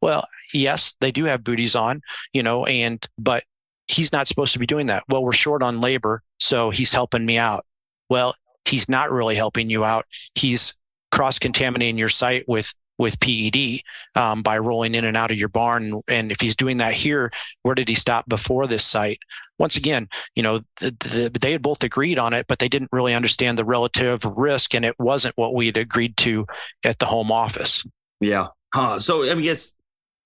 well, 0.00 0.26
yes, 0.54 0.94
they 1.00 1.10
do 1.10 1.24
have 1.24 1.44
booties 1.44 1.74
on, 1.76 2.00
you 2.32 2.42
know, 2.42 2.64
and, 2.64 3.06
but 3.18 3.44
he's 3.86 4.12
not 4.12 4.26
supposed 4.26 4.54
to 4.54 4.58
be 4.58 4.66
doing 4.66 4.86
that. 4.86 5.04
Well, 5.10 5.22
we're 5.22 5.32
short 5.32 5.62
on 5.62 5.82
labor. 5.82 6.22
So 6.38 6.70
he's 6.70 6.92
helping 6.92 7.26
me 7.26 7.36
out. 7.36 7.66
Well, 8.08 8.34
he's 8.64 8.88
not 8.88 9.10
really 9.10 9.34
helping 9.34 9.68
you 9.68 9.84
out. 9.84 10.06
He's 10.34 10.72
cross 11.10 11.38
contaminating 11.38 11.98
your 11.98 12.08
site 12.08 12.48
with 12.48 12.72
with 12.98 13.20
PED 13.20 13.80
um, 14.14 14.42
by 14.42 14.58
rolling 14.58 14.94
in 14.94 15.04
and 15.04 15.16
out 15.16 15.30
of 15.30 15.38
your 15.38 15.48
barn. 15.48 16.02
And 16.08 16.32
if 16.32 16.40
he's 16.40 16.56
doing 16.56 16.78
that 16.78 16.94
here, 16.94 17.30
where 17.62 17.74
did 17.74 17.88
he 17.88 17.94
stop 17.94 18.28
before 18.28 18.66
this 18.66 18.84
site? 18.84 19.20
Once 19.58 19.76
again, 19.76 20.08
you 20.34 20.42
know, 20.42 20.60
the, 20.80 20.90
the, 21.00 21.38
they 21.40 21.52
had 21.52 21.62
both 21.62 21.82
agreed 21.82 22.18
on 22.18 22.32
it, 22.32 22.46
but 22.46 22.58
they 22.58 22.68
didn't 22.68 22.90
really 22.92 23.14
understand 23.14 23.58
the 23.58 23.64
relative 23.64 24.24
risk, 24.24 24.74
and 24.74 24.84
it 24.84 24.94
wasn't 24.98 25.36
what 25.36 25.54
we 25.54 25.66
had 25.66 25.76
agreed 25.76 26.16
to 26.16 26.46
at 26.84 26.98
the 26.98 27.06
home 27.06 27.32
office. 27.32 27.84
Yeah. 28.20 28.48
Huh. 28.74 29.00
So 29.00 29.28
I 29.30 29.40
guess 29.40 29.76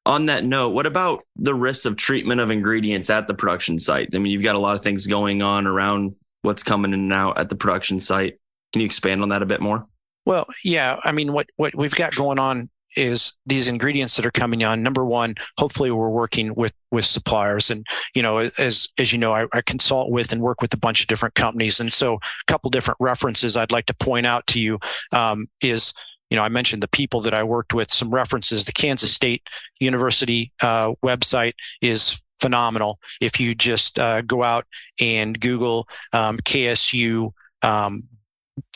on 0.04 0.26
that 0.26 0.44
note, 0.44 0.70
what 0.70 0.86
about 0.86 1.24
the 1.36 1.54
risks 1.54 1.86
of 1.86 1.96
treatment 1.96 2.40
of 2.40 2.50
ingredients 2.50 3.08
at 3.08 3.26
the 3.26 3.34
production 3.34 3.78
site? 3.78 4.14
I 4.14 4.18
mean, 4.18 4.32
you've 4.32 4.42
got 4.42 4.56
a 4.56 4.58
lot 4.58 4.76
of 4.76 4.82
things 4.82 5.06
going 5.06 5.42
on 5.42 5.66
around 5.66 6.14
what's 6.42 6.62
coming 6.62 6.92
in 6.92 7.00
and 7.00 7.12
out 7.12 7.38
at 7.38 7.48
the 7.48 7.56
production 7.56 8.00
site. 8.00 8.38
Can 8.72 8.80
you 8.80 8.86
expand 8.86 9.22
on 9.22 9.28
that 9.28 9.42
a 9.42 9.46
bit 9.46 9.60
more? 9.60 9.86
Well, 10.24 10.46
yeah. 10.64 10.98
I 11.02 11.12
mean, 11.12 11.32
what 11.32 11.48
what 11.56 11.74
we've 11.74 11.94
got 11.94 12.14
going 12.14 12.38
on 12.38 12.70
is 12.96 13.38
these 13.46 13.68
ingredients 13.68 14.16
that 14.16 14.26
are 14.26 14.30
coming 14.30 14.62
on. 14.64 14.82
Number 14.82 15.04
one, 15.04 15.34
hopefully 15.58 15.90
we're 15.90 16.10
working 16.10 16.54
with 16.54 16.72
with 16.90 17.04
suppliers, 17.04 17.70
and 17.70 17.86
you 18.14 18.22
know, 18.22 18.38
as 18.58 18.88
as 18.98 19.12
you 19.12 19.18
know, 19.18 19.34
I, 19.34 19.46
I 19.52 19.62
consult 19.62 20.10
with 20.10 20.32
and 20.32 20.40
work 20.40 20.60
with 20.60 20.74
a 20.74 20.78
bunch 20.78 21.00
of 21.00 21.06
different 21.06 21.34
companies, 21.34 21.80
and 21.80 21.92
so 21.92 22.14
a 22.14 22.18
couple 22.46 22.70
different 22.70 22.98
references 23.00 23.56
I'd 23.56 23.72
like 23.72 23.86
to 23.86 23.94
point 23.94 24.26
out 24.26 24.46
to 24.48 24.60
you 24.60 24.78
um, 25.12 25.48
is 25.62 25.92
you 26.30 26.36
know, 26.36 26.42
I 26.42 26.48
mentioned 26.48 26.82
the 26.82 26.88
people 26.88 27.20
that 27.22 27.34
I 27.34 27.44
worked 27.44 27.74
with, 27.74 27.92
some 27.92 28.08
references. 28.08 28.64
The 28.64 28.72
Kansas 28.72 29.12
State 29.12 29.46
University 29.80 30.50
uh, 30.62 30.94
website 31.04 31.52
is 31.82 32.24
phenomenal. 32.40 32.98
If 33.20 33.38
you 33.38 33.54
just 33.54 33.98
uh, 33.98 34.22
go 34.22 34.42
out 34.42 34.64
and 34.98 35.38
Google 35.38 35.86
um, 36.14 36.38
KSU 36.38 37.32
um, 37.60 38.04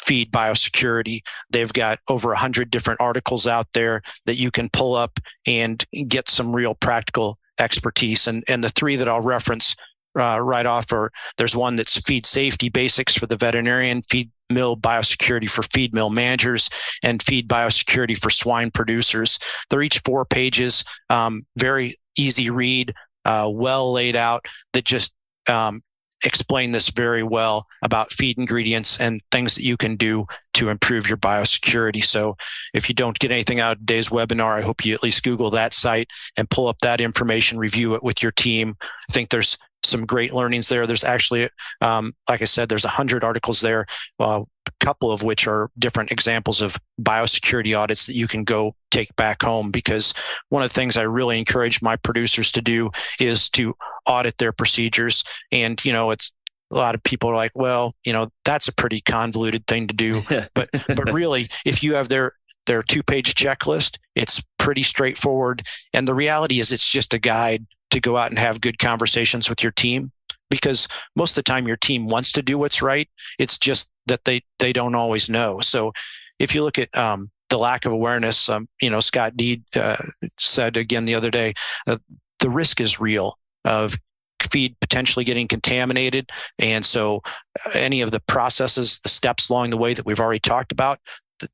feed 0.01 0.33
biosecurity, 0.33 1.21
they've 1.51 1.73
got 1.73 1.99
over 2.09 2.29
100 2.29 2.71
different 2.71 3.01
articles 3.01 3.47
out 3.47 3.69
there 3.75 4.03
that 4.27 4.37
you 4.37 4.51
can 4.51 4.69
pull 4.71 4.95
up 4.95 5.19
and 5.47 5.85
get 6.09 6.29
some 6.29 6.55
real 6.55 6.75
practical 6.75 7.39
expertise. 7.59 8.27
And, 8.27 8.45
and 8.49 8.63
the 8.63 8.71
three 8.71 8.97
that 8.97 9.09
I'll 9.09 9.21
reference 9.21 9.75
uh, 10.19 10.41
right 10.41 10.67
off 10.67 10.91
are 10.93 11.11
there's 11.37 11.55
one 11.55 11.77
that's 11.77 12.01
feed 12.01 12.27
safety 12.27 12.69
basics 12.69 13.15
for 13.15 13.27
the 13.27 13.37
veterinarian, 13.37 14.03
feed 14.03 14.31
mill 14.49 14.77
biosecurity 14.77 15.51
for 15.51 15.63
feed 15.63 15.93
mill 15.93 16.11
managers 16.11 16.71
and 17.03 17.23
feed 17.23 17.49
biosecurity 17.49 18.17
for 18.17 18.31
swine 18.31 18.71
producers. 18.71 19.39
They're 19.69 19.83
each 19.83 20.01
four 20.05 20.25
pages, 20.25 20.85
um, 21.11 21.45
very 21.59 21.97
easy 22.17 22.51
read, 22.51 22.95
uh, 23.25 23.51
well 23.53 23.93
laid 23.93 24.17
out 24.17 24.47
that 24.73 24.85
just 24.85 25.15
um, 25.49 25.83
explain 26.25 26.73
this 26.73 26.89
very 26.89 27.23
well 27.23 27.67
about 27.83 28.11
feed 28.11 28.39
ingredients 28.39 28.99
and 28.99 29.21
things 29.31 29.55
that 29.55 29.63
you 29.63 29.77
can 29.77 29.97
do 29.97 30.27
to 30.55 30.71
improve 30.71 31.09
your 31.09 31.19
biosecurity. 31.19 32.03
So 32.03 32.37
if 32.73 32.89
you 32.89 32.95
don't 32.95 33.19
get 33.19 33.31
anything 33.31 33.61
out 33.61 33.73
of 33.73 33.79
today's 33.81 34.09
webinar, 34.09 34.59
I 34.59 34.63
hope 34.63 34.85
you 34.85 34.95
at 34.95 35.03
least 35.03 35.23
Google 35.23 35.51
that 35.51 35.75
site 35.75 36.09
and 36.37 36.49
pull 36.49 36.69
up 36.69 36.79
that 36.79 37.01
information, 37.01 37.59
review 37.59 37.95
it 37.95 38.03
with 38.03 38.23
your 38.23 38.33
team. 38.33 38.77
I 38.81 39.13
think 39.13 39.29
there's 39.29 39.59
some 39.85 40.07
great 40.07 40.33
learnings 40.33 40.69
there. 40.69 40.87
There's 40.87 41.05
actually, 41.05 41.49
um, 41.81 42.15
like 42.29 42.43
I 42.43 42.47
said, 42.47 42.69
there's 42.69 42.85
a 42.85 42.89
hundred 42.89 43.23
articles 43.23 43.61
there, 43.61 43.87
uh, 44.19 44.43
a 44.67 44.85
couple 44.85 45.13
of 45.13 45.23
which 45.23 45.47
are 45.47 45.71
different 45.79 46.11
examples 46.11 46.61
of 46.61 46.77
biosecurity 47.01 47.79
audits 47.79 48.07
that 48.07 48.15
you 48.15 48.27
can 48.27 48.43
go 48.43 48.75
take 48.91 49.15
back 49.17 49.43
home. 49.43 49.71
Because 49.71 50.15
one 50.49 50.63
of 50.63 50.71
the 50.71 50.75
things 50.75 50.97
I 50.97 51.03
really 51.03 51.39
encourage 51.39 51.83
my 51.83 51.97
producers 51.97 52.51
to 52.53 52.63
do 52.63 52.91
is 53.21 53.49
to 53.51 53.77
audit 54.07 54.39
their 54.39 54.53
procedures. 54.53 55.25
And, 55.53 55.83
you 55.85 55.93
know, 55.93 56.11
it's 56.11 56.33
a 56.71 56.75
lot 56.75 56.95
of 56.95 57.03
people 57.03 57.31
are 57.31 57.37
like, 57.37 57.53
well, 57.55 57.95
you 58.05 58.13
know, 58.13 58.29
that's 58.45 58.69
a 58.69 58.75
pretty 58.75 59.01
convoluted 59.01 59.67
thing 59.67 59.87
to 59.87 59.95
do. 59.95 60.23
but 60.55 60.69
but 60.73 61.13
really, 61.13 61.49
if 61.65 61.83
you 61.83 61.95
have 61.95 62.09
their 62.09 62.33
their 62.67 62.83
two 62.83 63.03
page 63.03 63.35
checklist, 63.35 63.99
it's 64.15 64.43
pretty 64.59 64.83
straightforward. 64.83 65.63
And 65.93 66.07
the 66.07 66.15
reality 66.15 66.61
is, 66.61 66.73
it's 66.73 66.91
just 66.91 67.15
a 67.15 67.19
guide 67.19 67.67
to 67.91 68.01
go 68.01 68.17
out 68.17 68.31
and 68.31 68.39
have 68.39 68.61
good 68.61 68.79
conversations 68.79 69.49
with 69.49 69.63
your 69.63 69.73
team 69.73 70.11
because 70.51 70.89
most 71.15 71.33
of 71.33 71.37
the 71.37 71.43
time 71.43 71.67
your 71.67 71.77
team 71.77 72.07
wants 72.07 72.33
to 72.33 72.43
do 72.43 72.59
what's 72.59 72.83
right. 72.83 73.09
It's 73.39 73.59
just 73.59 73.91
that 74.07 74.25
they 74.25 74.43
they 74.59 74.73
don't 74.73 74.95
always 74.95 75.31
know. 75.31 75.61
So 75.61 75.93
if 76.39 76.55
you 76.55 76.63
look 76.65 76.79
at 76.79 76.97
um, 76.97 77.31
the 77.49 77.59
lack 77.59 77.85
of 77.85 77.93
awareness, 77.93 78.49
um, 78.49 78.69
you 78.81 78.91
know, 78.91 79.01
Scott 79.01 79.37
Dee 79.37 79.63
uh, 79.75 79.97
said 80.39 80.77
again 80.77 81.05
the 81.05 81.15
other 81.15 81.31
day, 81.31 81.55
uh, 81.87 81.99
the 82.41 82.51
risk 82.51 82.81
is 82.81 83.01
real 83.01 83.39
of 83.67 83.97
feed 84.43 84.79
potentially 84.81 85.25
getting 85.25 85.49
contaminated. 85.49 86.31
And 86.59 86.85
so 86.85 87.23
uh, 87.65 87.71
any 87.75 88.01
of 88.01 88.11
the 88.11 88.21
processes, 88.21 89.01
the 89.03 89.09
steps 89.09 89.49
along 89.49 89.71
the 89.71 89.77
way 89.77 89.95
that 89.95 90.07
we've 90.07 90.21
already 90.21 90.41
talked 90.41 90.73
about, 90.73 91.01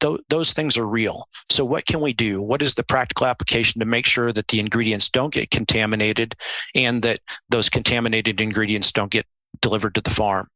th- 0.00 0.20
those 0.28 0.52
things 0.52 0.76
are 0.76 0.86
real. 0.86 1.28
So 1.50 1.64
what 1.64 1.86
can 1.86 2.00
we 2.00 2.12
do? 2.12 2.42
What 2.42 2.62
is 2.62 2.74
the 2.74 2.82
practical 2.82 3.26
application 3.26 3.80
to 3.80 3.86
make 3.86 4.06
sure 4.06 4.32
that 4.32 4.48
the 4.48 4.60
ingredients 4.60 5.08
don't 5.08 5.32
get 5.32 5.50
contaminated 5.50 6.34
and 6.74 7.02
that 7.02 7.20
those 7.48 7.68
contaminated 7.68 8.40
ingredients 8.40 8.92
don't 8.92 9.10
get 9.10 9.26
delivered 9.60 9.94
to 9.94 10.00
the 10.00 10.10
farm? 10.10 10.48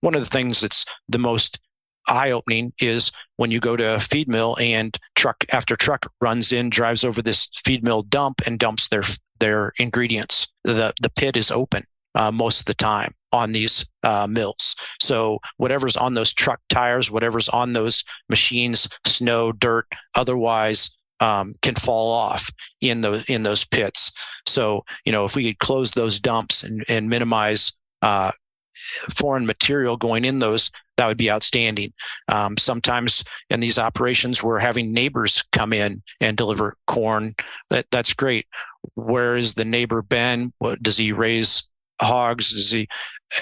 One 0.00 0.14
of 0.14 0.20
the 0.20 0.30
things 0.30 0.60
that's 0.60 0.84
the 1.08 1.18
most 1.18 1.60
eye 2.06 2.30
opening 2.30 2.72
is 2.80 3.12
when 3.36 3.50
you 3.50 3.60
go 3.60 3.76
to 3.76 3.96
a 3.96 4.00
feed 4.00 4.28
mill 4.28 4.56
and 4.60 4.96
truck 5.14 5.44
after 5.52 5.76
truck 5.76 6.10
runs 6.20 6.52
in, 6.52 6.70
drives 6.70 7.04
over 7.04 7.20
this 7.20 7.48
feed 7.64 7.84
mill 7.84 8.02
dump 8.02 8.40
and 8.46 8.58
dumps 8.58 8.88
their 8.88 9.02
their 9.38 9.72
ingredients. 9.78 10.48
The 10.64 10.92
the 11.00 11.10
pit 11.10 11.36
is 11.36 11.50
open 11.50 11.84
uh, 12.14 12.30
most 12.30 12.60
of 12.60 12.66
the 12.66 12.74
time 12.74 13.12
on 13.32 13.52
these 13.52 13.86
uh, 14.02 14.26
mills. 14.26 14.74
So 15.00 15.38
whatever's 15.58 15.96
on 15.96 16.14
those 16.14 16.32
truck 16.32 16.60
tires, 16.68 17.10
whatever's 17.10 17.48
on 17.48 17.72
those 17.72 18.04
machines, 18.28 18.88
snow, 19.06 19.52
dirt, 19.52 19.86
otherwise 20.14 20.90
um, 21.20 21.54
can 21.62 21.74
fall 21.74 22.10
off 22.12 22.50
in 22.80 23.00
those 23.00 23.24
in 23.24 23.42
those 23.42 23.64
pits. 23.64 24.12
So 24.46 24.84
you 25.04 25.12
know 25.12 25.24
if 25.24 25.36
we 25.36 25.44
could 25.44 25.58
close 25.58 25.92
those 25.92 26.20
dumps 26.20 26.62
and, 26.62 26.84
and 26.88 27.08
minimize 27.08 27.72
uh, 28.02 28.32
foreign 29.10 29.46
material 29.46 29.96
going 29.96 30.24
in 30.24 30.38
those, 30.38 30.70
that 30.96 31.06
would 31.06 31.16
be 31.16 31.30
outstanding. 31.30 31.92
Um, 32.28 32.56
sometimes 32.56 33.24
in 33.50 33.60
these 33.60 33.78
operations, 33.78 34.42
we're 34.42 34.58
having 34.58 34.92
neighbors 34.92 35.42
come 35.52 35.72
in 35.72 36.02
and 36.20 36.36
deliver 36.36 36.74
corn. 36.86 37.34
That 37.70 37.86
that's 37.90 38.14
great. 38.14 38.46
Where 38.94 39.36
is 39.36 39.54
the 39.54 39.64
neighbor 39.64 40.02
been? 40.02 40.52
What 40.58 40.82
does 40.82 40.96
he 40.96 41.12
raise 41.12 41.68
hogs? 42.00 42.52
Does 42.52 42.70
he, 42.70 42.88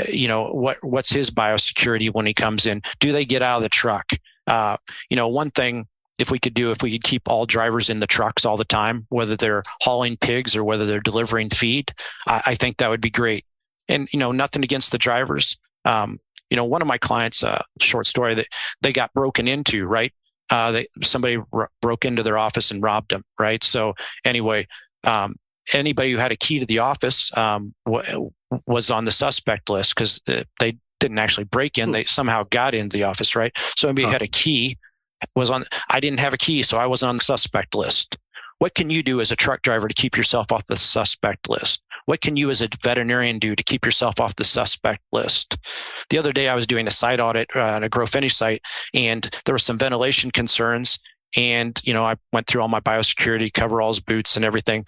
uh, 0.00 0.04
you 0.08 0.28
know, 0.28 0.50
what 0.50 0.78
what's 0.82 1.10
his 1.10 1.30
biosecurity 1.30 2.12
when 2.12 2.26
he 2.26 2.34
comes 2.34 2.66
in? 2.66 2.82
Do 3.00 3.12
they 3.12 3.24
get 3.24 3.42
out 3.42 3.58
of 3.58 3.62
the 3.62 3.68
truck? 3.68 4.12
Uh, 4.46 4.76
you 5.10 5.16
know, 5.16 5.28
one 5.28 5.50
thing 5.50 5.86
if 6.18 6.30
we 6.30 6.38
could 6.38 6.54
do 6.54 6.70
if 6.70 6.82
we 6.82 6.90
could 6.90 7.04
keep 7.04 7.28
all 7.28 7.44
drivers 7.44 7.90
in 7.90 8.00
the 8.00 8.06
trucks 8.06 8.44
all 8.44 8.56
the 8.56 8.64
time, 8.64 9.06
whether 9.10 9.36
they're 9.36 9.62
hauling 9.82 10.16
pigs 10.16 10.56
or 10.56 10.64
whether 10.64 10.86
they're 10.86 11.00
delivering 11.00 11.50
feed, 11.50 11.92
I, 12.26 12.42
I 12.46 12.54
think 12.54 12.78
that 12.78 12.88
would 12.88 13.02
be 13.02 13.10
great 13.10 13.44
and 13.88 14.08
you 14.12 14.18
know 14.18 14.32
nothing 14.32 14.64
against 14.64 14.92
the 14.92 14.98
drivers 14.98 15.58
um, 15.84 16.18
you 16.50 16.56
know 16.56 16.64
one 16.64 16.82
of 16.82 16.88
my 16.88 16.98
clients 16.98 17.42
uh, 17.42 17.62
short 17.80 18.06
story 18.06 18.34
that 18.34 18.46
they 18.80 18.92
got 18.92 19.12
broken 19.14 19.48
into 19.48 19.86
right 19.86 20.12
uh, 20.50 20.72
they 20.72 20.86
somebody 21.02 21.38
r- 21.52 21.70
broke 21.80 22.04
into 22.04 22.22
their 22.22 22.38
office 22.38 22.70
and 22.70 22.82
robbed 22.82 23.10
them 23.10 23.22
right 23.38 23.62
so 23.64 23.94
anyway 24.24 24.66
um, 25.06 25.34
anybody 25.72 26.12
who 26.12 26.18
had 26.18 26.32
a 26.32 26.36
key 26.36 26.58
to 26.58 26.66
the 26.66 26.78
office 26.78 27.36
um, 27.36 27.74
w- 27.84 28.30
was 28.66 28.90
on 28.90 29.04
the 29.04 29.10
suspect 29.10 29.70
list 29.70 29.94
because 29.94 30.20
uh, 30.28 30.42
they 30.60 30.76
didn't 31.00 31.18
actually 31.18 31.44
break 31.44 31.78
in 31.78 31.90
they 31.90 32.04
somehow 32.04 32.44
got 32.50 32.74
into 32.74 32.96
the 32.96 33.04
office 33.04 33.36
right 33.36 33.52
so 33.76 33.88
anybody 33.88 34.06
huh. 34.06 34.12
had 34.12 34.22
a 34.22 34.28
key 34.28 34.76
was 35.34 35.50
on 35.50 35.64
i 35.90 36.00
didn't 36.00 36.20
have 36.20 36.32
a 36.32 36.38
key 36.38 36.62
so 36.62 36.78
i 36.78 36.86
wasn't 36.86 37.08
on 37.08 37.16
the 37.16 37.24
suspect 37.24 37.74
list 37.74 38.16
what 38.58 38.74
can 38.74 38.88
you 38.88 39.02
do 39.02 39.20
as 39.20 39.30
a 39.30 39.36
truck 39.36 39.60
driver 39.62 39.88
to 39.88 39.94
keep 39.94 40.16
yourself 40.16 40.50
off 40.52 40.64
the 40.66 40.76
suspect 40.76 41.50
list 41.50 41.82
what 42.06 42.20
can 42.20 42.36
you 42.36 42.50
as 42.50 42.62
a 42.62 42.68
veterinarian 42.82 43.38
do 43.38 43.54
to 43.54 43.62
keep 43.62 43.84
yourself 43.84 44.20
off 44.20 44.36
the 44.36 44.44
suspect 44.44 45.02
list? 45.12 45.58
The 46.08 46.18
other 46.18 46.32
day, 46.32 46.48
I 46.48 46.54
was 46.54 46.66
doing 46.66 46.86
a 46.86 46.92
site 46.92 47.20
audit 47.20 47.48
uh, 47.54 47.60
on 47.60 47.84
a 47.84 47.88
grow 47.88 48.06
finish 48.06 48.34
site, 48.34 48.62
and 48.94 49.28
there 49.44 49.52
were 49.54 49.58
some 49.58 49.76
ventilation 49.76 50.30
concerns. 50.30 50.98
And, 51.36 51.80
you 51.84 51.92
know, 51.92 52.04
I 52.04 52.16
went 52.32 52.46
through 52.46 52.62
all 52.62 52.68
my 52.68 52.80
biosecurity 52.80 53.52
coveralls, 53.52 54.00
boots, 54.00 54.36
and 54.36 54.44
everything 54.44 54.86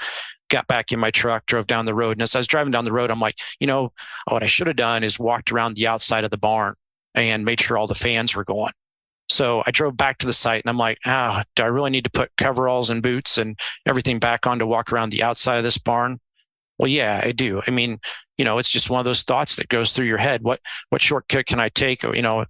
got 0.49 0.67
back 0.67 0.93
in 0.93 0.99
my 0.99 1.11
truck, 1.11 1.47
drove 1.47 1.67
down 1.67 1.85
the 1.85 1.95
road. 1.95 2.13
And 2.13 2.23
as 2.23 2.35
I 2.35 2.39
was 2.39 2.47
driving 2.47 2.71
down 2.71 2.85
the 2.85 2.93
road, 2.93 3.11
I'm 3.11 3.21
like, 3.21 3.39
you 3.61 3.67
know, 3.67 3.93
what 4.29 4.43
I 4.43 4.47
should 4.47 4.67
have 4.67 4.77
done 4.77 5.05
is 5.05 5.19
walked 5.19 5.53
around 5.53 5.77
the 5.77 5.87
outside 5.87 6.25
of 6.25 6.31
the 6.31 6.39
barn 6.39 6.75
and 7.15 7.45
made 7.45 7.61
sure 7.61 7.77
all 7.77 7.87
the 7.87 7.95
fans 7.95 8.35
were 8.35 8.45
going. 8.45 8.73
So 9.29 9.63
I 9.67 9.71
drove 9.71 9.97
back 9.97 10.19
to 10.19 10.27
the 10.27 10.33
site 10.33 10.65
and 10.65 10.71
I'm 10.71 10.79
like, 10.79 10.99
ah, 11.05 11.41
oh, 11.41 11.43
do 11.55 11.63
I 11.63 11.67
really 11.67 11.91
need 11.91 12.05
to 12.05 12.11
put 12.11 12.35
coveralls 12.37 12.89
and 12.89 13.03
boots 13.03 13.37
and 13.37 13.59
everything 13.85 14.19
back 14.19 14.47
on 14.47 14.59
to 14.59 14.67
walk 14.67 14.91
around 14.91 15.11
the 15.11 15.23
outside 15.23 15.59
of 15.59 15.65
this 15.65 15.79
barn? 15.79 16.19
Well, 16.79 16.89
yeah, 16.89 17.21
I 17.23 17.33
do. 17.33 17.61
I 17.67 17.71
mean, 17.71 17.99
you 18.39 18.45
know, 18.45 18.59
it's 18.59 18.71
just 18.71 18.89
one 18.89 19.01
of 19.01 19.05
those 19.05 19.23
thoughts 19.23 19.57
that 19.57 19.69
goes 19.69 19.93
through 19.93 20.07
your 20.07 20.19
head. 20.19 20.43
What 20.43 20.61
what 20.91 21.03
shortcut 21.03 21.47
can 21.47 21.61
I 21.61 21.69
take? 21.69 22.05
You 22.05 22.23
know, 22.23 22.47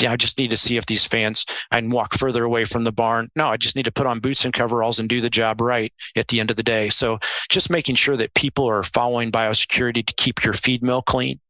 yeah, 0.00 0.12
I 0.12 0.16
just 0.16 0.38
need 0.38 0.50
to 0.50 0.56
see 0.56 0.76
if 0.76 0.86
these 0.86 1.04
fans 1.04 1.44
I 1.70 1.80
can 1.80 1.90
walk 1.90 2.14
further 2.14 2.44
away 2.44 2.64
from 2.64 2.84
the 2.84 2.92
barn. 2.92 3.30
No, 3.36 3.48
I 3.48 3.56
just 3.56 3.76
need 3.76 3.84
to 3.84 3.92
put 3.92 4.06
on 4.06 4.20
boots 4.20 4.44
and 4.44 4.52
coveralls 4.52 4.98
and 4.98 5.08
do 5.08 5.20
the 5.20 5.30
job 5.30 5.60
right 5.60 5.92
at 6.16 6.28
the 6.28 6.40
end 6.40 6.50
of 6.50 6.56
the 6.56 6.62
day. 6.62 6.88
So 6.88 7.18
just 7.48 7.70
making 7.70 7.94
sure 7.94 8.16
that 8.16 8.34
people 8.34 8.68
are 8.68 8.82
following 8.82 9.30
biosecurity 9.30 10.04
to 10.06 10.14
keep 10.14 10.44
your 10.44 10.54
feed 10.54 10.82
mill 10.82 11.02
clean. 11.02 11.40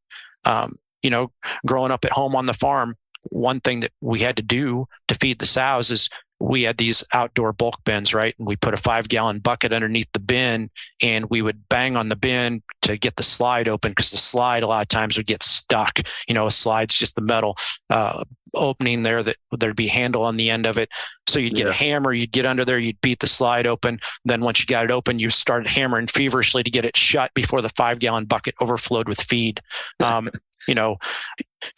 Um, 0.45 0.79
you 1.03 1.11
know, 1.11 1.33
growing 1.67 1.91
up 1.91 2.05
at 2.05 2.13
home 2.13 2.37
on 2.37 2.47
the 2.47 2.55
farm, 2.55 2.97
one 3.31 3.61
thing 3.61 3.81
that 3.81 3.93
we 4.01 4.21
had 4.21 4.37
to 4.37 4.43
do 4.43 4.87
to 5.09 5.15
feed 5.15 5.39
the 5.39 5.47
sows 5.47 5.91
is 5.91 6.11
we 6.49 6.63
had 6.63 6.77
these 6.77 7.03
outdoor 7.15 7.53
bulk 7.53 7.83
bins, 7.85 8.13
right? 8.13 8.35
And 8.39 8.47
we 8.47 8.57
put 8.57 8.75
a 8.75 8.79
five 8.79 9.09
gallon 9.09 9.39
bucket 9.39 9.73
underneath 9.73 10.09
the 10.13 10.21
bin 10.21 10.71
and 11.03 11.31
we 11.31 11.41
would 11.41 11.69
bang 11.69 11.97
on 11.97 12.11
the 12.11 12.17
bin 12.17 12.63
to 12.83 12.99
get 12.99 13.17
the 13.17 13.23
slide 13.23 13.67
open 13.67 13.93
because 13.93 14.11
the 14.11 14.19
slide 14.19 14.63
a 14.63 14.67
lot 14.67 14.83
of 14.83 14.89
times 14.89 15.17
would 15.17 15.27
get 15.27 15.43
stuck. 15.43 16.01
You 16.29 16.35
know, 16.35 16.47
a 16.47 16.51
slide's 16.51 16.95
just 16.97 17.15
the 17.15 17.23
metal 17.23 17.57
uh, 17.89 18.25
opening 18.53 19.05
there 19.05 19.23
that 19.23 19.37
there'd 19.59 19.75
be 19.75 19.87
a 19.87 19.93
handle 19.93 20.23
on 20.23 20.37
the 20.37 20.51
end 20.51 20.67
of 20.67 20.77
it. 20.77 20.91
So 21.27 21.39
you'd 21.39 21.55
get 21.55 21.65
yeah. 21.65 21.71
a 21.71 21.75
hammer, 21.75 22.13
you'd 22.13 22.33
get 22.33 22.45
under 22.45 22.65
there, 22.65 22.79
you'd 22.79 23.01
beat 23.01 23.21
the 23.21 23.27
slide 23.27 23.67
open. 23.67 23.99
Then 24.27 24.43
once 24.43 24.61
you 24.61 24.67
got 24.67 24.85
it 24.85 24.91
open, 24.91 25.19
you 25.19 25.31
started 25.31 25.67
hammering 25.67 26.09
feverishly 26.09 26.63
to 26.63 26.71
get 26.71 26.85
it 26.85 26.97
shut 26.97 27.33
before 27.33 27.63
the 27.63 27.71
five 27.71 28.01
gallon 28.01 28.27
bucket 28.27 28.55
overflowed 28.61 29.09
with 29.09 29.21
feed. 29.21 29.61
Um, 30.01 30.29
you 30.69 30.75
know, 30.75 30.97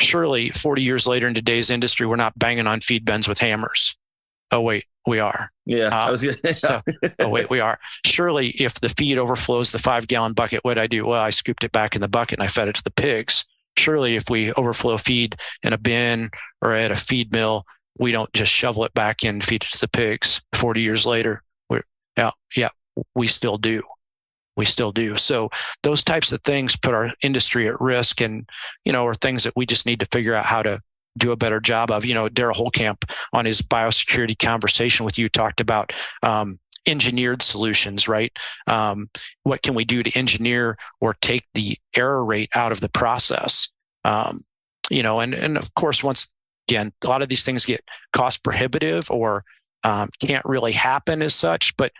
surely 0.01 0.51
40 0.51 0.83
years 0.83 1.07
later 1.07 1.29
in 1.29 1.35
today's 1.35 1.71
industry, 1.71 2.07
we're 2.07 2.17
not 2.17 2.39
banging 2.39 2.67
on 2.67 2.81
feed 2.81 3.05
bins 3.05 3.29
with 3.29 3.39
hammers. 3.39 3.97
Oh 4.51 4.61
wait, 4.61 4.85
we 5.07 5.19
are. 5.19 5.51
Yeah, 5.65 5.89
uh, 5.89 6.07
I 6.07 6.11
was 6.11 6.25
gonna, 6.25 6.55
so, 6.55 6.81
oh 7.19 7.29
wait, 7.29 7.51
we 7.51 7.61
are. 7.61 7.79
Surely, 8.05 8.49
if 8.51 8.75
the 8.75 8.89
feed 8.89 9.19
overflows 9.19 9.71
the 9.71 9.79
five 9.79 10.07
gallon 10.07 10.33
bucket, 10.35 10.61
what 10.63 10.79
I 10.79 10.87
do? 10.87 11.05
Well, 11.07 11.21
I 11.23 11.31
scooped 11.31 11.65
it 11.65 11.73
back 11.73 11.95
in 11.95 12.01
the 12.01 12.09
bucket 12.09 12.39
and 12.39 12.45
I 12.45 12.49
fed 12.49 12.69
it 12.69 12.77
to 12.77 12.85
the 12.85 12.91
pigs. 12.91 13.45
Surely, 13.77 14.17
if 14.17 14.31
we 14.31 14.53
overflow 14.53 14.97
feed 14.97 15.37
in 15.63 15.73
a 15.73 15.79
bin 15.79 16.31
or 16.63 16.73
at 16.73 16.93
a 16.93 16.97
feed 16.97 17.33
mill, 17.33 17.65
we 17.99 18.13
don't 18.13 18.33
just 18.33 18.53
shovel 18.53 18.85
it 18.85 18.95
back 18.95 19.25
in, 19.25 19.41
feed 19.41 19.65
it 19.65 19.71
to 19.73 19.81
the 19.81 19.89
pigs. 19.89 20.43
Forty 20.55 20.81
years 20.81 21.05
later, 21.05 21.43
we 21.69 21.81
yeah, 22.17 22.31
yeah, 22.57 22.71
we 23.15 23.27
still 23.27 23.59
do. 23.59 23.83
We 24.57 24.65
still 24.65 24.93
do. 24.93 25.17
So 25.17 25.51
those 25.83 26.03
types 26.03 26.33
of 26.33 26.41
things 26.43 26.77
put 26.77 26.95
our 26.95 27.13
industry 27.23 27.69
at 27.69 27.81
risk, 27.81 28.21
and 28.21 28.49
you 28.85 28.93
know, 28.93 29.07
are 29.07 29.15
things 29.15 29.45
that 29.45 29.55
we 29.57 29.67
just 29.67 29.87
need 29.87 30.01
to 30.01 30.07
figure 30.07 30.35
out 30.35 30.47
how 30.47 30.63
to 30.63 30.81
do 31.17 31.33
a 31.33 31.37
better 31.37 31.61
job 31.61 31.91
of. 31.91 32.05
You 32.05 32.15
know, 32.15 32.29
Derald 32.29 32.57
Holtkamp 32.57 33.11
on 33.33 33.45
his 33.45 33.63
biosecurity 33.63 34.39
conversation 34.39 35.05
with 35.05 35.19
you 35.19 35.29
talked 35.29 35.61
about 35.61 35.93
um, 36.23 36.59
engineered 36.87 37.43
solutions, 37.43 38.09
right? 38.09 38.37
Um, 38.67 39.11
what 39.43 39.63
can 39.63 39.75
we 39.75 39.85
do 39.85 40.03
to 40.03 40.19
engineer 40.19 40.77
or 41.01 41.15
take 41.15 41.45
the 41.55 41.79
error 41.95 42.25
rate 42.25 42.51
out 42.55 42.73
of 42.73 42.81
the 42.81 42.89
process? 42.89 43.69
Um, 44.05 44.45
you 44.91 45.03
know, 45.03 45.21
and 45.21 45.35
and 45.35 45.57
of 45.57 45.75
course, 45.75 46.05
once 46.05 46.33
again, 46.69 46.93
a 47.03 47.09
lot 47.09 47.23
of 47.23 47.29
these 47.29 47.45
things 47.45 47.65
get 47.65 47.85
cost 48.13 48.43
prohibitive 48.43 49.11
or 49.11 49.45
um, 49.85 50.11
can't 50.21 50.45
really 50.45 50.73
happen 50.73 51.23
as 51.23 51.35
such, 51.35 51.77
but 51.77 51.93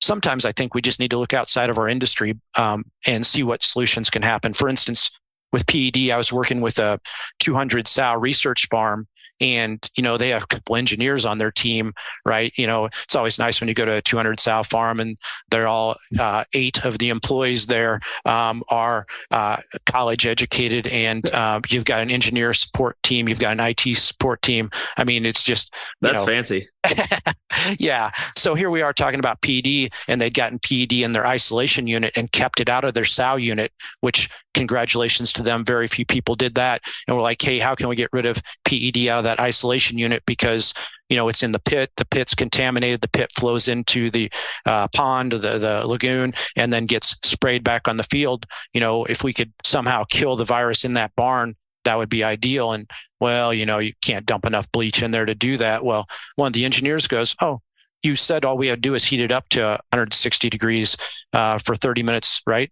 sometimes 0.00 0.44
I 0.44 0.52
think 0.52 0.74
we 0.74 0.82
just 0.82 1.00
need 1.00 1.10
to 1.10 1.18
look 1.18 1.34
outside 1.34 1.70
of 1.70 1.78
our 1.78 1.88
industry 1.88 2.38
um, 2.56 2.84
and 3.06 3.26
see 3.26 3.42
what 3.42 3.62
solutions 3.62 4.10
can 4.10 4.22
happen. 4.22 4.52
For 4.52 4.68
instance, 4.68 5.10
with 5.56 5.66
PED, 5.66 6.10
I 6.10 6.16
was 6.18 6.32
working 6.32 6.60
with 6.60 6.78
a 6.78 7.00
200 7.40 7.88
sow 7.88 8.14
research 8.14 8.68
farm 8.68 9.06
and 9.38 9.90
you 9.96 10.02
know 10.02 10.16
they 10.16 10.30
have 10.30 10.44
a 10.44 10.46
couple 10.46 10.76
engineers 10.76 11.26
on 11.26 11.36
their 11.36 11.50
team 11.50 11.92
right? 12.24 12.52
You 12.56 12.66
know 12.66 12.86
it's 12.86 13.14
always 13.14 13.38
nice 13.38 13.60
when 13.60 13.68
you 13.68 13.74
go 13.74 13.84
to 13.84 13.96
a 13.96 14.02
200 14.02 14.40
sow 14.40 14.62
farm 14.62 15.00
and 15.00 15.16
they're 15.50 15.68
all 15.68 15.96
uh, 16.18 16.44
eight 16.54 16.84
of 16.84 16.98
the 16.98 17.10
employees 17.10 17.66
there 17.66 18.00
um, 18.24 18.62
are 18.70 19.06
uh, 19.30 19.58
college 19.84 20.26
educated 20.26 20.86
and 20.86 21.28
uh, 21.30 21.60
you've 21.68 21.84
got 21.84 22.02
an 22.02 22.10
engineer 22.10 22.54
support 22.54 22.96
team 23.02 23.28
you've 23.28 23.38
got 23.38 23.52
an 23.52 23.60
it 23.60 23.96
support 23.96 24.40
team. 24.42 24.70
I 24.96 25.04
mean 25.04 25.26
it's 25.26 25.42
just 25.42 25.74
that's 26.00 26.20
know, 26.20 26.26
fancy 26.26 26.68
yeah. 27.78 28.10
So 28.36 28.54
here 28.54 28.70
we 28.70 28.82
are 28.82 28.92
talking 28.92 29.18
about 29.18 29.40
PED, 29.42 29.90
and 30.08 30.20
they'd 30.20 30.34
gotten 30.34 30.58
PED 30.58 30.92
in 30.92 31.12
their 31.12 31.26
isolation 31.26 31.86
unit 31.86 32.16
and 32.16 32.30
kept 32.32 32.60
it 32.60 32.68
out 32.68 32.84
of 32.84 32.94
their 32.94 33.04
sow 33.04 33.36
unit, 33.36 33.72
which 34.00 34.30
congratulations 34.54 35.32
to 35.34 35.42
them. 35.42 35.64
Very 35.64 35.86
few 35.86 36.06
people 36.06 36.34
did 36.34 36.54
that. 36.54 36.82
And 37.06 37.16
we're 37.16 37.22
like, 37.22 37.40
hey, 37.40 37.58
how 37.58 37.74
can 37.74 37.88
we 37.88 37.96
get 37.96 38.10
rid 38.12 38.26
of 38.26 38.42
PED 38.64 39.08
out 39.08 39.18
of 39.18 39.24
that 39.24 39.40
isolation 39.40 39.98
unit? 39.98 40.22
Because 40.26 40.74
you 41.08 41.16
know 41.16 41.28
it's 41.28 41.44
in 41.44 41.52
the 41.52 41.60
pit 41.60 41.92
the 41.98 42.04
pit's 42.04 42.34
contaminated 42.34 43.00
the 43.00 43.08
pit 43.08 43.30
flows 43.32 43.68
into 43.68 44.10
the 44.10 44.28
uh, 44.64 44.88
pond 44.88 45.30
the, 45.30 45.58
the 45.58 45.86
lagoon 45.86 46.34
and 46.56 46.72
then 46.72 46.84
gets 46.84 47.16
sprayed 47.22 47.62
back 47.62 47.86
on 47.86 47.96
the 47.96 48.02
field 48.02 48.44
you 48.72 48.80
know 48.80 49.04
if 49.04 49.22
we 49.22 49.32
could 49.32 49.52
somehow 49.62 50.02
kill 50.10 50.34
the 50.34 50.44
virus 50.44 50.84
in 50.84 50.94
that 50.94 51.14
barn 51.14 51.54
that 51.86 51.98
would 51.98 52.08
be 52.08 52.22
ideal. 52.22 52.72
And 52.72 52.88
well, 53.20 53.52
you 53.52 53.66
know, 53.66 53.78
you 53.78 53.92
can't 54.02 54.26
dump 54.26 54.46
enough 54.46 54.70
bleach 54.70 55.02
in 55.02 55.10
there 55.10 55.24
to 55.24 55.34
do 55.34 55.56
that. 55.56 55.84
Well, 55.84 56.06
one 56.36 56.48
of 56.48 56.52
the 56.52 56.64
engineers 56.64 57.06
goes, 57.08 57.34
Oh, 57.40 57.60
you 58.02 58.16
said 58.16 58.44
all 58.44 58.56
we 58.56 58.68
had 58.68 58.82
to 58.82 58.88
do 58.88 58.94
is 58.94 59.04
heat 59.04 59.20
it 59.20 59.32
up 59.32 59.48
to 59.50 59.60
160 59.60 60.50
degrees 60.50 60.96
uh, 61.32 61.58
for 61.58 61.74
30 61.74 62.02
minutes, 62.02 62.42
right? 62.46 62.70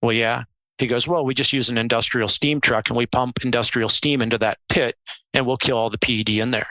Well, 0.00 0.12
yeah. 0.12 0.44
He 0.78 0.86
goes, 0.86 1.08
Well, 1.08 1.24
we 1.24 1.34
just 1.34 1.52
use 1.52 1.68
an 1.68 1.78
industrial 1.78 2.28
steam 2.28 2.60
truck 2.60 2.88
and 2.88 2.96
we 2.96 3.06
pump 3.06 3.44
industrial 3.44 3.88
steam 3.88 4.22
into 4.22 4.38
that 4.38 4.58
pit 4.68 4.96
and 5.34 5.46
we'll 5.46 5.56
kill 5.56 5.76
all 5.76 5.90
the 5.90 5.98
PED 5.98 6.28
in 6.30 6.50
there. 6.50 6.68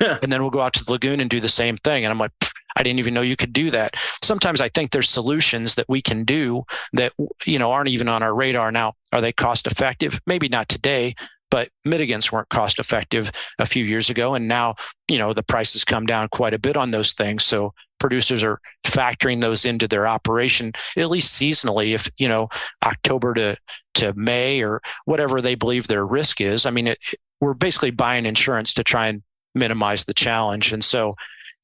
and 0.00 0.30
then 0.30 0.42
we'll 0.42 0.50
go 0.50 0.60
out 0.60 0.74
to 0.74 0.84
the 0.84 0.92
lagoon 0.92 1.20
and 1.20 1.30
do 1.30 1.40
the 1.40 1.48
same 1.48 1.76
thing. 1.76 2.04
And 2.04 2.12
I'm 2.12 2.18
like, 2.18 2.32
I 2.78 2.82
didn't 2.82 3.00
even 3.00 3.12
know 3.12 3.22
you 3.22 3.36
could 3.36 3.52
do 3.52 3.70
that. 3.72 3.96
Sometimes 4.22 4.60
I 4.60 4.68
think 4.68 4.90
there's 4.90 5.10
solutions 5.10 5.74
that 5.74 5.88
we 5.88 6.00
can 6.00 6.24
do 6.24 6.62
that, 6.92 7.12
you 7.44 7.58
know, 7.58 7.72
aren't 7.72 7.90
even 7.90 8.08
on 8.08 8.22
our 8.22 8.34
radar 8.34 8.70
now. 8.70 8.94
Are 9.12 9.20
they 9.20 9.32
cost 9.32 9.66
effective? 9.66 10.20
Maybe 10.26 10.48
not 10.48 10.68
today, 10.68 11.14
but 11.50 11.70
mitigants 11.86 12.30
weren't 12.30 12.48
cost 12.50 12.78
effective 12.78 13.32
a 13.58 13.66
few 13.66 13.84
years 13.84 14.10
ago. 14.10 14.34
And 14.34 14.46
now, 14.46 14.76
you 15.08 15.18
know, 15.18 15.32
the 15.32 15.42
prices 15.42 15.84
come 15.84 16.06
down 16.06 16.28
quite 16.28 16.54
a 16.54 16.58
bit 16.58 16.76
on 16.76 16.92
those 16.92 17.12
things. 17.12 17.44
So 17.44 17.74
producers 17.98 18.44
are 18.44 18.60
factoring 18.84 19.40
those 19.40 19.64
into 19.64 19.88
their 19.88 20.06
operation, 20.06 20.72
at 20.96 21.10
least 21.10 21.40
seasonally, 21.40 21.94
if, 21.94 22.08
you 22.16 22.28
know, 22.28 22.48
October 22.84 23.34
to, 23.34 23.56
to 23.94 24.12
May 24.14 24.62
or 24.62 24.80
whatever 25.04 25.40
they 25.40 25.56
believe 25.56 25.88
their 25.88 26.06
risk 26.06 26.40
is. 26.40 26.64
I 26.64 26.70
mean, 26.70 26.88
it, 26.88 26.98
we're 27.40 27.54
basically 27.54 27.90
buying 27.90 28.24
insurance 28.24 28.74
to 28.74 28.84
try 28.84 29.08
and 29.08 29.22
minimize 29.54 30.04
the 30.04 30.14
challenge. 30.14 30.72
And 30.72 30.84
so 30.84 31.14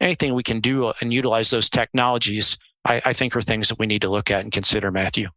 anything 0.00 0.34
we 0.34 0.42
can 0.42 0.60
do 0.60 0.92
and 1.00 1.12
utilize 1.12 1.50
those 1.50 1.70
technologies, 1.70 2.56
I, 2.84 3.00
I 3.04 3.12
think 3.12 3.34
are 3.36 3.42
things 3.42 3.68
that 3.68 3.78
we 3.78 3.86
need 3.86 4.02
to 4.02 4.10
look 4.10 4.30
at 4.30 4.42
and 4.42 4.52
consider, 4.52 4.90
Matthew. 4.90 5.28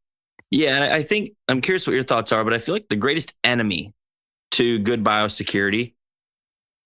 Yeah, 0.50 0.76
and 0.76 0.94
I 0.94 1.04
think 1.04 1.32
I'm 1.48 1.62
curious 1.62 1.86
what 1.86 1.94
your 1.94 2.04
thoughts 2.04 2.32
are, 2.32 2.44
but 2.44 2.54
I 2.54 2.58
feel 2.58 2.76
like 2.76 2.88
the 2.90 2.96
greatest 2.96 3.34
enemy 3.44 3.94
to 4.52 4.80
good 4.80 5.04
biosecurity 5.04 5.94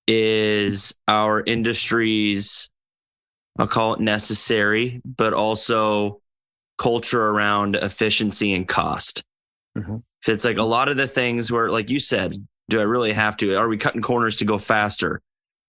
is 0.07 0.93
our 1.07 1.43
industry's 1.45 2.69
I'll 3.59 3.67
call 3.67 3.93
it 3.93 3.99
necessary, 3.99 5.01
but 5.05 5.33
also 5.33 6.21
culture 6.77 7.21
around 7.21 7.75
efficiency 7.75 8.53
and 8.53 8.67
cost. 8.67 9.23
Mm-hmm. 9.77 9.97
So 10.23 10.31
it's 10.31 10.45
like 10.45 10.57
a 10.57 10.63
lot 10.63 10.89
of 10.89 10.97
the 10.97 11.07
things 11.07 11.51
where, 11.51 11.69
like 11.69 11.89
you 11.89 11.99
said, 11.99 12.47
do 12.69 12.79
I 12.79 12.83
really 12.83 13.11
have 13.11 13.37
to? 13.37 13.55
Are 13.55 13.67
we 13.67 13.77
cutting 13.77 14.01
corners 14.01 14.37
to 14.37 14.45
go 14.45 14.57
faster? 14.57 15.21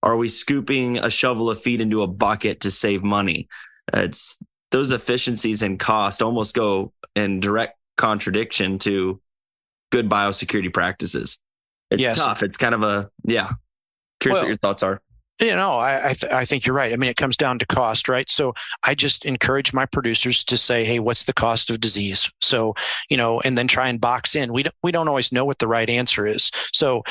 Are 0.02 0.16
we 0.16 0.28
scooping 0.28 0.98
a 0.98 1.10
shovel 1.10 1.50
of 1.50 1.60
feed 1.60 1.80
into 1.80 2.02
a 2.02 2.06
bucket 2.06 2.60
to 2.60 2.70
save 2.70 3.02
money? 3.02 3.48
It's 3.92 4.42
those 4.70 4.90
efficiencies 4.90 5.62
and 5.62 5.78
cost 5.78 6.22
almost 6.22 6.54
go 6.54 6.92
in 7.14 7.40
direct 7.40 7.78
contradiction 7.96 8.78
to 8.78 9.20
good 9.90 10.08
biosecurity 10.08 10.72
practices. 10.72 11.38
It's 11.90 12.02
yes. 12.02 12.24
tough. 12.24 12.42
It's 12.42 12.56
kind 12.56 12.74
of 12.74 12.82
a 12.82 13.10
yeah. 13.24 13.50
Curious 14.18 14.36
well, 14.36 14.42
what 14.44 14.48
your 14.48 14.56
thoughts 14.56 14.82
are. 14.82 15.00
You 15.40 15.54
know, 15.56 15.72
I 15.72 16.10
I, 16.10 16.12
th- 16.14 16.32
I, 16.32 16.44
think 16.44 16.64
you're 16.66 16.74
right. 16.74 16.92
I 16.92 16.96
mean, 16.96 17.10
it 17.10 17.16
comes 17.16 17.36
down 17.36 17.58
to 17.58 17.66
cost, 17.66 18.08
right? 18.08 18.28
So 18.30 18.54
I 18.82 18.94
just 18.94 19.24
encourage 19.24 19.72
my 19.72 19.86
producers 19.86 20.44
to 20.44 20.56
say, 20.56 20.84
"Hey, 20.84 21.00
what's 21.00 21.24
the 21.24 21.32
cost 21.32 21.68
of 21.68 21.80
disease?" 21.80 22.30
So 22.40 22.74
you 23.10 23.16
know, 23.16 23.40
and 23.40 23.58
then 23.58 23.68
try 23.68 23.88
and 23.88 24.00
box 24.00 24.34
in. 24.34 24.52
We 24.52 24.62
don't 24.62 24.74
we 24.82 24.92
don't 24.92 25.08
always 25.08 25.32
know 25.32 25.44
what 25.44 25.58
the 25.58 25.68
right 25.68 25.88
answer 25.90 26.26
is. 26.26 26.50
So 26.72 27.02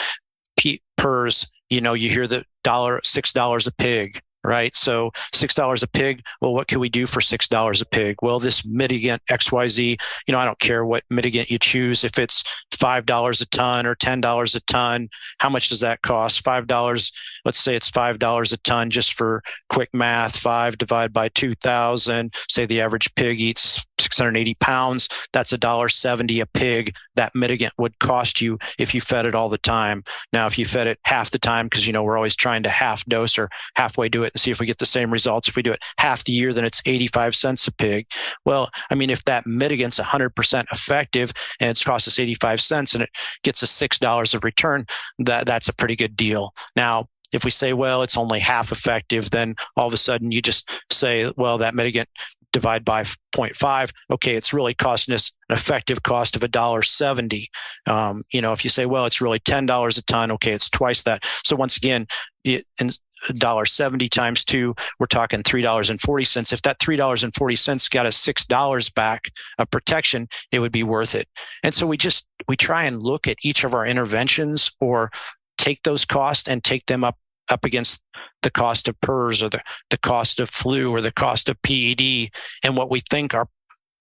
P- 0.58 0.82
PRRS 1.00 1.48
you 1.72 1.80
know, 1.80 1.94
you 1.94 2.10
hear 2.10 2.28
the 2.28 2.44
dollar, 2.64 3.01
six 3.03 3.34
dollars 3.34 3.68
a 3.68 3.72
pig, 3.72 4.22
right? 4.43 4.76
So 4.76 5.12
six 5.34 5.55
dollars 5.55 5.84
a 5.84 5.88
pig. 5.88 6.24
Well, 6.41 6.53
what 6.53 6.68
can 6.68 6.80
we 6.80 6.89
do 6.89 7.05
for 7.05 7.22
six 7.22 7.47
dollars 7.47 7.82
a 7.82 7.86
pig? 7.86 8.18
Well, 8.22 8.39
this 8.39 8.62
mitigant 8.64 9.20
XYZ, 9.30 9.99
you 10.28 10.32
know, 10.32 10.39
I 10.39 10.45
don't 10.45 10.59
care 10.59 10.86
what 10.86 11.03
mitigant 11.12 11.49
you 11.49 11.59
choose. 11.59 12.03
If 12.03 12.18
it's 12.18 12.43
five 12.72 13.05
dollars 13.05 13.41
a 13.41 13.45
ton 13.47 13.86
or 13.86 13.95
ten 13.95 14.22
dollars 14.22 14.55
a 14.55 14.62
ton, 14.62 15.09
how 15.39 15.49
much 15.49 15.70
does 15.70 15.82
that 15.82 16.01
cost? 16.01 16.43
Five 16.43 16.68
dollars. 16.68 17.12
Let's 17.45 17.59
say 17.59 17.76
it's 17.76 17.89
five 17.89 18.20
dollars 18.20 18.53
a 18.53 18.57
ton, 18.57 18.89
just 18.89 19.14
for 19.14 19.43
quick 19.70 19.89
math. 19.93 20.36
Five 20.36 20.78
divided 20.78 21.14
by 21.14 21.30
two 21.30 21.55
thousand. 21.55 22.34
Say 22.49 22.66
the 22.66 22.82
average 22.82 23.14
pig 23.16 23.39
eats 23.39 23.86
680 24.12 24.55
pounds. 24.55 25.09
That's 25.34 25.53
a 25.53 25.57
dollar 25.57 25.89
70 25.89 26.39
a 26.39 26.45
pig. 26.45 26.95
That 27.16 27.34
mitigant 27.34 27.72
would 27.78 27.99
cost 27.99 28.41
you 28.41 28.57
if 28.78 28.93
you 28.93 29.01
fed 29.01 29.26
it 29.26 29.36
all 29.36 29.49
the 29.49 29.57
time. 29.57 30.03
Now, 30.34 30.47
if 30.47 30.57
you 30.57 30.66
fed 30.66 30.88
it 30.88 30.99
half 31.05 31.32
the 31.32 31.39
time, 31.39 31.68
because 31.68 31.88
you 31.88 31.93
know 31.93 32.03
we're 32.03 32.18
always 32.18 32.36
trying 32.36 32.64
to 32.64 32.70
half 32.70 33.05
dose 33.05 33.38
or 33.38 33.49
halfway 33.76 34.09
do 34.09 34.24
it 34.24 34.34
and 34.34 34.41
see 34.41 34.51
if 34.51 34.59
we 34.59 34.66
get 34.66 34.78
the 34.78 34.86
same 34.86 35.12
results. 35.12 35.47
If 35.47 35.55
we 35.55 35.64
do 35.64 35.72
it 35.72 35.82
half 35.97 36.24
the 36.24 36.34
year, 36.34 36.53
then 36.53 36.66
it's 36.66 36.82
85 36.86 37.36
cents 37.36 37.68
a 37.68 37.74
pig. 37.74 38.07
Well, 38.45 38.70
I 38.89 38.95
mean, 38.95 39.09
if 39.09 39.24
that 39.26 39.45
mitigant's 39.45 39.99
100% 39.99 40.66
effective 40.72 41.34
and 41.59 41.70
it's 41.70 41.84
cost 41.84 42.07
us 42.07 42.20
85 42.20 42.62
cents 42.62 42.93
and 42.93 43.03
it 43.03 43.09
gets 43.43 43.64
us 43.64 43.72
six 43.72 43.99
dollars 43.99 44.34
of 44.34 44.43
return, 44.43 44.86
that 45.20 45.45
that's 45.45 45.70
a 45.70 45.74
pretty 45.74 45.95
good 45.95 46.16
deal. 46.16 46.53
Now, 46.76 47.07
if 47.32 47.45
we 47.45 47.51
say, 47.51 47.74
well, 47.74 48.03
it's 48.03 48.18
only 48.18 48.39
half 48.39 48.72
effective, 48.72 49.30
then 49.32 49.55
all 49.78 49.88
of 49.88 49.93
a 49.93 49.97
sudden 49.97 50.32
you 50.32 50.41
just 50.41 50.70
say, 50.91 51.32
well, 51.38 51.57
that 51.59 51.74
mitigant 51.74 52.07
divide 52.52 52.84
by 52.86 53.04
0.5 53.36 53.91
okay 54.10 54.36
it's 54.36 54.54
really 54.54 54.74
costing 54.74 55.14
us 55.14 55.32
an 55.49 55.56
effective 55.56 56.04
cost 56.04 56.36
of 56.36 56.43
a 56.43 56.47
dollar 56.47 56.82
70 56.82 57.49
um, 57.88 58.24
you 58.32 58.41
know 58.41 58.52
if 58.52 58.64
you 58.64 58.70
say 58.70 58.86
well 58.86 59.06
it's 59.06 59.22
really 59.22 59.39
$10 59.39 59.97
a 59.97 60.02
ton 60.04 60.32
okay 60.32 60.52
it's 60.52 60.70
twice 60.70 61.04
that. 61.04 61.24
So 61.43 61.56
once 61.56 61.78
again 61.78 62.08
it, 62.43 62.66
in 62.80 62.91
dollar 63.36 63.66
70 63.66 64.10
times 64.10 64.43
two 64.43 64.74
we're 64.99 65.06
talking 65.06 65.43
$3.40 65.43 66.54
if 66.54 66.62
that 66.64 66.80
$3.40 66.80 67.91
got 67.91 68.06
us 68.06 68.26
$6 68.26 68.93
back 68.95 69.30
of 69.60 69.70
protection 69.70 70.28
it 70.52 70.60
would 70.60 70.72
be 70.72 70.84
worth 70.84 71.16
it. 71.16 71.28
And 71.64 71.74
so 71.74 71.86
we 71.86 71.97
just 71.97 72.28
we 72.47 72.56
try 72.56 72.86
and 72.86 73.02
look 73.02 73.28
at 73.28 73.38
each 73.43 73.64
of 73.64 73.76
our 73.76 73.86
interventions 73.86 74.72
or 74.80 75.12
take 75.58 75.84
those 75.84 76.06
costs 76.06 76.49
and 76.49 76.64
take 76.64 76.86
them 76.88 77.04
up 77.04 77.18
up 77.52 77.66
against 77.66 78.02
the 78.41 78.52
cost 78.52 78.88
of 78.88 78.99
PRRS 79.02 79.43
or 79.43 79.49
the, 79.49 79.62
the 79.89 79.97
cost 79.97 80.39
of 80.39 80.49
flu 80.49 80.91
or 80.91 81.02
the 81.02 81.12
cost 81.12 81.49
of 81.49 81.62
PED 81.62 82.30
and 82.64 82.76
what 82.76 82.89
we 82.89 83.02
think 83.10 83.34
our 83.34 83.47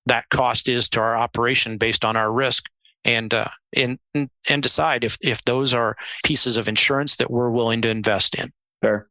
that 0.06 0.28
cost 0.30 0.68
is 0.68 0.88
to 0.90 1.00
our 1.00 1.16
operation 1.16 1.76
based 1.76 2.04
on 2.04 2.16
our 2.16 2.32
risk 2.32 2.70
and 3.04 3.32
uh, 3.32 3.48
and 3.74 3.98
and 4.14 4.62
decide 4.62 5.04
if 5.04 5.18
if 5.20 5.42
those 5.44 5.72
are 5.74 5.96
pieces 6.24 6.56
of 6.56 6.68
insurance 6.68 7.16
that 7.16 7.30
we're 7.30 7.50
willing 7.50 7.82
to 7.82 7.88
invest 7.88 8.34
in. 8.34 8.50
Fair. 8.82 9.08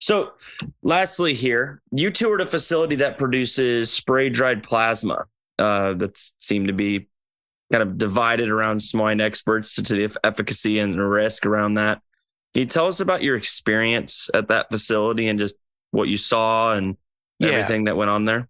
So, 0.00 0.32
lastly, 0.82 1.34
here 1.34 1.80
you 1.92 2.10
toured 2.10 2.40
a 2.40 2.46
facility 2.46 2.96
that 2.96 3.18
produces 3.18 3.92
spray 3.92 4.28
dried 4.28 4.62
plasma. 4.62 5.26
Uh, 5.58 5.94
that 5.94 6.18
seemed 6.40 6.66
to 6.68 6.72
be 6.72 7.08
kind 7.70 7.82
of 7.82 7.96
divided 7.96 8.48
around 8.48 8.80
swine 8.80 9.20
experts 9.20 9.76
to 9.76 9.82
the 9.82 10.16
efficacy 10.24 10.78
and 10.78 10.94
the 10.94 11.04
risk 11.04 11.46
around 11.46 11.74
that. 11.74 12.02
Can 12.54 12.60
you 12.60 12.66
tell 12.66 12.86
us 12.86 13.00
about 13.00 13.22
your 13.22 13.36
experience 13.36 14.28
at 14.34 14.48
that 14.48 14.70
facility 14.70 15.28
and 15.28 15.38
just 15.38 15.56
what 15.90 16.08
you 16.08 16.18
saw 16.18 16.74
and 16.74 16.96
yeah. 17.38 17.48
everything 17.48 17.84
that 17.84 17.96
went 17.96 18.10
on 18.10 18.24
there? 18.24 18.48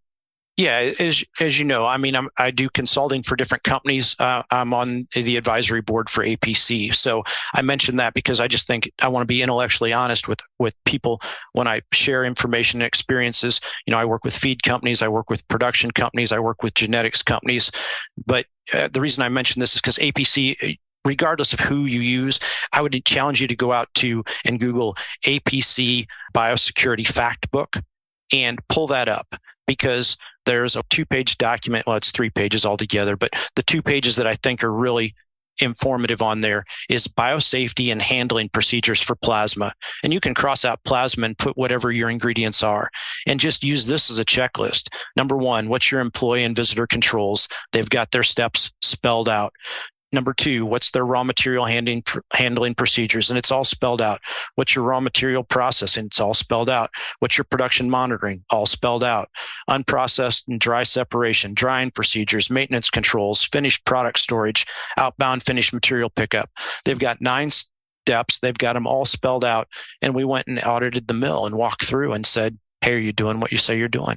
Yeah, 0.58 0.92
as 1.00 1.24
as 1.40 1.58
you 1.58 1.64
know, 1.64 1.86
I 1.86 1.96
mean, 1.96 2.14
I'm, 2.14 2.28
i 2.36 2.50
do 2.50 2.68
consulting 2.68 3.22
for 3.22 3.36
different 3.36 3.64
companies. 3.64 4.14
Uh, 4.18 4.42
I'm 4.50 4.74
on 4.74 5.08
the 5.14 5.38
advisory 5.38 5.80
board 5.80 6.10
for 6.10 6.22
APC, 6.22 6.94
so 6.94 7.22
I 7.54 7.62
mentioned 7.62 7.98
that 8.00 8.12
because 8.12 8.38
I 8.38 8.48
just 8.48 8.66
think 8.66 8.92
I 9.00 9.08
want 9.08 9.22
to 9.22 9.26
be 9.26 9.40
intellectually 9.40 9.94
honest 9.94 10.28
with 10.28 10.40
with 10.58 10.74
people 10.84 11.22
when 11.52 11.66
I 11.66 11.80
share 11.92 12.22
information 12.22 12.82
and 12.82 12.86
experiences. 12.86 13.62
You 13.86 13.92
know, 13.92 13.98
I 13.98 14.04
work 14.04 14.24
with 14.24 14.36
feed 14.36 14.62
companies, 14.62 15.00
I 15.00 15.08
work 15.08 15.30
with 15.30 15.46
production 15.48 15.90
companies, 15.90 16.32
I 16.32 16.38
work 16.38 16.62
with 16.62 16.74
genetics 16.74 17.22
companies, 17.22 17.70
but 18.26 18.44
uh, 18.74 18.88
the 18.92 19.00
reason 19.00 19.24
I 19.24 19.30
mention 19.30 19.58
this 19.58 19.74
is 19.74 19.80
because 19.80 19.96
APC 19.96 20.78
regardless 21.04 21.52
of 21.52 21.60
who 21.60 21.84
you 21.84 22.00
use, 22.00 22.40
I 22.72 22.80
would 22.80 23.04
challenge 23.04 23.40
you 23.40 23.48
to 23.48 23.56
go 23.56 23.72
out 23.72 23.88
to 23.94 24.24
and 24.44 24.60
Google 24.60 24.96
APC 25.26 26.06
Biosecurity 26.34 27.06
Fact 27.06 27.50
Book 27.50 27.76
and 28.32 28.58
pull 28.68 28.86
that 28.88 29.08
up 29.08 29.34
because 29.66 30.16
there's 30.46 30.76
a 30.76 30.82
two 30.90 31.06
page 31.06 31.38
document. 31.38 31.86
Well, 31.86 31.96
it's 31.96 32.10
three 32.10 32.30
pages 32.30 32.66
altogether, 32.66 33.16
but 33.16 33.30
the 33.56 33.62
two 33.62 33.82
pages 33.82 34.16
that 34.16 34.26
I 34.26 34.34
think 34.34 34.64
are 34.64 34.72
really 34.72 35.14
informative 35.60 36.22
on 36.22 36.40
there 36.40 36.64
is 36.88 37.06
biosafety 37.06 37.92
and 37.92 38.00
handling 38.00 38.48
procedures 38.48 39.00
for 39.00 39.14
plasma. 39.14 39.72
And 40.02 40.12
you 40.12 40.20
can 40.20 40.34
cross 40.34 40.64
out 40.64 40.82
plasma 40.84 41.26
and 41.26 41.38
put 41.38 41.56
whatever 41.56 41.92
your 41.92 42.08
ingredients 42.10 42.62
are 42.62 42.88
and 43.26 43.38
just 43.38 43.62
use 43.62 43.86
this 43.86 44.10
as 44.10 44.18
a 44.18 44.24
checklist. 44.24 44.88
Number 45.16 45.36
one, 45.36 45.68
what's 45.68 45.90
your 45.90 46.00
employee 46.00 46.44
and 46.44 46.56
visitor 46.56 46.86
controls? 46.86 47.48
They've 47.72 47.88
got 47.88 48.10
their 48.10 48.22
steps 48.22 48.72
spelled 48.80 49.28
out 49.28 49.52
Number 50.12 50.34
two, 50.34 50.66
what's 50.66 50.90
their 50.90 51.06
raw 51.06 51.24
material 51.24 51.64
handling 51.64 52.04
handling 52.34 52.74
procedures? 52.74 53.30
And 53.30 53.38
it's 53.38 53.50
all 53.50 53.64
spelled 53.64 54.02
out. 54.02 54.20
What's 54.56 54.74
your 54.74 54.84
raw 54.84 55.00
material 55.00 55.42
processing? 55.42 56.06
It's 56.06 56.20
all 56.20 56.34
spelled 56.34 56.68
out. 56.68 56.90
What's 57.20 57.38
your 57.38 57.46
production 57.46 57.88
monitoring? 57.88 58.44
All 58.50 58.66
spelled 58.66 59.04
out. 59.04 59.30
Unprocessed 59.70 60.48
and 60.48 60.60
dry 60.60 60.82
separation, 60.82 61.54
drying 61.54 61.90
procedures, 61.90 62.50
maintenance 62.50 62.90
controls, 62.90 63.42
finished 63.42 63.86
product 63.86 64.18
storage, 64.18 64.66
outbound 64.98 65.42
finished 65.42 65.72
material 65.72 66.10
pickup. 66.10 66.50
They've 66.84 66.98
got 66.98 67.22
nine 67.22 67.48
steps. 67.48 68.38
They've 68.38 68.52
got 68.52 68.74
them 68.74 68.86
all 68.86 69.06
spelled 69.06 69.44
out. 69.44 69.68
And 70.02 70.14
we 70.14 70.24
went 70.24 70.46
and 70.46 70.62
audited 70.62 71.08
the 71.08 71.14
mill 71.14 71.46
and 71.46 71.56
walked 71.56 71.84
through 71.84 72.12
and 72.12 72.26
said, 72.26 72.58
Hey, 72.82 72.94
are 72.94 72.98
you 72.98 73.12
doing 73.12 73.38
what 73.38 73.52
you 73.52 73.58
say 73.58 73.78
you're 73.78 73.88
doing? 73.88 74.16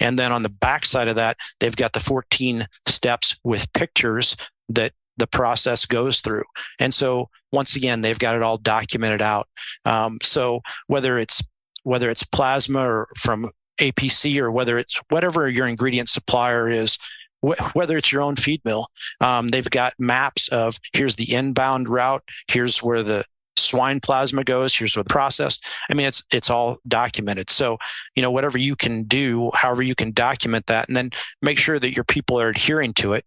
And 0.00 0.18
then 0.18 0.32
on 0.32 0.42
the 0.42 0.48
backside 0.48 1.06
of 1.06 1.14
that, 1.14 1.36
they've 1.60 1.74
got 1.74 1.92
the 1.92 2.00
14 2.00 2.66
steps 2.86 3.36
with 3.44 3.72
pictures 3.72 4.36
that 4.68 4.92
the 5.20 5.26
process 5.26 5.86
goes 5.86 6.20
through. 6.20 6.44
And 6.80 6.92
so 6.92 7.28
once 7.52 7.76
again, 7.76 8.00
they've 8.00 8.18
got 8.18 8.34
it 8.34 8.42
all 8.42 8.58
documented 8.58 9.22
out. 9.22 9.48
Um, 9.84 10.18
so 10.22 10.60
whether 10.88 11.18
it's 11.18 11.42
whether 11.82 12.10
it's 12.10 12.24
plasma 12.24 12.80
or 12.80 13.08
from 13.16 13.50
APC 13.78 14.38
or 14.38 14.50
whether 14.50 14.76
it's 14.76 15.00
whatever 15.08 15.48
your 15.48 15.66
ingredient 15.66 16.08
supplier 16.08 16.68
is, 16.68 16.98
wh- 17.40 17.74
whether 17.74 17.96
it's 17.96 18.12
your 18.12 18.22
own 18.22 18.36
feed 18.36 18.60
mill, 18.64 18.86
um, 19.20 19.48
they've 19.48 19.70
got 19.70 19.94
maps 19.98 20.48
of 20.48 20.78
here's 20.92 21.16
the 21.16 21.32
inbound 21.32 21.88
route, 21.88 22.22
here's 22.48 22.82
where 22.82 23.02
the 23.02 23.24
swine 23.56 24.00
plasma 24.00 24.44
goes, 24.44 24.74
here's 24.74 24.96
what 24.96 25.08
processed. 25.08 25.64
I 25.90 25.94
mean, 25.94 26.06
it's 26.06 26.22
it's 26.32 26.50
all 26.50 26.78
documented. 26.86 27.50
So, 27.50 27.78
you 28.14 28.22
know, 28.22 28.30
whatever 28.30 28.58
you 28.58 28.76
can 28.76 29.04
do, 29.04 29.50
however 29.54 29.82
you 29.82 29.94
can 29.94 30.12
document 30.12 30.66
that, 30.66 30.88
and 30.88 30.96
then 30.96 31.10
make 31.42 31.58
sure 31.58 31.78
that 31.78 31.94
your 31.94 32.04
people 32.04 32.40
are 32.40 32.48
adhering 32.48 32.94
to 32.94 33.14
it, 33.14 33.24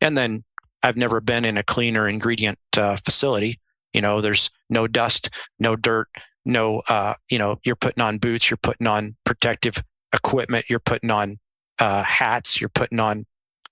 and 0.00 0.16
then 0.16 0.44
I've 0.82 0.96
never 0.96 1.20
been 1.20 1.44
in 1.44 1.56
a 1.56 1.62
cleaner 1.62 2.08
ingredient 2.08 2.58
uh, 2.76 2.96
facility. 2.96 3.60
You 3.92 4.00
know, 4.00 4.20
there's 4.20 4.50
no 4.70 4.86
dust, 4.86 5.30
no 5.58 5.76
dirt, 5.76 6.08
no, 6.44 6.82
uh, 6.88 7.14
you 7.28 7.38
know, 7.38 7.58
you're 7.64 7.76
putting 7.76 8.02
on 8.02 8.18
boots, 8.18 8.50
you're 8.50 8.56
putting 8.58 8.86
on 8.86 9.16
protective 9.24 9.76
equipment, 10.12 10.66
you're 10.68 10.80
putting 10.80 11.10
on 11.10 11.38
uh, 11.78 12.02
hats, 12.02 12.60
you're 12.60 12.70
putting 12.70 13.00
on, 13.00 13.26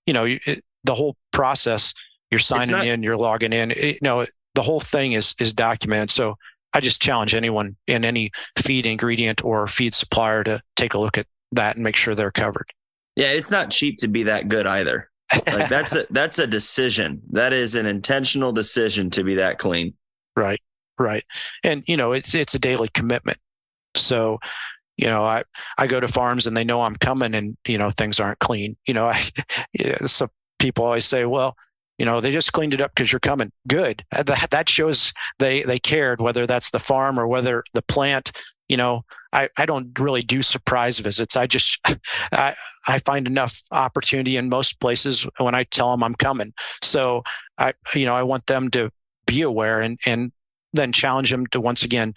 you 0.05 0.13
know, 0.13 0.25
it, 0.25 0.63
the 0.83 0.95
whole 0.95 1.15
process. 1.31 1.93
You're 2.29 2.39
signing 2.39 2.71
not- 2.71 2.85
in, 2.85 3.03
you're 3.03 3.17
logging 3.17 3.51
in. 3.51 3.71
It, 3.71 3.95
you 3.95 3.99
know, 4.01 4.25
the 4.55 4.61
whole 4.61 4.79
thing 4.79 5.13
is 5.13 5.35
is 5.39 5.53
documented. 5.53 6.11
So 6.11 6.35
I 6.73 6.79
just 6.79 7.01
challenge 7.01 7.35
anyone 7.35 7.75
in 7.87 8.05
any 8.05 8.31
feed 8.57 8.85
ingredient 8.85 9.43
or 9.43 9.67
feed 9.67 9.93
supplier 9.93 10.43
to 10.45 10.61
take 10.75 10.93
a 10.93 10.99
look 10.99 11.17
at 11.17 11.27
that 11.51 11.75
and 11.75 11.83
make 11.83 11.97
sure 11.97 12.15
they're 12.15 12.31
covered. 12.31 12.67
Yeah, 13.17 13.31
it's 13.31 13.51
not 13.51 13.69
cheap 13.69 13.97
to 13.99 14.07
be 14.07 14.23
that 14.23 14.47
good 14.47 14.65
either. 14.65 15.10
Like 15.47 15.69
that's 15.69 15.95
a 15.95 16.05
that's 16.09 16.39
a 16.39 16.47
decision. 16.47 17.21
That 17.31 17.53
is 17.53 17.75
an 17.75 17.85
intentional 17.85 18.51
decision 18.51 19.09
to 19.11 19.23
be 19.23 19.35
that 19.35 19.59
clean. 19.59 19.93
Right. 20.35 20.61
Right. 20.99 21.23
And 21.63 21.83
you 21.87 21.97
know, 21.97 22.11
it's 22.11 22.35
it's 22.35 22.55
a 22.55 22.59
daily 22.59 22.89
commitment. 22.93 23.37
So, 23.95 24.39
you 24.97 25.07
know, 25.07 25.23
I 25.23 25.43
I 25.77 25.87
go 25.87 25.99
to 25.99 26.07
farms 26.07 26.47
and 26.47 26.55
they 26.55 26.63
know 26.63 26.81
I'm 26.81 26.95
coming 26.95 27.33
and 27.33 27.57
you 27.67 27.77
know 27.77 27.91
things 27.91 28.19
aren't 28.19 28.39
clean. 28.39 28.77
You 28.87 28.93
know, 28.93 29.05
I 29.07 29.29
so 30.05 30.29
people 30.59 30.85
always 30.85 31.05
say, 31.05 31.25
well, 31.25 31.55
you 31.97 32.05
know, 32.05 32.19
they 32.19 32.31
just 32.31 32.53
cleaned 32.53 32.73
it 32.73 32.81
up 32.81 32.91
because 32.95 33.11
you're 33.11 33.19
coming. 33.19 33.51
Good. 33.67 34.03
That 34.11 34.49
that 34.51 34.69
shows 34.69 35.13
they 35.39 35.63
they 35.63 35.79
cared 35.79 36.21
whether 36.21 36.45
that's 36.45 36.71
the 36.71 36.79
farm 36.79 37.19
or 37.19 37.27
whether 37.27 37.63
the 37.73 37.83
plant 37.83 38.31
you 38.71 38.77
know, 38.77 39.03
I, 39.33 39.49
I 39.57 39.65
don't 39.65 39.97
really 39.97 40.21
do 40.21 40.41
surprise 40.41 40.99
visits. 40.99 41.35
I 41.35 41.47
just, 41.47 41.79
I, 42.31 42.55
I 42.87 42.99
find 42.99 43.27
enough 43.27 43.61
opportunity 43.71 44.37
in 44.37 44.49
most 44.49 44.79
places 44.79 45.27
when 45.37 45.55
I 45.55 45.63
tell 45.63 45.91
them 45.91 46.03
I'm 46.03 46.15
coming. 46.15 46.53
So 46.81 47.23
I, 47.57 47.73
you 47.93 48.05
know, 48.05 48.15
I 48.15 48.23
want 48.23 48.47
them 48.47 48.69
to 48.71 48.91
be 49.25 49.41
aware 49.41 49.81
and, 49.81 49.99
and 50.05 50.31
then 50.73 50.91
challenge 50.91 51.31
them 51.31 51.47
to 51.47 51.61
once 51.61 51.83
again 51.83 52.13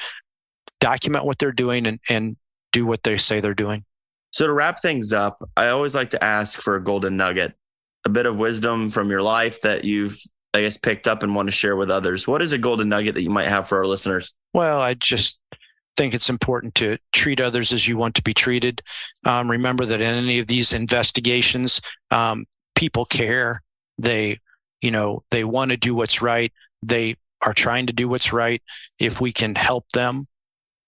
document 0.81 1.25
what 1.25 1.39
they're 1.39 1.53
doing 1.53 1.87
and, 1.87 2.01
and 2.09 2.37
do 2.73 2.87
what 2.87 3.03
they 3.03 3.17
say 3.17 3.41
they're 3.41 3.55
doing. 3.55 3.85
So 4.33 4.47
to 4.47 4.53
wrap 4.53 4.81
things 4.81 5.13
up, 5.13 5.49
I 5.57 5.69
always 5.69 5.95
like 5.95 6.11
to 6.11 6.23
ask 6.23 6.61
for 6.61 6.75
a 6.75 6.83
golden 6.83 7.17
nugget, 7.17 7.55
a 8.05 8.09
bit 8.09 8.27
of 8.27 8.37
wisdom 8.37 8.91
from 8.91 9.09
your 9.09 9.23
life 9.23 9.61
that 9.61 9.85
you've, 9.85 10.19
I 10.53 10.63
guess, 10.63 10.77
picked 10.77 11.07
up 11.07 11.23
and 11.23 11.35
want 11.37 11.47
to 11.47 11.53
share 11.53 11.77
with 11.77 11.91
others. 11.91 12.27
What 12.27 12.43
is 12.43 12.53
a 12.53 12.59
golden 12.59 12.89
nugget 12.89 13.15
that 13.15 13.23
you 13.23 13.31
might 13.31 13.49
have 13.49 13.69
for 13.69 13.79
our 13.79 13.87
listeners? 13.87 14.35
Well, 14.53 14.81
I 14.81 14.95
just 14.95 15.41
think 15.97 16.15
it's 16.15 16.31
important 16.31 16.75
to 16.77 16.99
treat 17.13 17.41
others 17.41 17.73
as 17.73 17.87
you 17.87 17.97
want 17.97 18.15
to 18.17 18.23
be 18.23 18.35
treated. 18.35 18.83
Um, 19.25 19.51
remember 19.51 19.85
that 19.87 20.01
in 20.01 20.15
any 20.15 20.39
of 20.39 20.47
these 20.47 20.73
investigations, 20.73 21.81
um, 22.11 22.47
people 22.75 23.05
care. 23.05 23.63
They, 23.99 24.39
you 24.81 24.91
know, 24.91 25.23
they 25.31 25.45
want 25.45 25.71
to 25.71 25.77
do 25.77 25.95
what's 25.95 26.21
right. 26.21 26.53
They 26.83 27.17
are 27.45 27.55
trying 27.55 27.87
to 27.87 27.93
do 27.93 28.09
what's 28.09 28.33
right. 28.33 28.63
If 28.99 29.21
we 29.21 29.33
can 29.33 29.55
help 29.55 29.89
them, 29.93 30.27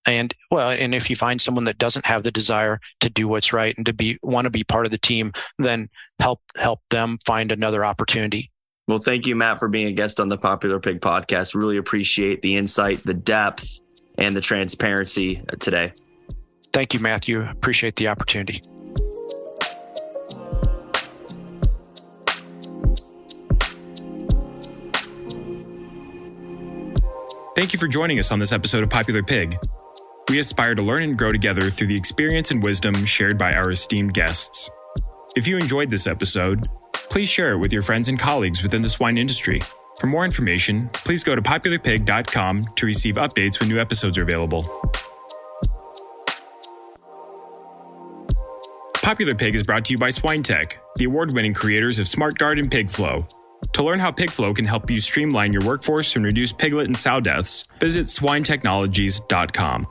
and 0.07 0.32
well, 0.50 0.70
and 0.70 0.94
if 0.94 1.11
you 1.11 1.16
find 1.16 1.40
someone 1.40 1.64
that 1.64 1.78
doesn't 1.78 2.07
have 2.07 2.22
the 2.22 2.30
desire 2.30 2.78
to 3.00 3.11
do 3.11 3.26
what's 3.26 3.52
right 3.52 3.76
and 3.76 3.84
to 3.86 3.92
be 3.92 4.18
want 4.22 4.44
to 4.44 4.50
be 4.50 4.62
part 4.62 4.86
of 4.86 4.92
the 4.92 4.98
team, 4.98 5.32
then 5.59 5.88
help 6.20 6.40
help 6.57 6.80
them 6.90 7.18
find 7.26 7.50
another 7.50 7.84
opportunity. 7.84 8.50
Well, 8.86 8.98
thank 8.98 9.26
you, 9.26 9.34
Matt, 9.34 9.59
for 9.59 9.68
being 9.68 9.88
a 9.88 9.92
guest 9.92 10.20
on 10.20 10.28
the 10.28 10.38
Popular 10.38 10.78
Pig 10.78 11.00
podcast. 11.00 11.57
Really 11.57 11.76
appreciate 11.76 12.40
the 12.40 12.57
insight, 12.57 13.04
the 13.04 13.14
depth, 13.14 13.80
and 14.18 14.36
the 14.36 14.40
transparency 14.40 15.42
today. 15.60 15.92
Thank 16.72 16.94
you, 16.94 17.00
Matthew. 17.00 17.42
Appreciate 17.42 17.96
the 17.96 18.08
opportunity. 18.08 18.62
Thank 27.56 27.72
you 27.72 27.78
for 27.78 27.88
joining 27.88 28.18
us 28.18 28.30
on 28.30 28.38
this 28.38 28.52
episode 28.52 28.82
of 28.82 28.90
Popular 28.90 29.22
Pig. 29.22 29.56
We 30.28 30.38
aspire 30.40 30.74
to 30.74 30.82
learn 30.82 31.02
and 31.02 31.16
grow 31.16 31.32
together 31.32 31.70
through 31.70 31.86
the 31.86 31.96
experience 31.96 32.50
and 32.50 32.62
wisdom 32.62 33.06
shared 33.06 33.38
by 33.38 33.54
our 33.54 33.70
esteemed 33.70 34.12
guests. 34.12 34.68
If 35.36 35.48
you 35.48 35.56
enjoyed 35.56 35.88
this 35.88 36.06
episode, 36.06 36.68
please 36.92 37.30
share 37.30 37.52
it 37.52 37.58
with 37.58 37.72
your 37.72 37.80
friends 37.80 38.08
and 38.08 38.18
colleagues 38.18 38.62
within 38.62 38.82
the 38.82 38.90
swine 38.90 39.16
industry. 39.16 39.62
For 39.99 40.07
more 40.07 40.24
information, 40.24 40.90
please 40.92 41.24
go 41.24 41.34
to 41.34 41.42
popularpig.com 41.42 42.64
to 42.76 42.86
receive 42.86 43.14
updates 43.14 43.61
when 43.61 43.68
new 43.68 43.80
episodes 43.80 44.18
are 44.18 44.22
available. 44.22 44.62
Popular 48.94 49.34
Pig 49.34 49.55
is 49.55 49.62
brought 49.62 49.84
to 49.84 49.92
you 49.92 49.99
by 49.99 50.09
SwineTech, 50.09 50.72
the 50.97 51.05
award 51.05 51.32
winning 51.32 51.55
creators 51.55 52.01
of 52.01 52.07
SmartGuard 52.07 52.59
and 52.59 52.68
PigFlow. 52.68 53.24
To 53.72 53.82
learn 53.84 54.01
how 54.01 54.11
PigFlow 54.11 54.55
can 54.55 54.66
help 54.66 54.90
you 54.90 55.01
streamline 55.01 55.53
your 55.53 55.62
workforce 55.62 56.16
and 56.16 56.24
reduce 56.24 56.53
piglet 56.53 56.86
and 56.88 56.99
sow 56.99 57.20
deaths, 57.20 57.64
visit 57.78 58.07
swinetechnologies.com. 58.07 59.86